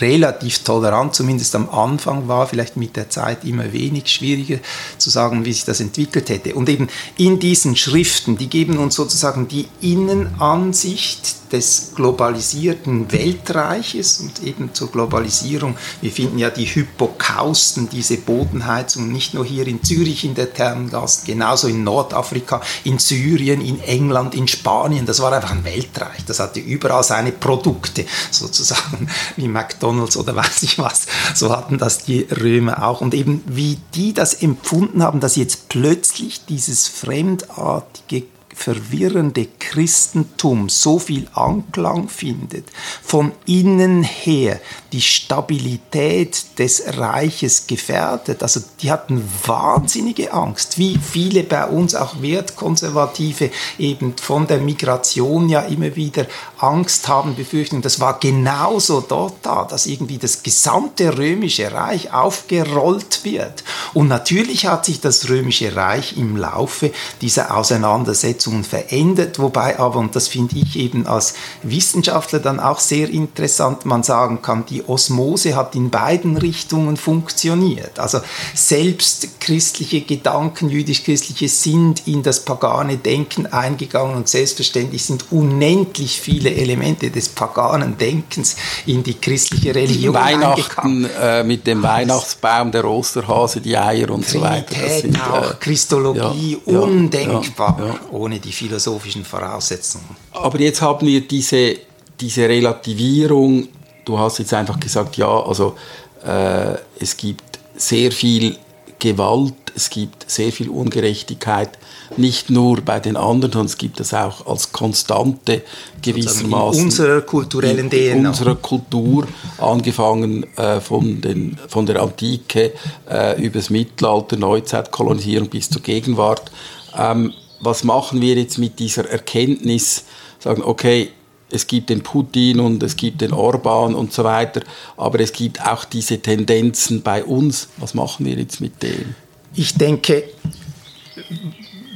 relativ 0.00 0.60
tolerant, 0.60 1.14
zumindest 1.14 1.54
am 1.54 1.68
Anfang 1.70 2.28
war, 2.28 2.46
vielleicht 2.46 2.76
mit 2.76 2.96
der 2.96 3.10
Zeit 3.10 3.44
immer 3.44 3.72
wenig 3.72 4.08
schwieriger 4.08 4.58
zu 4.98 5.10
sagen, 5.10 5.44
wie 5.44 5.52
sich 5.52 5.64
das 5.64 5.80
entwickelt 5.80 6.28
hätte. 6.28 6.54
Und 6.54 6.68
eben 6.68 6.88
in 7.16 7.38
diesen 7.38 7.76
Schriften, 7.76 8.36
die 8.36 8.48
geben 8.48 8.78
uns 8.78 8.94
sozusagen 8.94 9.48
die 9.48 9.68
Innenansicht 9.80 11.43
des 11.54 11.92
globalisierten 11.94 13.12
Weltreiches 13.12 14.18
und 14.18 14.42
eben 14.42 14.74
zur 14.74 14.90
Globalisierung. 14.90 15.76
Wir 16.00 16.10
finden 16.10 16.38
ja 16.38 16.50
die 16.50 16.66
Hypokausten, 16.66 17.88
diese 17.88 18.16
Bodenheizung, 18.16 19.12
nicht 19.12 19.34
nur 19.34 19.44
hier 19.44 19.68
in 19.68 19.82
Zürich 19.84 20.24
in 20.24 20.34
der 20.34 20.52
Thermengast, 20.52 21.26
genauso 21.26 21.68
in 21.68 21.84
Nordafrika, 21.84 22.60
in 22.82 22.98
Syrien, 22.98 23.60
in 23.60 23.80
England, 23.80 24.34
in 24.34 24.48
Spanien. 24.48 25.06
Das 25.06 25.20
war 25.20 25.32
einfach 25.32 25.52
ein 25.52 25.64
Weltreich. 25.64 26.24
Das 26.26 26.40
hatte 26.40 26.58
überall 26.58 27.04
seine 27.04 27.30
Produkte, 27.30 28.04
sozusagen 28.32 29.08
wie 29.36 29.46
McDonalds 29.46 30.16
oder 30.16 30.34
weiß 30.34 30.64
ich 30.64 30.78
was. 30.80 31.06
So 31.34 31.50
hatten 31.50 31.78
das 31.78 31.98
die 31.98 32.22
Römer 32.22 32.84
auch. 32.84 33.00
Und 33.00 33.14
eben 33.14 33.44
wie 33.46 33.78
die 33.94 34.12
das 34.12 34.34
empfunden 34.34 35.04
haben, 35.04 35.20
dass 35.20 35.36
jetzt 35.36 35.68
plötzlich 35.68 36.46
dieses 36.46 36.88
fremdartige 36.88 38.24
verwirrende 38.54 39.48
Christentum 39.58 40.68
so 40.68 40.98
viel 40.98 41.28
Anklang 41.34 42.08
findet, 42.08 42.66
von 43.02 43.32
innen 43.46 44.02
her 44.02 44.60
die 44.94 45.02
Stabilität 45.02 46.58
des 46.58 46.82
Reiches 46.96 47.66
gefährdet. 47.66 48.42
Also 48.42 48.60
die 48.80 48.90
hatten 48.90 49.22
wahnsinnige 49.44 50.32
Angst, 50.32 50.78
wie 50.78 50.98
viele 50.98 51.42
bei 51.42 51.66
uns 51.66 51.94
auch 51.94 52.22
Wertkonservative 52.22 53.50
eben 53.78 54.16
von 54.16 54.46
der 54.46 54.58
Migration 54.58 55.48
ja 55.48 55.60
immer 55.62 55.96
wieder 55.96 56.26
Angst 56.58 57.08
haben, 57.08 57.34
befürchten. 57.34 57.82
Das 57.82 58.00
war 58.00 58.18
genauso 58.20 59.00
dort 59.00 59.34
da, 59.42 59.64
dass 59.64 59.86
irgendwie 59.86 60.18
das 60.18 60.42
gesamte 60.42 61.18
römische 61.18 61.72
Reich 61.72 62.12
aufgerollt 62.12 63.24
wird. 63.24 63.64
Und 63.94 64.08
natürlich 64.08 64.66
hat 64.66 64.86
sich 64.86 65.00
das 65.00 65.28
römische 65.28 65.74
Reich 65.76 66.16
im 66.16 66.36
Laufe 66.36 66.92
dieser 67.20 67.56
Auseinandersetzung 67.56 68.54
Umsetzungen 68.54 68.64
verändert, 68.64 69.38
wobei 69.38 69.78
aber, 69.78 69.98
und 69.98 70.14
das 70.14 70.28
finde 70.28 70.56
ich 70.56 70.76
eben 70.76 71.06
als 71.06 71.34
Wissenschaftler 71.62 72.38
dann 72.38 72.60
auch 72.60 72.78
sehr 72.78 73.08
interessant, 73.08 73.84
man 73.84 74.02
sagen 74.02 74.42
kann, 74.42 74.66
die 74.66 74.82
Osmose 74.88 75.56
hat 75.56 75.74
in 75.74 75.90
beiden 75.90 76.36
Richtungen 76.36 76.96
funktioniert. 76.96 77.98
Also 77.98 78.20
selbst 78.54 79.40
christliche 79.40 80.02
Gedanken, 80.02 80.70
jüdisch-christliche 80.70 81.48
sind 81.48 82.06
in 82.06 82.22
das 82.22 82.44
pagane 82.44 82.96
Denken 82.96 83.46
eingegangen 83.46 84.16
und 84.16 84.28
selbstverständlich 84.28 85.04
sind 85.04 85.32
unendlich 85.32 86.20
viele 86.20 86.54
Elemente 86.54 87.10
des 87.10 87.28
paganen 87.28 87.96
Denkens 87.98 88.56
in 88.86 89.02
die 89.02 89.14
christliche 89.14 89.74
Religion 89.74 90.14
Weihnachten 90.14 91.08
äh, 91.20 91.42
mit 91.44 91.66
dem 91.66 91.82
Weihnachtsbaum, 91.82 92.70
der 92.70 92.84
Osterhase, 92.84 93.60
die 93.60 93.76
Eier 93.76 94.10
und 94.10 94.26
Trinität 94.26 94.34
so 94.34 94.40
weiter. 94.40 94.74
Das 94.82 95.00
sind, 95.00 95.20
auch, 95.20 95.50
äh, 95.50 95.54
Christologie, 95.60 96.58
ja, 96.66 96.78
undenkbar. 96.78 97.76
Ja, 97.78 97.86
ja 97.86 98.00
ohne 98.10 98.40
die 98.40 98.52
philosophischen 98.52 99.24
Voraussetzungen. 99.24 100.16
Aber 100.32 100.60
jetzt 100.60 100.80
haben 100.82 101.06
wir 101.06 101.20
diese, 101.26 101.76
diese 102.20 102.48
Relativierung, 102.48 103.68
du 104.04 104.18
hast 104.18 104.38
jetzt 104.38 104.54
einfach 104.54 104.78
gesagt, 104.80 105.16
ja, 105.16 105.28
also 105.28 105.76
äh, 106.24 106.74
es 107.00 107.16
gibt 107.16 107.58
sehr 107.76 108.12
viel 108.12 108.56
Gewalt, 108.98 109.54
es 109.74 109.90
gibt 109.90 110.30
sehr 110.30 110.52
viel 110.52 110.68
Ungerechtigkeit, 110.70 111.70
nicht 112.16 112.48
nur 112.48 112.80
bei 112.80 113.00
den 113.00 113.16
anderen, 113.16 113.52
sondern 113.52 113.66
es 113.66 113.76
gibt 113.76 114.00
es 114.00 114.14
auch 114.14 114.46
als 114.46 114.72
Konstante 114.72 115.62
gewissermaßen. 116.00 116.80
In 116.80 116.86
unserer 116.86 117.20
kulturellen 117.20 117.90
DNA. 117.90 118.12
In 118.12 118.26
unserer 118.26 118.54
Kultur, 118.54 119.26
angefangen 119.58 120.44
äh, 120.56 120.80
von, 120.80 121.20
den, 121.20 121.58
von 121.68 121.86
der 121.86 122.00
Antike 122.00 122.72
äh, 123.10 123.42
über 123.42 123.58
das 123.58 123.68
Mittelalter, 123.68 124.36
Neuzeit, 124.36 124.90
Kolonisierung 124.90 125.48
bis 125.48 125.68
zur 125.68 125.82
Gegenwart. 125.82 126.50
Ähm, 126.96 127.32
was 127.60 127.84
machen 127.84 128.20
wir 128.20 128.36
jetzt 128.36 128.58
mit 128.58 128.78
dieser 128.78 129.08
Erkenntnis, 129.10 130.04
sagen, 130.38 130.62
okay, 130.62 131.10
es 131.54 131.66
gibt 131.66 131.90
den 131.90 132.02
Putin 132.02 132.60
und 132.60 132.82
es 132.82 132.96
gibt 132.96 133.20
den 133.20 133.32
Orban 133.32 133.94
und 133.94 134.12
so 134.12 134.24
weiter, 134.24 134.62
aber 134.96 135.20
es 135.20 135.32
gibt 135.32 135.64
auch 135.64 135.84
diese 135.84 136.18
Tendenzen 136.20 137.02
bei 137.02 137.24
uns. 137.24 137.68
Was 137.78 137.94
machen 137.94 138.26
wir 138.26 138.34
jetzt 138.34 138.60
mit 138.60 138.82
dem? 138.82 139.14
Ich 139.54 139.74
denke, 139.74 140.24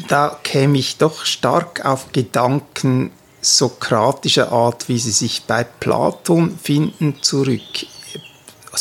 da 0.06 0.38
käme 0.42 0.78
ich 0.78 0.96
doch 0.96 1.24
stark 1.24 1.84
auf 1.84 2.12
Gedanken 2.12 3.11
sokratischer 3.40 4.52
Art, 4.52 4.88
wie 4.88 4.98
sie 4.98 5.11
sich 5.11 5.42
bei 5.44 5.64
Platon 5.64 6.59
finden, 6.61 7.16
zurück. 7.22 7.62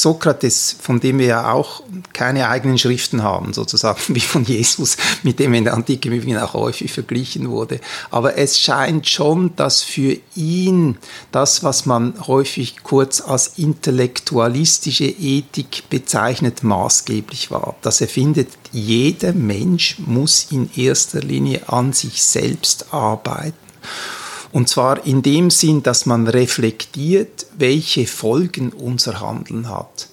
Sokrates, 0.02 0.76
von 0.80 1.00
dem 1.00 1.20
wir 1.20 1.28
ja 1.28 1.52
auch 1.52 1.84
keine 2.14 2.50
eigenen 2.50 2.78
Schriften 2.78 3.24
haben, 3.24 3.54
sozusagen 3.54 4.00
wie 4.16 4.20
von 4.20 4.44
Jesus, 4.46 4.98
mit 5.24 5.40
dem 5.40 5.54
in 5.54 5.64
der 5.64 5.74
Antike 5.74 6.10
im 6.10 6.38
auch 6.38 6.54
häufig 6.54 6.92
verglichen 6.92 7.50
wurde. 7.50 7.80
Aber 8.12 8.38
es 8.38 8.60
scheint 8.60 9.08
schon, 9.08 9.56
dass 9.56 9.84
für 9.84 10.18
ihn 10.36 10.98
das, 11.32 11.64
was 11.64 11.86
man 11.86 12.14
häufig 12.28 12.84
kurz 12.84 13.22
als 13.22 13.58
intellektualistische 13.58 15.06
Ethik 15.06 15.90
bezeichnet, 15.90 16.64
maßgeblich 16.64 17.52
war. 17.52 17.76
Dass 17.82 18.02
er 18.02 18.08
findet, 18.08 18.50
jeder 18.72 19.34
Mensch 19.34 19.98
muss 20.00 20.48
in 20.52 20.70
erster 20.76 21.22
Linie 21.22 21.68
an 21.68 21.94
sich 21.94 22.24
selbst 22.24 22.94
arbeiten. 22.94 23.56
Und 24.52 24.70
zwar 24.70 25.06
in 25.06 25.22
dem 25.22 25.50
Sinn, 25.50 25.84
dass 25.84 26.06
man 26.06 26.28
reflektiert, 26.28 27.48
welche 27.58 28.08
Folgen 28.08 28.72
unser 28.72 29.20
Handeln 29.20 29.70
hat. 29.70 30.08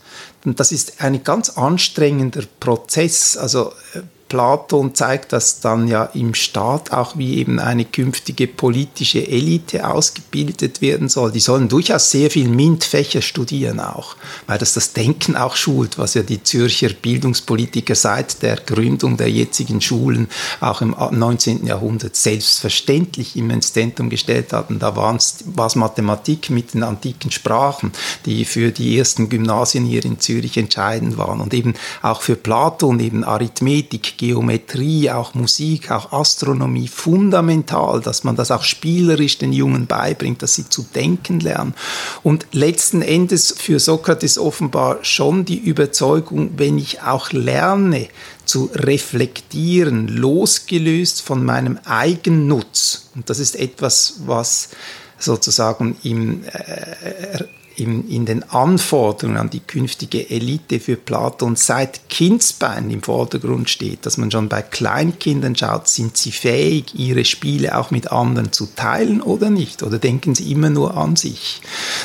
Und 0.45 0.61
das 0.61 0.72
ist 0.72 1.01
ein 1.01 1.24
ganz 1.24 1.51
anstrengender 1.51 2.43
Prozess. 2.61 3.37
Also 3.37 3.72
äh, 3.95 4.01
Platon 4.35 4.97
zeigt 4.97 5.32
das 5.32 5.61
dann 5.61 5.87
ja 5.87 6.07
im 6.07 6.35
Staat 6.35 6.91
auch, 6.91 7.16
wie 7.16 7.37
eben 7.37 7.61
eine 7.61 7.85
künftige 7.85 8.49
politische 8.49 9.24
Elite 9.24 9.89
ausgebildet 9.89 10.80
werden 10.80 11.09
soll. 11.09 11.30
Die 11.30 11.39
sollen 11.39 11.68
durchaus 11.68 12.11
sehr 12.11 12.32
viel 12.32 12.49
MINT-Fächer 12.49 13.22
studieren 13.22 13.78
auch, 13.78 14.16
weil 14.49 14.59
das 14.59 14.74
das 14.74 14.93
Denken 14.93 15.37
auch 15.37 15.55
schult, 15.55 15.99
was 15.99 16.14
ja 16.14 16.24
die 16.24 16.43
Zürcher 16.43 16.89
Bildungspolitiker 16.89 17.95
seit 17.95 18.43
der 18.43 18.57
Gründung 18.57 19.16
der 19.16 19.30
jetzigen 19.30 19.80
Schulen 19.80 20.26
auch 20.59 20.80
im 20.80 20.97
19. 20.99 21.64
Jahrhundert 21.64 22.16
selbstverständlich 22.16 23.37
ins 23.37 23.72
Zentrum 23.72 24.11
gestellt 24.11 24.53
hatten. 24.53 24.80
Da 24.80 24.97
war 24.97 25.14
es 25.14 25.76
Mathematik 25.76 26.51
mit 26.51 26.74
den 26.74 26.82
antiken 26.82 27.30
Sprachen, 27.30 27.93
die 28.26 28.45
für 28.45 28.72
die 28.72 28.99
ersten 28.99 29.28
Gymnasien 29.28 29.85
hier 29.85 30.05
in 30.05 30.18
Zürich 30.18 30.57
entscheidend 30.57 31.18
waren 31.18 31.41
und 31.41 31.55
eben 31.55 31.74
auch 32.03 32.20
für 32.20 32.35
Platon 32.35 32.99
eben 32.99 33.22
Arithmetik, 33.22 34.24
Geometrie, 34.25 35.11
auch 35.11 35.35
Musik, 35.35 35.91
auch 35.91 36.12
Astronomie 36.12 36.89
fundamental, 36.89 38.01
dass 38.01 38.25
man 38.25 38.37
das 38.37 38.51
auch 38.51 38.62
spielerisch 38.62 39.37
den 39.37 39.53
Jungen 39.53 39.87
beibringt, 39.87 40.41
dass 40.41 40.55
sie 40.55 40.68
zu 40.68 40.87
denken 40.95 41.41
lernen. 41.41 41.75
Und 42.22 42.47
letzten 42.53 43.03
Endes 43.03 43.55
für 43.57 43.79
Sokrates 43.79 44.39
offenbar 44.39 44.99
schon 45.03 45.45
die 45.45 45.59
Überzeugung, 45.59 46.53
wenn 46.57 46.79
ich 46.79 47.03
auch 47.03 47.33
lerne, 47.33 48.09
zu 48.47 48.70
reflektieren, 48.75 50.09
losgelöst 50.09 51.22
von 51.22 51.45
meinem 51.45 51.79
Eigennutz. 51.85 53.11
Und 53.14 53.29
das 53.29 53.39
ist 53.39 53.57
etwas, 53.57 54.20
was 54.27 54.70
sozusagen 55.18 55.97
im 56.03 56.45
äh, 56.45 57.45
in, 57.77 58.09
in 58.09 58.27
den 58.27 58.43
Anforderungen 58.51 59.37
an 59.37 59.51
die 59.51 59.61
künftige 59.61 60.29
Elite 60.31 60.81
für 60.81 60.97
Platon 60.97 61.55
seit 61.57 62.09
Kindsbein 62.09 62.91
im 62.91 63.03
Vordergrund 63.03 63.68
steht, 63.68 64.07
dass 64.07 64.16
man 64.16 64.31
schon 64.31 64.49
bei 64.49 64.62
Kleinkindern 64.62 65.57
schaut, 65.57 65.89
sind 65.89 66.16
sie 66.16 66.33
fähig, 66.33 66.95
ihre 66.95 67.25
Spiele 67.25 67.77
auch 67.77 67.91
mit 67.91 68.12
anderen 68.12 68.53
zu 68.53 68.68
teilen 68.77 69.20
oder 69.20 69.51
nicht? 69.51 69.83
Oder 69.83 69.99
denken 69.99 70.35
sie 70.35 70.53
immer 70.53 70.70
nur 70.70 70.97
an 70.97 71.16
sich? 71.16 71.61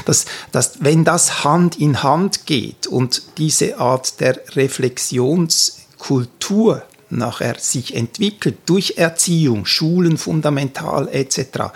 Dass, 0.06 0.26
dass, 0.52 0.84
wenn 0.84 1.04
das 1.04 1.44
Hand 1.44 1.80
in 1.80 2.02
Hand 2.04 2.46
geht 2.46 2.88
und 2.88 3.24
diese 3.38 3.80
Art 3.80 4.20
der 4.20 4.40
Reflexionskultur 4.56 6.84
nachher 7.12 7.56
sich 7.60 7.96
entwickelt 7.96 8.58
durch 8.66 8.96
Erziehung, 8.98 9.66
Schulen 9.66 10.18
fundamental 10.18 11.08
etc., 11.10 11.72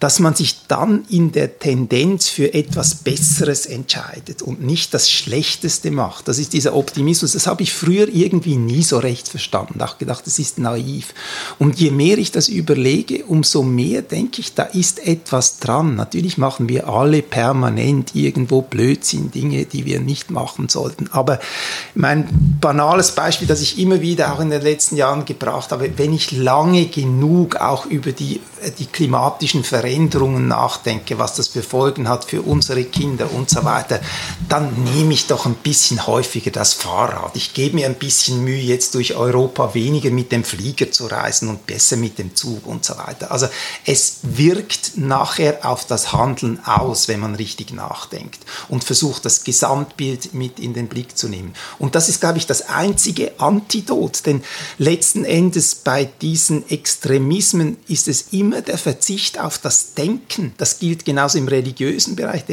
dass 0.00 0.18
man 0.18 0.34
sich 0.34 0.66
dann 0.66 1.04
in 1.10 1.30
der 1.30 1.58
Tendenz 1.58 2.28
für 2.28 2.54
etwas 2.54 2.94
Besseres 2.94 3.66
entscheidet 3.66 4.40
und 4.40 4.62
nicht 4.62 4.94
das 4.94 5.10
Schlechteste 5.10 5.90
macht. 5.90 6.26
Das 6.26 6.38
ist 6.38 6.54
dieser 6.54 6.74
Optimismus. 6.74 7.32
Das 7.32 7.46
habe 7.46 7.62
ich 7.62 7.74
früher 7.74 8.08
irgendwie 8.08 8.56
nie 8.56 8.82
so 8.82 8.98
recht 8.98 9.28
verstanden. 9.28 9.80
Auch 9.82 9.98
gedacht, 9.98 10.26
das 10.26 10.38
ist 10.38 10.58
naiv. 10.58 11.12
Und 11.58 11.78
je 11.78 11.90
mehr 11.90 12.16
ich 12.16 12.32
das 12.32 12.48
überlege, 12.48 13.26
umso 13.26 13.62
mehr 13.62 14.00
denke 14.00 14.40
ich, 14.40 14.54
da 14.54 14.62
ist 14.62 15.06
etwas 15.06 15.58
dran. 15.58 15.96
Natürlich 15.96 16.38
machen 16.38 16.70
wir 16.70 16.88
alle 16.88 17.20
permanent 17.20 18.14
irgendwo 18.14 18.62
Blödsinn, 18.62 19.30
Dinge, 19.30 19.66
die 19.66 19.84
wir 19.84 20.00
nicht 20.00 20.30
machen 20.30 20.70
sollten. 20.70 21.10
Aber 21.12 21.40
mein 21.94 22.56
banales 22.58 23.10
Beispiel, 23.10 23.46
das 23.46 23.60
ich 23.60 23.78
immer 23.78 24.00
wieder 24.00 24.32
auch 24.32 24.40
in 24.40 24.48
den 24.48 24.62
letzten 24.62 24.96
Jahren 24.96 25.26
gebracht 25.26 25.72
habe, 25.72 25.92
wenn 25.98 26.14
ich 26.14 26.32
lange 26.32 26.86
genug 26.86 27.56
auch 27.56 27.84
über 27.84 28.12
die, 28.12 28.40
die 28.78 28.86
klimatischen 28.86 29.62
Veränderungen 29.62 29.89
Veränderungen 29.90 30.46
nachdenke, 30.46 31.18
was 31.18 31.34
das 31.34 31.48
für 31.48 31.64
Folgen 31.64 32.08
hat 32.08 32.24
für 32.24 32.42
unsere 32.42 32.84
Kinder 32.84 33.32
und 33.32 33.50
so 33.50 33.64
weiter, 33.64 34.00
dann 34.48 34.84
nehme 34.84 35.12
ich 35.14 35.26
doch 35.26 35.46
ein 35.46 35.56
bisschen 35.56 36.06
häufiger 36.06 36.52
das 36.52 36.74
Fahrrad. 36.74 37.34
Ich 37.34 37.54
gebe 37.54 37.74
mir 37.74 37.86
ein 37.86 37.96
bisschen 37.96 38.44
Mühe, 38.44 38.60
jetzt 38.60 38.94
durch 38.94 39.16
Europa 39.16 39.74
weniger 39.74 40.10
mit 40.10 40.30
dem 40.30 40.44
Flieger 40.44 40.92
zu 40.92 41.06
reisen 41.06 41.48
und 41.48 41.66
besser 41.66 41.96
mit 41.96 42.20
dem 42.20 42.36
Zug 42.36 42.66
und 42.66 42.84
so 42.84 42.96
weiter. 42.98 43.32
Also 43.32 43.48
es 43.84 44.18
wirkt 44.22 44.96
nachher 44.96 45.66
auf 45.68 45.84
das 45.86 46.12
Handeln 46.12 46.60
aus, 46.64 47.08
wenn 47.08 47.18
man 47.18 47.34
richtig 47.34 47.72
nachdenkt 47.72 48.38
und 48.68 48.84
versucht, 48.84 49.24
das 49.24 49.42
Gesamtbild 49.42 50.34
mit 50.34 50.60
in 50.60 50.72
den 50.72 50.86
Blick 50.86 51.18
zu 51.18 51.28
nehmen. 51.28 51.54
Und 51.80 51.96
das 51.96 52.08
ist, 52.08 52.20
glaube 52.20 52.38
ich, 52.38 52.46
das 52.46 52.68
einzige 52.68 53.40
Antidot, 53.40 54.24
denn 54.24 54.44
letzten 54.78 55.24
Endes 55.24 55.74
bei 55.74 56.04
diesen 56.04 56.68
Extremismen 56.70 57.76
ist 57.88 58.06
es 58.06 58.26
immer 58.30 58.62
der 58.62 58.78
Verzicht 58.78 59.40
auf 59.40 59.58
das 59.58 59.79
das 59.80 59.94
Denken, 59.94 60.52
das 60.58 60.78
gilt 60.78 61.04
genauso 61.04 61.38
im 61.38 61.48
religiösen 61.48 62.16
Bereich, 62.16 62.44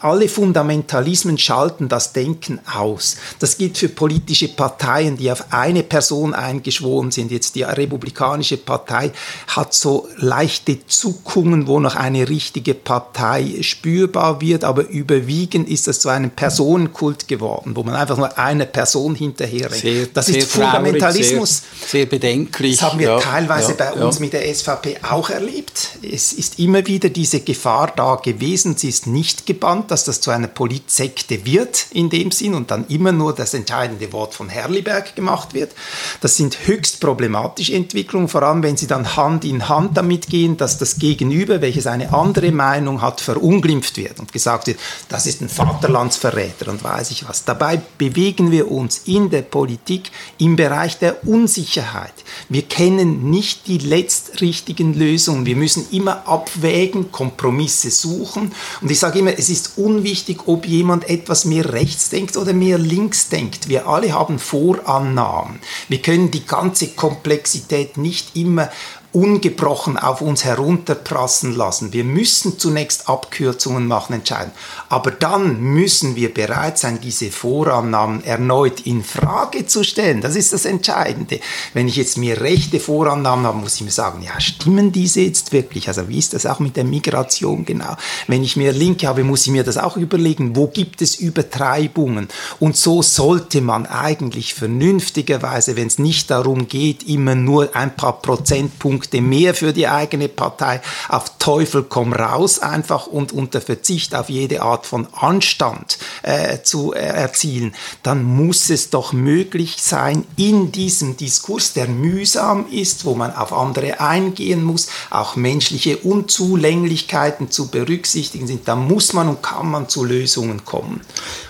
alle 0.00 0.28
Fundamentalismen 0.28 1.36
schalten 1.36 1.88
das 1.88 2.12
Denken 2.12 2.60
aus. 2.72 3.16
Das 3.38 3.58
gilt 3.58 3.76
für 3.76 3.88
politische 3.88 4.48
Parteien, 4.48 5.16
die 5.16 5.30
auf 5.30 5.52
eine 5.52 5.82
Person 5.82 6.32
eingeschworen 6.32 7.10
sind. 7.10 7.32
Jetzt 7.32 7.54
die 7.56 7.62
Republikanische 7.62 8.56
Partei 8.56 9.10
hat 9.48 9.74
so 9.74 10.08
leichte 10.16 10.86
Zuckungen, 10.86 11.66
wo 11.66 11.80
noch 11.80 11.96
eine 11.96 12.28
richtige 12.28 12.74
Partei 12.74 13.56
spürbar 13.62 14.40
wird, 14.40 14.62
aber 14.62 14.88
überwiegend 14.88 15.68
ist 15.68 15.88
das 15.88 16.00
zu 16.00 16.08
einem 16.08 16.30
Personenkult 16.30 17.26
geworden, 17.26 17.74
wo 17.74 17.82
man 17.82 17.94
einfach 17.94 18.16
nur 18.16 18.38
eine 18.38 18.66
Person 18.66 19.14
hinterher 19.14 19.70
rennt. 19.70 20.16
Das 20.16 20.28
ist 20.28 20.50
Fundamentalismus. 20.50 21.62
Sehr, 21.80 21.88
sehr, 21.88 22.06
bedenklich. 22.06 22.76
Das 22.76 22.90
haben 22.90 22.98
wir 22.98 23.08
ja, 23.08 23.18
teilweise 23.18 23.74
ja, 23.76 23.76
bei 23.76 23.92
uns 23.92 24.16
ja. 24.16 24.20
mit 24.20 24.32
der 24.32 24.54
SVP 24.54 24.98
auch 25.02 25.30
erlebt. 25.30 25.90
Es 26.02 26.32
ist 26.32 26.58
immer 26.58 26.75
immer 26.76 26.86
wieder 26.86 27.08
diese 27.08 27.40
Gefahr 27.40 27.90
da 27.96 28.16
gewesen. 28.16 28.76
Sie 28.76 28.90
ist 28.90 29.06
nicht 29.06 29.46
gebannt, 29.46 29.90
dass 29.90 30.04
das 30.04 30.20
zu 30.20 30.30
einer 30.30 30.46
Politsekte 30.46 31.46
wird 31.46 31.86
in 31.92 32.10
dem 32.10 32.30
Sinn 32.30 32.54
und 32.54 32.70
dann 32.70 32.86
immer 32.88 33.12
nur 33.12 33.34
das 33.34 33.54
entscheidende 33.54 34.12
Wort 34.12 34.34
von 34.34 34.50
Herliberg 34.50 35.16
gemacht 35.16 35.54
wird. 35.54 35.72
Das 36.20 36.36
sind 36.36 36.66
höchst 36.66 37.00
problematische 37.00 37.74
Entwicklungen, 37.74 38.28
vor 38.28 38.42
allem 38.42 38.62
wenn 38.62 38.76
sie 38.76 38.86
dann 38.86 39.16
Hand 39.16 39.46
in 39.46 39.70
Hand 39.70 39.96
damit 39.96 40.26
gehen, 40.26 40.58
dass 40.58 40.76
das 40.76 40.98
Gegenüber, 40.98 41.62
welches 41.62 41.86
eine 41.86 42.12
andere 42.12 42.52
Meinung 42.52 43.00
hat, 43.00 43.22
verunglimpft 43.22 43.96
wird 43.96 44.18
und 44.18 44.32
gesagt 44.32 44.66
wird, 44.66 44.78
das 45.08 45.26
ist 45.26 45.40
ein 45.40 45.48
Vaterlandsverräter 45.48 46.70
und 46.70 46.84
weiß 46.84 47.10
ich 47.10 47.26
was. 47.26 47.44
Dabei 47.44 47.80
bewegen 47.96 48.50
wir 48.50 48.70
uns 48.70 49.02
in 49.06 49.30
der 49.30 49.42
Politik 49.42 50.10
im 50.36 50.56
Bereich 50.56 50.98
der 50.98 51.26
Unsicherheit. 51.26 52.12
Wir 52.50 52.62
kennen 52.62 53.30
nicht 53.30 53.66
die 53.66 53.78
letztrichtigen 53.78 54.92
Lösungen. 54.92 55.46
Wir 55.46 55.56
müssen 55.56 55.86
immer 55.90 56.28
abwägen, 56.28 56.65
abwägen, 56.66 57.12
Kompromisse 57.12 57.90
suchen. 57.90 58.52
Und 58.80 58.90
ich 58.90 58.98
sage 58.98 59.20
immer, 59.20 59.38
es 59.38 59.48
ist 59.48 59.78
unwichtig, 59.78 60.46
ob 60.46 60.66
jemand 60.66 61.08
etwas 61.08 61.44
mehr 61.44 61.72
rechts 61.72 62.10
denkt 62.10 62.36
oder 62.36 62.52
mehr 62.52 62.78
links 62.78 63.28
denkt. 63.28 63.68
Wir 63.68 63.86
alle 63.86 64.12
haben 64.12 64.38
Vorannahmen. 64.38 65.60
Wir 65.88 66.02
können 66.02 66.30
die 66.30 66.44
ganze 66.44 66.88
Komplexität 66.88 67.96
nicht 67.96 68.36
immer 68.36 68.68
ungebrochen 69.16 69.96
auf 69.96 70.20
uns 70.20 70.44
herunterprassen 70.44 71.56
lassen. 71.56 71.94
Wir 71.94 72.04
müssen 72.04 72.58
zunächst 72.58 73.08
Abkürzungen 73.08 73.86
machen, 73.86 74.12
entscheiden. 74.12 74.52
Aber 74.90 75.10
dann 75.10 75.58
müssen 75.58 76.16
wir 76.16 76.34
bereit 76.34 76.76
sein, 76.76 76.98
diese 77.02 77.30
Vorannahmen 77.30 78.22
erneut 78.22 78.80
in 78.80 79.02
Frage 79.02 79.66
zu 79.66 79.84
stellen. 79.84 80.20
Das 80.20 80.36
ist 80.36 80.52
das 80.52 80.66
Entscheidende. 80.66 81.40
Wenn 81.72 81.88
ich 81.88 81.96
jetzt 81.96 82.18
mir 82.18 82.42
rechte 82.42 82.78
Vorannahmen 82.78 83.46
habe, 83.46 83.56
muss 83.56 83.76
ich 83.76 83.84
mir 83.84 83.90
sagen, 83.90 84.22
ja, 84.22 84.38
stimmen 84.38 84.92
diese 84.92 85.22
jetzt 85.22 85.50
wirklich? 85.50 85.88
Also 85.88 86.10
wie 86.10 86.18
ist 86.18 86.34
das 86.34 86.44
auch 86.44 86.58
mit 86.58 86.76
der 86.76 86.84
Migration 86.84 87.64
genau? 87.64 87.96
Wenn 88.26 88.44
ich 88.44 88.58
mir 88.58 88.72
linke 88.72 89.08
habe, 89.08 89.24
muss 89.24 89.46
ich 89.46 89.52
mir 89.52 89.64
das 89.64 89.78
auch 89.78 89.96
überlegen, 89.96 90.56
wo 90.56 90.66
gibt 90.66 91.00
es 91.00 91.14
Übertreibungen? 91.14 92.28
Und 92.60 92.76
so 92.76 93.00
sollte 93.00 93.62
man 93.62 93.86
eigentlich 93.86 94.52
vernünftigerweise, 94.52 95.74
wenn 95.74 95.86
es 95.86 95.98
nicht 95.98 96.30
darum 96.30 96.68
geht, 96.68 97.04
immer 97.04 97.34
nur 97.34 97.74
ein 97.74 97.96
paar 97.96 98.20
Prozentpunkte 98.20 99.05
Punkte 99.06 99.20
mehr 99.20 99.54
für 99.54 99.72
die 99.72 99.88
eigene 99.88 100.28
Partei, 100.28 100.80
auf 101.08 101.38
Teufel 101.38 101.84
komm 101.88 102.12
raus 102.12 102.58
einfach 102.58 103.06
und 103.06 103.32
unter 103.32 103.60
Verzicht 103.60 104.14
auf 104.14 104.28
jede 104.28 104.62
Art 104.62 104.86
von 104.86 105.06
Anstand 105.12 105.98
äh, 106.22 106.62
zu 106.62 106.92
äh, 106.92 106.98
erzielen, 106.98 107.74
dann 108.02 108.24
muss 108.24 108.70
es 108.70 108.90
doch 108.90 109.12
möglich 109.12 109.76
sein, 109.78 110.24
in 110.36 110.72
diesem 110.72 111.16
Diskurs, 111.16 111.72
der 111.72 111.88
mühsam 111.88 112.66
ist, 112.70 113.04
wo 113.04 113.14
man 113.14 113.32
auf 113.32 113.52
andere 113.52 114.00
eingehen 114.00 114.62
muss, 114.62 114.88
auch 115.10 115.36
menschliche 115.36 115.98
Unzulänglichkeiten 115.98 117.50
zu 117.50 117.68
berücksichtigen 117.68 118.46
sind, 118.46 118.66
da 118.66 118.76
muss 118.76 119.12
man 119.12 119.28
und 119.28 119.42
kann 119.42 119.70
man 119.70 119.88
zu 119.88 120.04
Lösungen 120.04 120.64
kommen. 120.64 121.00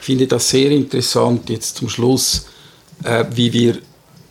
Ich 0.00 0.06
finde 0.06 0.26
das 0.26 0.48
sehr 0.48 0.70
interessant 0.70 1.48
jetzt 1.48 1.76
zum 1.76 1.88
Schluss, 1.88 2.46
äh, 3.04 3.24
wie 3.30 3.52
wir 3.52 3.78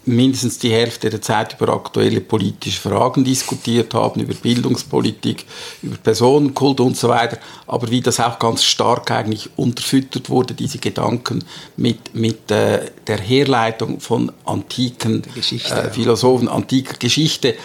mindestens 0.06 0.60
die 0.60 0.72
Hälfte 0.72 1.10
der 1.10 1.22
Zeit 1.22 1.60
über 1.60 1.74
aktuelle 1.74 2.22
politische 2.22 2.80
Fragen 2.80 3.24
diskutiert 3.24 3.94
haben, 3.94 4.22
über 4.22 4.34
Bildungspolitik, 4.34 5.46
über 5.82 5.98
Personenkult 5.98 6.80
und 6.80 6.96
so 6.96 7.10
weiter, 7.10 7.38
aber 7.68 7.90
wie 7.90 8.02
das 8.02 8.20
auch 8.20 8.40
ganz 8.40 8.64
stark 8.64 9.10
eigentlich 9.12 9.50
unterfüttert 9.56 10.30
wurde, 10.30 10.54
diese 10.54 10.78
Gedanken 10.78 11.44
mit, 11.78 12.14
mit 12.14 12.52
äh, 12.52 12.92
der 13.08 13.20
Herleitung 13.20 14.00
von 14.00 14.32
antiken 14.46 15.24
äh, 15.36 15.90
Philosophen, 15.92 16.48
antiker 16.48 16.98
Geschichte. 16.98 17.56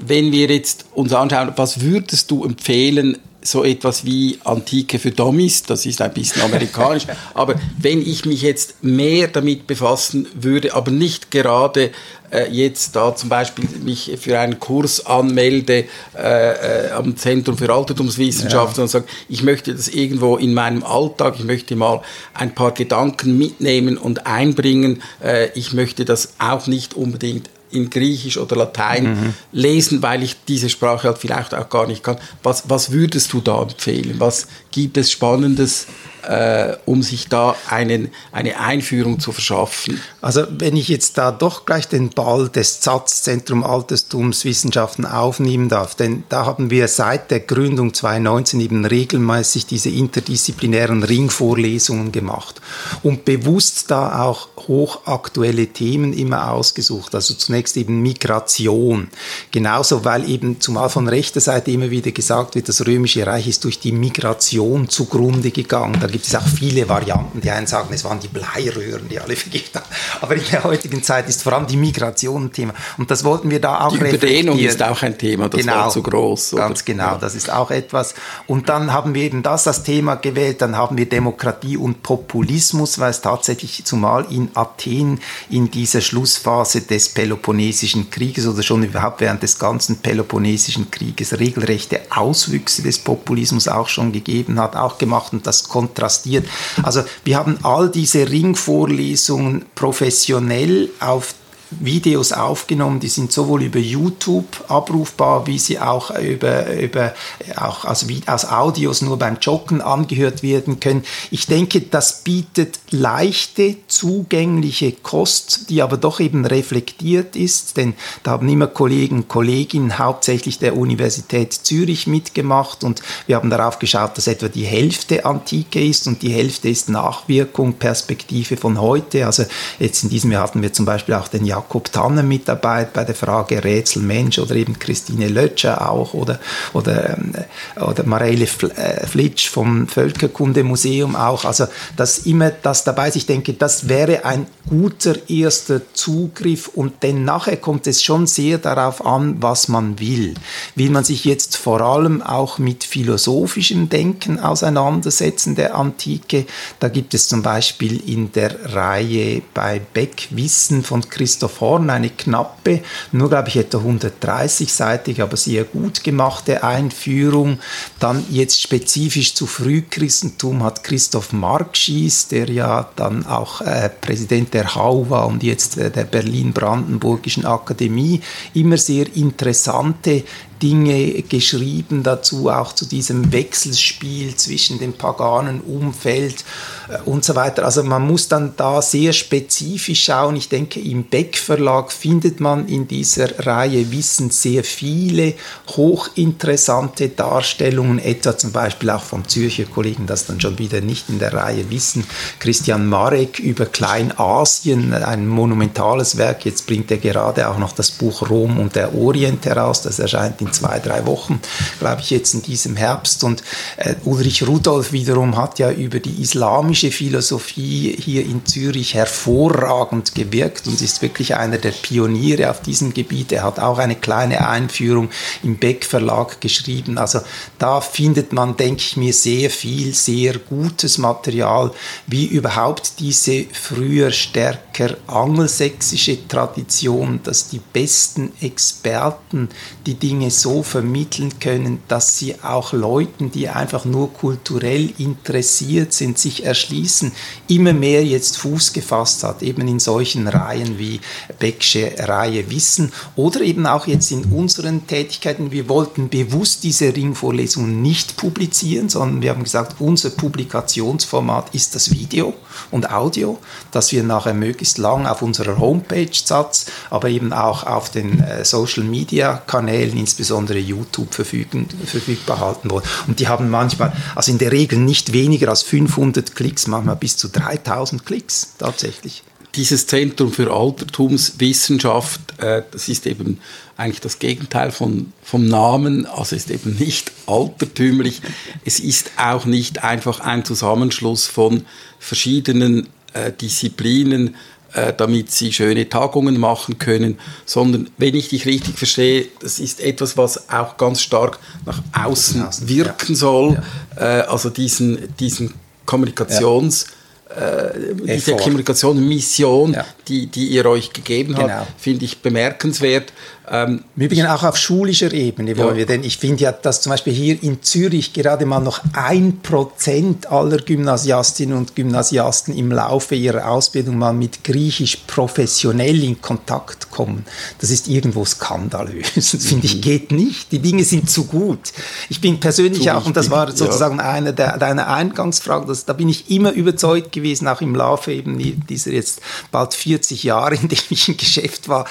Wenn 0.00 0.32
wir 0.32 0.48
jetzt 0.48 0.86
uns 0.94 1.12
anschauen, 1.12 1.52
was 1.56 1.80
würdest 1.80 2.30
du 2.30 2.44
empfehlen, 2.44 3.18
so 3.42 3.64
etwas 3.64 4.04
wie 4.04 4.38
Antike 4.44 4.98
für 4.98 5.10
Dummies, 5.10 5.62
das 5.62 5.86
ist 5.86 6.02
ein 6.02 6.12
bisschen 6.12 6.42
amerikanisch, 6.42 7.06
aber 7.34 7.54
wenn 7.78 8.02
ich 8.02 8.24
mich 8.24 8.42
jetzt 8.42 8.82
mehr 8.82 9.28
damit 9.28 9.66
befassen 9.66 10.26
würde, 10.34 10.74
aber 10.74 10.90
nicht 10.90 11.30
gerade 11.30 11.90
äh, 12.30 12.50
jetzt 12.50 12.94
da 12.96 13.14
zum 13.14 13.28
Beispiel 13.28 13.66
mich 13.82 14.12
für 14.20 14.38
einen 14.38 14.60
Kurs 14.60 15.06
anmelde 15.06 15.86
äh, 16.16 16.86
äh, 16.86 16.90
am 16.92 17.16
Zentrum 17.16 17.56
für 17.56 17.72
Altertumswissenschaften 17.72 18.78
ja. 18.78 18.82
und 18.82 18.88
sage, 18.88 19.06
ich 19.28 19.42
möchte 19.42 19.74
das 19.74 19.88
irgendwo 19.88 20.36
in 20.36 20.54
meinem 20.54 20.82
Alltag, 20.82 21.34
ich 21.38 21.44
möchte 21.44 21.76
mal 21.76 22.02
ein 22.34 22.54
paar 22.54 22.72
Gedanken 22.72 23.38
mitnehmen 23.38 23.98
und 23.98 24.26
einbringen, 24.26 25.02
äh, 25.22 25.48
ich 25.54 25.72
möchte 25.72 26.04
das 26.04 26.34
auch 26.38 26.66
nicht 26.66 26.94
unbedingt 26.94 27.50
in 27.70 27.90
Griechisch 27.90 28.36
oder 28.36 28.56
Latein 28.56 29.04
mhm. 29.04 29.34
lesen, 29.52 30.02
weil 30.02 30.22
ich 30.22 30.36
diese 30.46 30.68
Sprache 30.68 31.08
halt 31.08 31.18
vielleicht 31.18 31.54
auch 31.54 31.68
gar 31.68 31.86
nicht 31.86 32.02
kann. 32.02 32.18
Was, 32.42 32.68
was 32.68 32.90
würdest 32.90 33.32
du 33.32 33.40
da 33.40 33.62
empfehlen? 33.62 34.16
Was 34.18 34.46
gibt 34.70 34.96
es 34.96 35.10
Spannendes 35.10 35.86
äh, 36.22 36.76
um 36.86 37.02
sich 37.02 37.28
da 37.28 37.56
einen, 37.68 38.10
eine 38.32 38.60
Einführung 38.60 39.20
zu 39.20 39.32
verschaffen. 39.32 40.00
Also 40.20 40.44
wenn 40.50 40.76
ich 40.76 40.88
jetzt 40.88 41.18
da 41.18 41.32
doch 41.32 41.66
gleich 41.66 41.88
den 41.88 42.10
Ball 42.10 42.48
des 42.48 42.80
ZAZ, 42.80 43.22
Zentrum 43.22 43.64
Altertumswissenschaften, 43.64 45.06
aufnehmen 45.06 45.68
darf, 45.68 45.94
denn 45.94 46.24
da 46.28 46.46
haben 46.46 46.70
wir 46.70 46.88
seit 46.88 47.30
der 47.30 47.40
Gründung 47.40 47.94
2019 47.94 48.60
eben 48.60 48.84
regelmäßig 48.84 49.66
diese 49.66 49.90
interdisziplinären 49.90 51.02
Ringvorlesungen 51.02 52.12
gemacht 52.12 52.60
und 53.02 53.24
bewusst 53.24 53.90
da 53.90 54.22
auch 54.22 54.48
hochaktuelle 54.68 55.68
Themen 55.68 56.12
immer 56.12 56.50
ausgesucht. 56.52 57.14
Also 57.14 57.34
zunächst 57.34 57.76
eben 57.76 58.02
Migration. 58.02 59.08
Genauso, 59.50 60.04
weil 60.04 60.28
eben 60.28 60.60
zumal 60.60 60.90
von 60.90 61.08
rechter 61.08 61.40
Seite 61.40 61.70
immer 61.70 61.90
wieder 61.90 62.12
gesagt 62.12 62.54
wird, 62.54 62.68
das 62.68 62.86
Römische 62.86 63.26
Reich 63.26 63.48
ist 63.48 63.64
durch 63.64 63.80
die 63.80 63.92
Migration 63.92 64.88
zugrunde 64.88 65.50
gegangen 65.50 66.00
gibt 66.10 66.26
es 66.26 66.34
auch 66.34 66.46
viele 66.46 66.88
Varianten. 66.88 67.40
Die 67.40 67.50
einen 67.50 67.66
sagen, 67.66 67.88
es 67.92 68.04
waren 68.04 68.20
die 68.20 68.28
Bleiröhren, 68.28 69.08
die 69.08 69.18
alle 69.18 69.36
vergiftet 69.36 69.76
haben. 69.76 69.86
Aber 70.20 70.34
in 70.34 70.42
der 70.50 70.64
heutigen 70.64 71.02
Zeit 71.02 71.28
ist 71.28 71.42
vor 71.42 71.52
allem 71.52 71.66
die 71.66 71.76
Migration 71.76 72.44
ein 72.44 72.52
Thema. 72.52 72.74
Und 72.98 73.10
das 73.10 73.24
wollten 73.24 73.50
wir 73.50 73.60
da 73.60 73.86
auch 73.86 73.92
Die 73.92 73.98
Überdehnung 73.98 74.58
ist 74.58 74.82
auch 74.82 75.02
ein 75.02 75.16
Thema, 75.16 75.48
das 75.48 75.60
genau, 75.60 75.74
war 75.74 75.90
zu 75.90 76.02
groß. 76.02 76.54
Oder? 76.54 76.62
Ganz 76.62 76.84
genau, 76.84 77.16
das 77.16 77.34
ist 77.34 77.50
auch 77.50 77.70
etwas. 77.70 78.14
Und 78.46 78.68
dann 78.68 78.92
haben 78.92 79.14
wir 79.14 79.22
eben 79.22 79.42
das 79.42 79.66
als 79.66 79.82
Thema 79.82 80.16
gewählt, 80.16 80.60
dann 80.62 80.76
haben 80.76 80.96
wir 80.96 81.08
Demokratie 81.08 81.76
und 81.76 82.02
Populismus, 82.02 82.98
weil 82.98 83.10
es 83.10 83.20
tatsächlich 83.20 83.84
zumal 83.84 84.26
in 84.30 84.50
Athen 84.54 85.20
in 85.48 85.70
dieser 85.70 86.00
Schlussphase 86.00 86.82
des 86.82 87.10
Peloponnesischen 87.10 88.10
Krieges 88.10 88.46
oder 88.46 88.62
schon 88.62 88.82
überhaupt 88.82 89.20
während 89.20 89.42
des 89.42 89.58
ganzen 89.58 89.98
Peloponnesischen 89.98 90.90
Krieges 90.90 91.38
regelrechte 91.38 92.00
Auswüchse 92.10 92.82
des 92.82 92.98
Populismus 92.98 93.68
auch 93.68 93.88
schon 93.88 94.12
gegeben 94.12 94.60
hat, 94.60 94.76
auch 94.76 94.98
gemacht 94.98 95.32
und 95.32 95.46
das 95.46 95.68
kontrastiert. 96.00 96.46
Also 96.82 97.02
wir 97.24 97.36
haben 97.36 97.58
all 97.62 97.90
diese 97.90 98.28
Ringvorlesungen 98.28 99.66
professionell 99.74 100.90
auf 101.00 101.34
Videos 101.70 102.32
aufgenommen, 102.32 103.00
die 103.00 103.08
sind 103.08 103.32
sowohl 103.32 103.62
über 103.62 103.78
YouTube 103.78 104.64
abrufbar, 104.68 105.46
wie 105.46 105.58
sie 105.58 105.78
auch 105.78 106.10
über, 106.18 106.72
über 106.74 107.14
auch 107.56 107.84
als, 107.84 108.06
als 108.26 108.50
Audios 108.50 109.02
nur 109.02 109.18
beim 109.18 109.38
Joggen 109.40 109.80
angehört 109.80 110.42
werden 110.42 110.80
können. 110.80 111.04
Ich 111.30 111.46
denke, 111.46 111.80
das 111.80 112.24
bietet 112.24 112.78
leichte, 112.90 113.76
zugängliche 113.86 114.92
Kost, 114.92 115.70
die 115.70 115.82
aber 115.82 115.96
doch 115.96 116.18
eben 116.20 116.44
reflektiert 116.44 117.36
ist, 117.36 117.76
denn 117.76 117.94
da 118.22 118.32
haben 118.32 118.48
immer 118.48 118.66
Kollegen 118.66 119.28
Kolleginnen 119.28 119.98
hauptsächlich 119.98 120.58
der 120.58 120.76
Universität 120.76 121.52
Zürich 121.52 122.06
mitgemacht 122.06 122.82
und 122.82 123.02
wir 123.26 123.36
haben 123.36 123.50
darauf 123.50 123.78
geschaut, 123.78 124.16
dass 124.16 124.26
etwa 124.26 124.48
die 124.48 124.64
Hälfte 124.64 125.24
Antike 125.24 125.84
ist 125.84 126.06
und 126.06 126.22
die 126.22 126.32
Hälfte 126.32 126.68
ist 126.68 126.88
Nachwirkung, 126.88 127.74
Perspektive 127.74 128.56
von 128.56 128.80
heute. 128.80 129.26
Also 129.26 129.44
jetzt 129.78 130.02
in 130.02 130.08
diesem 130.10 130.32
Jahr 130.32 130.42
hatten 130.42 130.62
wir 130.62 130.72
zum 130.72 130.84
Beispiel 130.84 131.14
auch 131.14 131.28
den 131.28 131.44
Jahr 131.44 131.59
Jakob 131.60 131.92
Tanner 131.92 132.22
mit 132.22 132.48
dabei 132.48 132.84
bei 132.84 133.04
der 133.04 133.14
Frage 133.14 133.62
Rätsel 133.62 134.02
Mensch 134.02 134.38
oder 134.38 134.56
eben 134.56 134.78
Christine 134.78 135.28
Lötscher 135.28 135.90
auch 135.90 136.14
oder, 136.14 136.40
oder, 136.72 137.10
ähm, 137.10 137.34
oder 137.76 138.04
Mareile 138.04 138.44
äh, 138.44 139.06
Flitsch 139.06 139.48
vom 139.48 139.86
Völkerkundemuseum 139.86 141.16
auch. 141.16 141.44
Also 141.44 141.66
das 141.96 142.20
immer 142.20 142.50
das 142.50 142.84
dabei 142.84 143.08
ist. 143.08 143.16
Ich 143.16 143.26
denke, 143.26 143.52
das 143.52 143.88
wäre 143.88 144.24
ein 144.24 144.46
guter 144.68 145.28
erster 145.28 145.82
Zugriff 145.92 146.68
und 146.68 147.02
denn 147.02 147.24
nachher 147.24 147.58
kommt 147.58 147.86
es 147.86 148.02
schon 148.02 148.26
sehr 148.26 148.56
darauf 148.58 149.04
an, 149.04 149.42
was 149.42 149.68
man 149.68 149.98
will. 149.98 150.34
Will 150.76 150.90
man 150.90 151.04
sich 151.04 151.24
jetzt 151.24 151.56
vor 151.58 151.82
allem 151.82 152.22
auch 152.22 152.58
mit 152.58 152.84
philosophischem 152.84 153.90
Denken 153.90 154.38
auseinandersetzen 154.38 155.56
der 155.56 155.74
Antike? 155.74 156.46
Da 156.78 156.88
gibt 156.88 157.12
es 157.12 157.28
zum 157.28 157.42
Beispiel 157.42 158.00
in 158.08 158.32
der 158.32 158.74
Reihe 158.74 159.42
bei 159.52 159.80
Beck 159.92 160.28
Wissen 160.30 160.82
von 160.82 161.08
Christoph 161.08 161.49
Horn 161.58 161.90
eine 161.90 162.10
knappe, 162.10 162.80
nur 163.12 163.28
glaube 163.28 163.48
ich 163.48 163.56
etwa 163.56 163.78
130-seitige, 163.78 165.22
aber 165.22 165.36
sehr 165.36 165.64
gut 165.64 166.04
gemachte 166.04 166.62
Einführung. 166.62 167.58
Dann 167.98 168.24
jetzt 168.30 168.60
spezifisch 168.60 169.34
zu 169.34 169.46
Frühchristentum 169.46 170.62
hat 170.62 170.84
Christoph 170.84 171.32
Markschies, 171.32 172.28
der 172.28 172.50
ja 172.50 172.88
dann 172.96 173.26
auch 173.26 173.62
äh, 173.62 173.88
Präsident 173.88 174.54
der 174.54 174.74
HAU 174.74 175.10
war 175.10 175.26
und 175.26 175.42
jetzt 175.42 175.78
äh, 175.78 175.90
der 175.90 176.04
Berlin-Brandenburgischen 176.04 177.46
Akademie, 177.46 178.20
immer 178.54 178.76
sehr 178.76 179.06
interessante 179.16 180.24
Dinge 180.62 181.22
geschrieben 181.22 182.02
dazu, 182.02 182.50
auch 182.50 182.72
zu 182.72 182.86
diesem 182.86 183.32
Wechselspiel 183.32 184.36
zwischen 184.36 184.78
dem 184.78 184.92
paganen 184.92 185.60
Umfeld 185.60 186.44
äh, 186.88 186.98
und 187.04 187.24
so 187.24 187.34
weiter. 187.34 187.64
Also 187.64 187.82
man 187.82 188.06
muss 188.06 188.28
dann 188.28 188.54
da 188.56 188.82
sehr 188.82 189.12
spezifisch 189.12 190.04
schauen. 190.04 190.36
Ich 190.36 190.48
denke, 190.48 190.80
im 190.80 191.04
Beck 191.04 191.36
Verlag 191.36 191.92
findet 191.92 192.40
man 192.40 192.68
in 192.68 192.86
dieser 192.86 193.46
Reihe 193.46 193.90
Wissen 193.90 194.30
sehr 194.30 194.64
viele 194.64 195.34
hochinteressante 195.68 197.08
Darstellungen, 197.08 197.98
etwa 197.98 198.36
zum 198.36 198.52
Beispiel 198.52 198.90
auch 198.90 199.02
vom 199.02 199.26
Zürcher 199.26 199.64
Kollegen, 199.64 200.06
das 200.06 200.26
dann 200.26 200.40
schon 200.40 200.58
wieder 200.58 200.80
nicht 200.80 201.08
in 201.08 201.18
der 201.18 201.32
Reihe 201.32 201.70
Wissen, 201.70 202.04
Christian 202.38 202.86
Marek 202.86 203.38
über 203.38 203.66
Kleinasien, 203.66 204.92
ein 204.92 205.26
monumentales 205.26 206.16
Werk. 206.16 206.44
Jetzt 206.44 206.66
bringt 206.66 206.90
er 206.90 206.98
gerade 206.98 207.48
auch 207.48 207.58
noch 207.58 207.72
das 207.72 207.90
Buch 207.90 208.28
Rom 208.28 208.58
und 208.58 208.76
der 208.76 208.94
Orient 208.94 209.46
heraus, 209.46 209.82
das 209.82 209.98
erscheint 209.98 210.40
in 210.40 210.49
zwei, 210.52 210.78
drei 210.78 211.06
Wochen, 211.06 211.40
glaube 211.78 212.00
ich, 212.00 212.10
jetzt 212.10 212.34
in 212.34 212.42
diesem 212.42 212.76
Herbst. 212.76 213.24
Und 213.24 213.42
äh, 213.76 213.94
Ulrich 214.04 214.46
Rudolf 214.46 214.92
wiederum 214.92 215.36
hat 215.36 215.58
ja 215.58 215.70
über 215.70 216.00
die 216.00 216.22
islamische 216.22 216.90
Philosophie 216.90 217.96
hier 217.98 218.24
in 218.24 218.44
Zürich 218.46 218.94
hervorragend 218.94 220.14
gewirkt 220.14 220.66
und 220.66 220.80
ist 220.80 221.02
wirklich 221.02 221.36
einer 221.36 221.58
der 221.58 221.72
Pioniere 221.72 222.50
auf 222.50 222.60
diesem 222.60 222.94
Gebiet. 222.94 223.32
Er 223.32 223.42
hat 223.42 223.58
auch 223.58 223.78
eine 223.78 223.96
kleine 223.96 224.48
Einführung 224.48 225.10
im 225.42 225.56
Beck 225.56 225.84
Verlag 225.84 226.40
geschrieben. 226.40 226.98
Also 226.98 227.20
da 227.58 227.80
findet 227.80 228.32
man, 228.32 228.56
denke 228.56 228.82
ich 228.82 228.96
mir, 228.96 229.12
sehr 229.12 229.50
viel, 229.50 229.94
sehr 229.94 230.38
gutes 230.38 230.98
Material, 230.98 231.72
wie 232.06 232.26
überhaupt 232.26 233.00
diese 233.00 233.46
früher 233.52 234.10
stärker 234.10 234.96
angelsächsische 235.06 236.26
Tradition, 236.28 237.20
dass 237.22 237.48
die 237.48 237.60
besten 237.72 238.32
Experten 238.40 239.48
die 239.86 239.94
Dinge 239.94 240.30
so 240.40 240.62
vermitteln 240.62 241.38
können, 241.38 241.82
dass 241.88 242.18
sie 242.18 242.42
auch 242.42 242.72
Leuten, 242.72 243.30
die 243.30 243.48
einfach 243.48 243.84
nur 243.84 244.12
kulturell 244.12 244.92
interessiert 244.98 245.92
sind, 245.92 246.18
sich 246.18 246.44
erschließen, 246.44 247.12
immer 247.48 247.72
mehr 247.72 248.04
jetzt 248.04 248.38
Fuß 248.38 248.72
gefasst 248.72 249.24
hat, 249.24 249.42
eben 249.42 249.66
in 249.68 249.78
solchen 249.78 250.26
Reihen 250.26 250.78
wie 250.78 251.00
Becksche 251.38 251.92
Reihe 251.98 252.50
Wissen 252.50 252.92
oder 253.16 253.40
eben 253.40 253.66
auch 253.66 253.86
jetzt 253.86 254.10
in 254.10 254.24
unseren 254.24 254.86
Tätigkeiten. 254.86 255.52
Wir 255.52 255.68
wollten 255.68 256.08
bewusst 256.08 256.64
diese 256.64 256.94
Ringvorlesungen 256.94 257.82
nicht 257.82 258.16
publizieren, 258.16 258.88
sondern 258.88 259.22
wir 259.22 259.30
haben 259.30 259.44
gesagt, 259.44 259.76
unser 259.80 260.10
Publikationsformat 260.10 261.54
ist 261.54 261.74
das 261.74 261.90
Video 261.90 262.34
und 262.70 262.90
Audio, 262.90 263.38
das 263.70 263.92
wir 263.92 264.02
nachher 264.02 264.34
möglichst 264.34 264.78
lang 264.78 265.06
auf 265.06 265.22
unserer 265.22 265.58
Homepage 265.58 266.10
Satz, 266.12 266.66
aber 266.90 267.08
eben 267.08 267.32
auch 267.32 267.64
auf 267.64 267.90
den 267.90 268.20
äh, 268.20 268.44
Social 268.44 268.84
Media 268.84 269.42
Kanälen, 269.46 269.96
insbesondere 269.96 270.29
insbesondere 270.30 270.58
YouTube 270.58 271.12
verfügen, 271.12 271.66
verfügbar 271.84 272.38
halten 272.38 272.70
wollen. 272.70 272.84
Und 273.08 273.18
die 273.18 273.26
haben 273.26 273.50
manchmal, 273.50 273.92
also 274.14 274.30
in 274.30 274.38
der 274.38 274.52
Regel 274.52 274.78
nicht 274.78 275.12
weniger 275.12 275.48
als 275.48 275.62
500 275.62 276.36
Klicks, 276.36 276.68
manchmal 276.68 276.96
bis 276.96 277.16
zu 277.16 277.28
3000 277.28 278.06
Klicks 278.06 278.54
tatsächlich. 278.58 279.24
Dieses 279.56 279.88
Zentrum 279.88 280.32
für 280.32 280.52
Altertumswissenschaft, 280.52 282.20
äh, 282.38 282.62
das 282.70 282.88
ist 282.88 283.06
eben 283.06 283.40
eigentlich 283.76 284.00
das 284.00 284.20
Gegenteil 284.20 284.70
von, 284.70 285.12
vom 285.24 285.46
Namen, 285.46 286.06
also 286.06 286.36
ist 286.36 286.50
eben 286.52 286.76
nicht 286.76 287.10
altertümlich. 287.26 288.22
Es 288.64 288.78
ist 288.78 289.10
auch 289.16 289.46
nicht 289.46 289.82
einfach 289.82 290.20
ein 290.20 290.44
Zusammenschluss 290.44 291.26
von 291.26 291.66
verschiedenen 291.98 292.88
äh, 293.12 293.32
Disziplinen, 293.32 294.36
äh, 294.74 294.92
damit 294.96 295.30
sie 295.30 295.52
schöne 295.52 295.88
Tagungen 295.88 296.38
machen 296.38 296.78
können, 296.78 297.18
sondern 297.44 297.90
wenn 297.98 298.14
ich 298.14 298.28
dich 298.28 298.46
richtig 298.46 298.78
verstehe, 298.78 299.26
das 299.40 299.58
ist 299.58 299.80
etwas, 299.80 300.16
was 300.16 300.48
auch 300.48 300.76
ganz 300.76 301.02
stark 301.02 301.38
nach 301.66 301.82
außen 301.92 302.46
wirken 302.62 303.14
soll, 303.14 303.60
ja. 303.96 304.20
Äh, 304.20 304.22
also 304.22 304.50
diesen, 304.50 305.14
diesen 305.16 305.54
Kommunikations- 305.86 306.86
ja 306.86 306.94
äh, 307.30 307.94
diese 307.94 308.34
Kommunikation, 308.34 309.06
Mission, 309.06 309.72
ja. 309.72 309.84
die, 310.08 310.26
die 310.26 310.48
ihr 310.48 310.66
euch 310.66 310.92
gegeben 310.92 311.36
habt, 311.36 311.46
genau. 311.46 311.66
finde 311.78 312.04
ich 312.04 312.22
bemerkenswert. 312.22 313.12
Ähm, 313.52 313.82
Im 313.96 314.02
Übrigen 314.02 314.26
auch 314.26 314.44
auf 314.44 314.56
schulischer 314.56 315.12
Ebene 315.12 315.58
wollen 315.58 315.70
ja. 315.70 315.76
wir, 315.78 315.86
denn 315.86 316.04
ich 316.04 316.18
finde 316.18 316.44
ja, 316.44 316.52
dass 316.52 316.82
zum 316.82 316.90
Beispiel 316.90 317.12
hier 317.12 317.42
in 317.42 317.64
Zürich 317.64 318.12
gerade 318.12 318.46
mal 318.46 318.60
noch 318.60 318.80
ein 318.92 319.40
Prozent 319.42 320.30
aller 320.30 320.58
Gymnasiastinnen 320.58 321.56
und 321.56 321.74
Gymnasiasten 321.74 322.56
im 322.56 322.70
Laufe 322.70 323.16
ihrer 323.16 323.48
Ausbildung 323.48 323.98
mal 323.98 324.12
mit 324.12 324.44
Griechisch 324.44 324.98
professionell 325.08 326.04
in 326.04 326.20
Kontakt 326.20 326.92
kommen. 326.92 327.26
Das 327.58 327.70
ist 327.70 327.88
irgendwo 327.88 328.24
skandalös. 328.24 329.14
Das 329.14 329.44
finde 329.44 329.66
ich 329.66 329.76
mhm. 329.76 329.80
geht 329.80 330.12
nicht. 330.12 330.52
Die 330.52 330.60
Dinge 330.60 330.84
sind 330.84 331.10
zu 331.10 331.24
gut. 331.24 331.72
Ich 332.08 332.20
bin 332.20 332.38
persönlich 332.38 332.84
zu 332.84 332.96
auch, 332.96 333.04
und 333.04 333.16
das 333.16 333.30
war 333.30 333.50
sozusagen 333.50 333.98
ja. 333.98 334.10
eine 334.10 334.32
der, 334.32 334.58
deiner 334.58 334.88
Eingangsfragen, 334.88 335.66
dass, 335.66 335.84
da 335.84 335.92
bin 335.92 336.08
ich 336.08 336.30
immer 336.30 336.52
überzeugt 336.52 337.12
gewesen, 337.12 337.48
auch 337.48 337.60
im 337.60 337.74
Laufe 337.74 338.12
eben 338.12 338.38
dieser 338.68 338.92
jetzt 338.92 339.20
bald 339.50 339.74
40 339.74 340.22
Jahre, 340.22 340.54
in 340.54 340.68
dem 340.68 340.78
ich 340.88 341.08
im 341.08 341.16
Geschäft 341.16 341.68
war. 341.68 341.86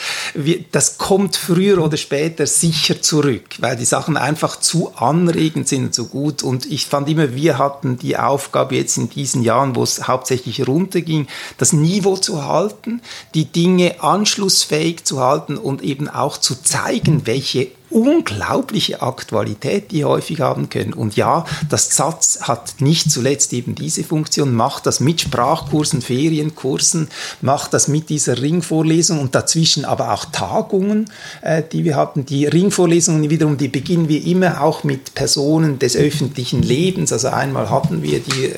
Das 0.72 0.98
kommt 0.98 1.49
früher 1.50 1.84
oder 1.84 1.98
später 1.98 2.46
sicher 2.46 3.02
zurück, 3.02 3.56
weil 3.58 3.76
die 3.76 3.86
Sachen 3.86 4.18
einfach 4.18 4.60
zu 4.60 4.96
anregend 4.96 5.68
sind 5.68 5.86
und 5.86 5.96
so 5.96 6.06
gut. 6.06 6.44
Und 6.44 6.68
ich 6.68 6.86
fand 6.86 7.10
immer, 7.10 7.34
wir 7.34 7.58
hatten 7.58 7.98
die 7.98 8.18
Aufgabe 8.18 8.76
jetzt 8.76 8.98
in 8.98 9.10
diesen 9.10 9.42
Jahren, 9.42 9.76
wo 9.76 9.82
es 9.82 10.08
hauptsächlich 10.08 10.68
runterging, 10.68 11.26
das 11.58 11.74
Niveau 11.74 12.18
zu 12.18 12.46
halten, 12.46 13.02
die 13.34 13.46
Dinge 13.46 14.04
anschlussfähig 14.04 15.06
zu 15.06 15.22
halten 15.22 15.58
und 15.58 15.82
eben 15.82 16.08
auch 16.08 16.38
zu 16.38 16.54
zeigen, 16.54 17.26
welche 17.26 17.70
unglaubliche 17.90 19.02
Aktualität, 19.02 19.92
die 19.92 20.06
häufig 20.06 20.42
haben 20.42 20.70
können. 20.70 20.94
Und 20.94 21.16
ja, 21.16 21.46
das 21.70 21.96
Satz 21.96 22.40
hat 22.42 22.76
nicht 22.80 23.12
zuletzt 23.12 23.54
eben 23.54 23.76
diese 23.76 24.04
Funktion, 24.04 24.54
macht 24.54 24.86
das 24.86 25.00
mit 25.00 25.22
Sprachkursen, 25.22 26.02
Ferienkursen, 26.02 27.08
macht 27.42 27.74
das 27.74 27.88
mit 27.88 28.10
dieser 28.10 28.42
Ringvorlesung 28.42 29.20
und 29.20 29.34
dazwischen 29.36 29.86
aber 29.86 30.14
auch 30.14 30.26
Tagungen, 30.26 31.10
äh, 31.42 31.64
die 31.72 31.84
wir 31.84 31.96
hatten. 31.96 32.26
Die 32.26 32.46
Ringvorlesungen 32.46 33.30
wiederum, 33.30 33.58
die 33.58 33.68
beginnen 33.68 34.08
wir 34.08 34.24
immer 34.26 34.62
auch 34.62 34.84
mit 34.84 35.16
Personen 35.16 35.80
des 35.80 35.96
öffentlichen 35.96 36.62
Lebens. 36.62 37.12
Also 37.12 37.30
einmal 37.30 37.70
hatten 37.70 38.04
wir 38.04 38.20
die, 38.20 38.54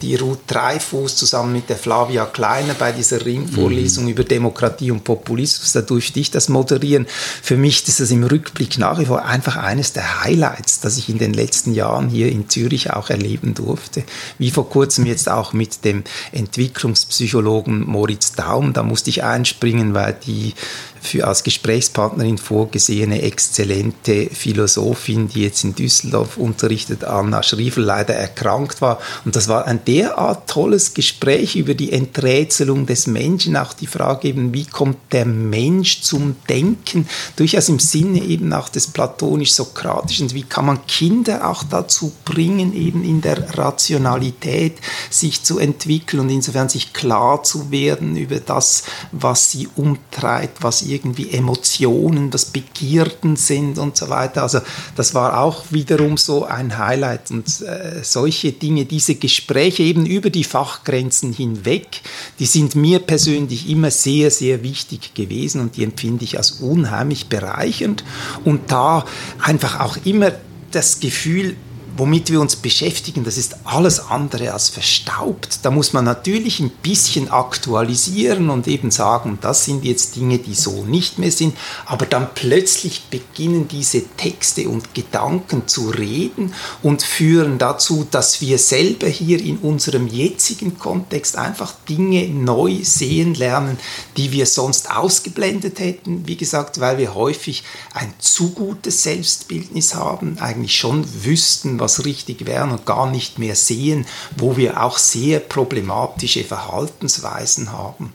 die 0.00 0.16
Ruth 0.16 0.40
Dreifuß 0.46 1.16
zusammen 1.16 1.52
mit 1.52 1.68
der 1.68 1.76
Flavia 1.76 2.24
Kleiner 2.24 2.74
bei 2.74 2.92
dieser 2.92 3.24
Ringvorlesung 3.24 4.04
mhm. 4.04 4.10
über 4.10 4.24
Demokratie 4.24 4.90
und 4.90 5.04
Populismus. 5.04 5.72
Da 5.72 5.82
durfte 5.82 6.18
ich 6.20 6.30
das 6.30 6.48
moderieren. 6.48 7.06
Für 7.42 7.56
mich 7.56 7.86
ist 7.86 8.00
das 8.00 8.10
im 8.10 8.24
Rückblick 8.24 8.69
nach 8.78 8.98
wie 8.98 9.06
vor 9.06 9.24
einfach 9.24 9.56
eines 9.56 9.92
der 9.92 10.22
Highlights, 10.22 10.80
das 10.80 10.96
ich 10.96 11.08
in 11.08 11.18
den 11.18 11.32
letzten 11.32 11.74
Jahren 11.74 12.08
hier 12.08 12.30
in 12.30 12.48
Zürich 12.48 12.92
auch 12.92 13.10
erleben 13.10 13.54
durfte. 13.54 14.04
Wie 14.38 14.50
vor 14.50 14.68
kurzem 14.68 15.06
jetzt 15.06 15.28
auch 15.28 15.52
mit 15.52 15.84
dem 15.84 16.04
Entwicklungspsychologen 16.32 17.86
Moritz 17.86 18.32
Daum. 18.32 18.72
Da 18.72 18.82
musste 18.82 19.10
ich 19.10 19.24
einspringen, 19.24 19.94
weil 19.94 20.16
die 20.24 20.54
für 21.00 21.26
als 21.26 21.42
Gesprächspartnerin 21.42 22.38
vorgesehene 22.38 23.22
exzellente 23.22 24.28
Philosophin, 24.32 25.28
die 25.28 25.42
jetzt 25.42 25.64
in 25.64 25.74
Düsseldorf 25.74 26.36
unterrichtet, 26.36 27.04
Anna 27.04 27.42
Schriefel, 27.42 27.84
leider 27.84 28.14
erkrankt 28.14 28.80
war. 28.82 28.98
Und 29.24 29.34
das 29.34 29.48
war 29.48 29.66
ein 29.66 29.84
derart 29.84 30.48
tolles 30.48 30.94
Gespräch 30.94 31.56
über 31.56 31.74
die 31.74 31.92
Enträtselung 31.92 32.86
des 32.86 33.06
Menschen, 33.06 33.56
auch 33.56 33.72
die 33.72 33.86
Frage 33.86 34.28
eben, 34.28 34.52
wie 34.52 34.66
kommt 34.66 34.98
der 35.12 35.24
Mensch 35.24 36.02
zum 36.02 36.36
Denken, 36.48 37.08
durchaus 37.36 37.68
im 37.68 37.78
Sinne 37.78 38.22
eben 38.22 38.52
auch 38.52 38.68
des 38.68 38.88
platonisch-sokratischen, 38.88 40.32
wie 40.34 40.42
kann 40.42 40.66
man 40.66 40.86
Kinder 40.86 41.48
auch 41.48 41.62
dazu 41.64 42.12
bringen, 42.24 42.74
eben 42.74 43.04
in 43.04 43.20
der 43.20 43.56
Rationalität 43.56 44.78
sich 45.08 45.42
zu 45.42 45.58
entwickeln 45.58 46.20
und 46.20 46.30
insofern 46.30 46.68
sich 46.68 46.92
klar 46.92 47.42
zu 47.42 47.70
werden 47.70 48.16
über 48.16 48.38
das, 48.38 48.84
was 49.12 49.50
sie 49.50 49.68
umtreibt, 49.74 50.62
was 50.62 50.82
irgendwie 50.90 51.30
Emotionen, 51.30 52.32
was 52.32 52.46
Begierden 52.46 53.36
sind 53.36 53.78
und 53.78 53.96
so 53.96 54.08
weiter. 54.08 54.42
Also 54.42 54.60
das 54.96 55.14
war 55.14 55.40
auch 55.40 55.64
wiederum 55.70 56.16
so 56.16 56.44
ein 56.44 56.78
Highlight 56.78 57.30
und 57.30 57.46
äh, 57.62 58.02
solche 58.02 58.52
Dinge, 58.52 58.84
diese 58.84 59.14
Gespräche 59.14 59.82
eben 59.82 60.06
über 60.06 60.30
die 60.30 60.44
Fachgrenzen 60.44 61.32
hinweg, 61.32 62.02
die 62.38 62.46
sind 62.46 62.74
mir 62.74 62.98
persönlich 62.98 63.68
immer 63.68 63.90
sehr, 63.90 64.30
sehr 64.30 64.62
wichtig 64.62 65.14
gewesen 65.14 65.60
und 65.60 65.76
die 65.76 65.84
empfinde 65.84 66.24
ich 66.24 66.36
als 66.36 66.52
unheimlich 66.52 67.28
bereichernd 67.28 68.04
und 68.44 68.70
da 68.70 69.04
einfach 69.40 69.80
auch 69.80 69.96
immer 70.04 70.32
das 70.70 71.00
Gefühl, 71.00 71.56
womit 72.00 72.30
wir 72.30 72.40
uns 72.40 72.56
beschäftigen, 72.56 73.24
das 73.24 73.36
ist 73.36 73.56
alles 73.64 74.00
andere 74.00 74.54
als 74.54 74.70
verstaubt. 74.70 75.58
Da 75.62 75.70
muss 75.70 75.92
man 75.92 76.06
natürlich 76.06 76.58
ein 76.58 76.70
bisschen 76.70 77.28
aktualisieren 77.28 78.48
und 78.48 78.66
eben 78.66 78.90
sagen, 78.90 79.36
das 79.42 79.66
sind 79.66 79.84
jetzt 79.84 80.16
Dinge, 80.16 80.38
die 80.38 80.54
so 80.54 80.86
nicht 80.86 81.18
mehr 81.18 81.30
sind, 81.30 81.54
aber 81.84 82.06
dann 82.06 82.30
plötzlich 82.34 83.02
beginnen 83.10 83.68
diese 83.68 84.02
Texte 84.16 84.70
und 84.70 84.94
Gedanken 84.94 85.68
zu 85.68 85.90
reden 85.90 86.54
und 86.82 87.02
führen 87.02 87.58
dazu, 87.58 88.06
dass 88.10 88.40
wir 88.40 88.56
selber 88.56 89.06
hier 89.06 89.38
in 89.38 89.58
unserem 89.58 90.08
jetzigen 90.08 90.78
Kontext 90.78 91.36
einfach 91.36 91.74
Dinge 91.86 92.28
neu 92.28 92.78
sehen 92.82 93.34
lernen, 93.34 93.78
die 94.16 94.32
wir 94.32 94.46
sonst 94.46 94.90
ausgeblendet 94.90 95.78
hätten, 95.80 96.26
wie 96.26 96.36
gesagt, 96.36 96.80
weil 96.80 96.96
wir 96.96 97.14
häufig 97.14 97.62
ein 97.92 98.14
zu 98.18 98.52
gutes 98.52 99.02
Selbstbildnis 99.02 99.94
haben, 99.94 100.38
eigentlich 100.38 100.76
schon 100.76 101.04
wüssten, 101.24 101.78
was 101.78 101.89
was 101.90 102.04
richtig 102.04 102.46
wären 102.46 102.70
und 102.70 102.86
gar 102.86 103.10
nicht 103.10 103.38
mehr 103.38 103.56
sehen, 103.56 104.06
wo 104.36 104.56
wir 104.56 104.82
auch 104.82 104.98
sehr 104.98 105.40
problematische 105.40 106.44
Verhaltensweisen 106.44 107.72
haben. 107.72 108.12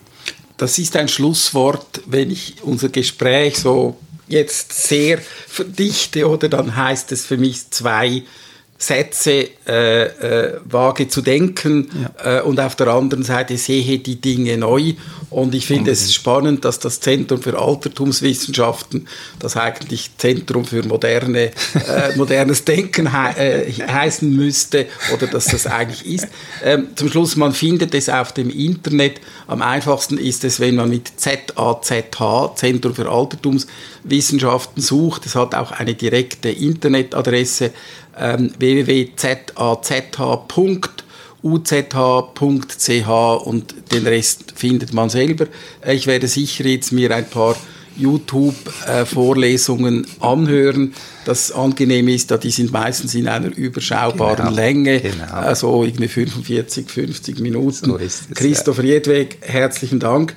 Das 0.57 0.78
ist 0.78 0.95
ein 0.95 1.09
Schlusswort, 1.09 2.01
wenn 2.05 2.32
ich 2.32 2.63
unser 2.63 2.89
Gespräch 2.89 3.57
so 3.57 3.97
jetzt 4.28 4.71
sehr 4.73 5.19
verdichte, 5.47 6.30
oder 6.30 6.47
dann 6.47 6.76
heißt 6.76 7.11
es 7.11 7.26
für 7.26 7.38
mich 7.38 7.69
zwei 7.71 8.23
Sätze 8.86 9.49
äh, 9.67 10.03
äh, 10.03 10.59
wage 10.65 11.07
zu 11.07 11.21
denken 11.21 11.89
ja. 12.23 12.39
äh, 12.39 12.41
und 12.41 12.59
auf 12.59 12.75
der 12.75 12.88
anderen 12.88 13.23
Seite 13.23 13.57
sehe 13.57 13.97
die 13.97 14.21
Dinge 14.21 14.57
neu. 14.57 14.93
Und 15.31 15.55
ich 15.55 15.65
finde 15.65 15.91
es 15.91 16.13
spannend, 16.13 16.63
dass 16.65 16.79
das 16.79 16.99
Zentrum 16.99 17.41
für 17.41 17.59
Altertumswissenschaften, 17.59 19.07
das 19.39 19.57
eigentlich 19.57 20.11
Zentrum 20.17 20.65
für 20.65 20.83
moderne, 20.83 21.45
äh, 21.47 22.15
modernes 22.15 22.63
Denken 22.63 23.11
he 23.11 23.41
äh, 23.41 23.71
heißen 23.71 24.33
müsste 24.33 24.86
oder 25.13 25.27
dass 25.27 25.45
das 25.45 25.65
eigentlich 25.65 26.05
ist. 26.05 26.27
Ähm, 26.63 26.89
zum 26.95 27.09
Schluss, 27.09 27.36
man 27.36 27.53
findet 27.53 27.95
es 27.95 28.07
auf 28.07 28.33
dem 28.33 28.51
Internet. 28.51 29.19
Am 29.47 29.63
einfachsten 29.63 30.19
ist 30.19 30.43
es, 30.43 30.59
wenn 30.59 30.75
man 30.75 30.89
mit 30.89 31.11
ZAZH, 31.17 32.55
Zentrum 32.55 32.93
für 32.93 33.09
Altertumswissenschaften, 33.09 33.95
sucht. 34.82 35.26
Es 35.26 35.36
hat 35.36 35.56
auch 35.56 35.72
eine 35.72 35.93
direkte 35.93 36.49
Internetadresse 36.49 37.72
ähm, 38.18 38.51
www.zh.uzh.ch 38.58 39.06
und 43.45 43.76
den 43.91 44.08
Rest 44.08 44.53
findet 44.56 44.93
man 44.93 45.10
selber. 45.10 45.45
Ich 45.86 46.08
werde 46.08 46.28
sicher 46.28 46.66
jetzt 46.66 46.91
mir 46.91 47.16
ein 47.16 47.30
paar 47.30 47.56
YouTube-Vorlesungen 47.97 50.06
anhören. 50.20 50.93
Das 51.26 51.51
Angenehme 51.51 52.14
ist, 52.14 52.32
da 52.32 52.38
die 52.38 52.51
sind 52.51 52.72
meistens 52.72 53.16
in 53.16 53.28
einer 53.28 53.53
überschaubaren 53.56 54.45
genau, 54.45 54.51
Länge, 54.51 55.01
genau. 55.01 55.32
also 55.32 55.84
irgendwie 55.84 56.08
45, 56.08 56.89
50 56.89 57.39
Minuten. 57.39 57.86
So 57.86 57.99
Christopher 58.34 58.84
ja. 58.84 58.93
Jedweg, 58.95 59.38
herzlichen 59.41 59.99
Dank. 59.99 60.34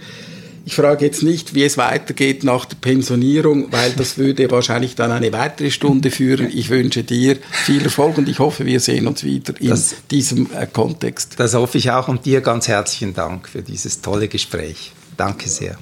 Ich 0.68 0.74
frage 0.74 1.06
jetzt 1.06 1.22
nicht, 1.22 1.54
wie 1.54 1.64
es 1.64 1.78
weitergeht 1.78 2.44
nach 2.44 2.66
der 2.66 2.76
Pensionierung, 2.76 3.72
weil 3.72 3.90
das 3.92 4.18
würde 4.18 4.50
wahrscheinlich 4.50 4.96
dann 4.96 5.10
eine 5.10 5.32
weitere 5.32 5.70
Stunde 5.70 6.10
führen. 6.10 6.50
Ich 6.52 6.68
wünsche 6.68 7.04
dir 7.04 7.38
viel 7.50 7.82
Erfolg 7.82 8.18
und 8.18 8.28
ich 8.28 8.38
hoffe, 8.38 8.66
wir 8.66 8.78
sehen 8.78 9.06
uns 9.06 9.24
wieder 9.24 9.58
in 9.62 9.70
das, 9.70 9.94
diesem 10.10 10.46
äh, 10.52 10.66
Kontext. 10.66 11.36
Das 11.38 11.54
hoffe 11.54 11.78
ich 11.78 11.90
auch 11.90 12.08
und 12.08 12.26
dir 12.26 12.42
ganz 12.42 12.68
herzlichen 12.68 13.14
Dank 13.14 13.48
für 13.48 13.62
dieses 13.62 14.02
tolle 14.02 14.28
Gespräch. 14.28 14.92
Danke 15.16 15.48
sehr. 15.48 15.78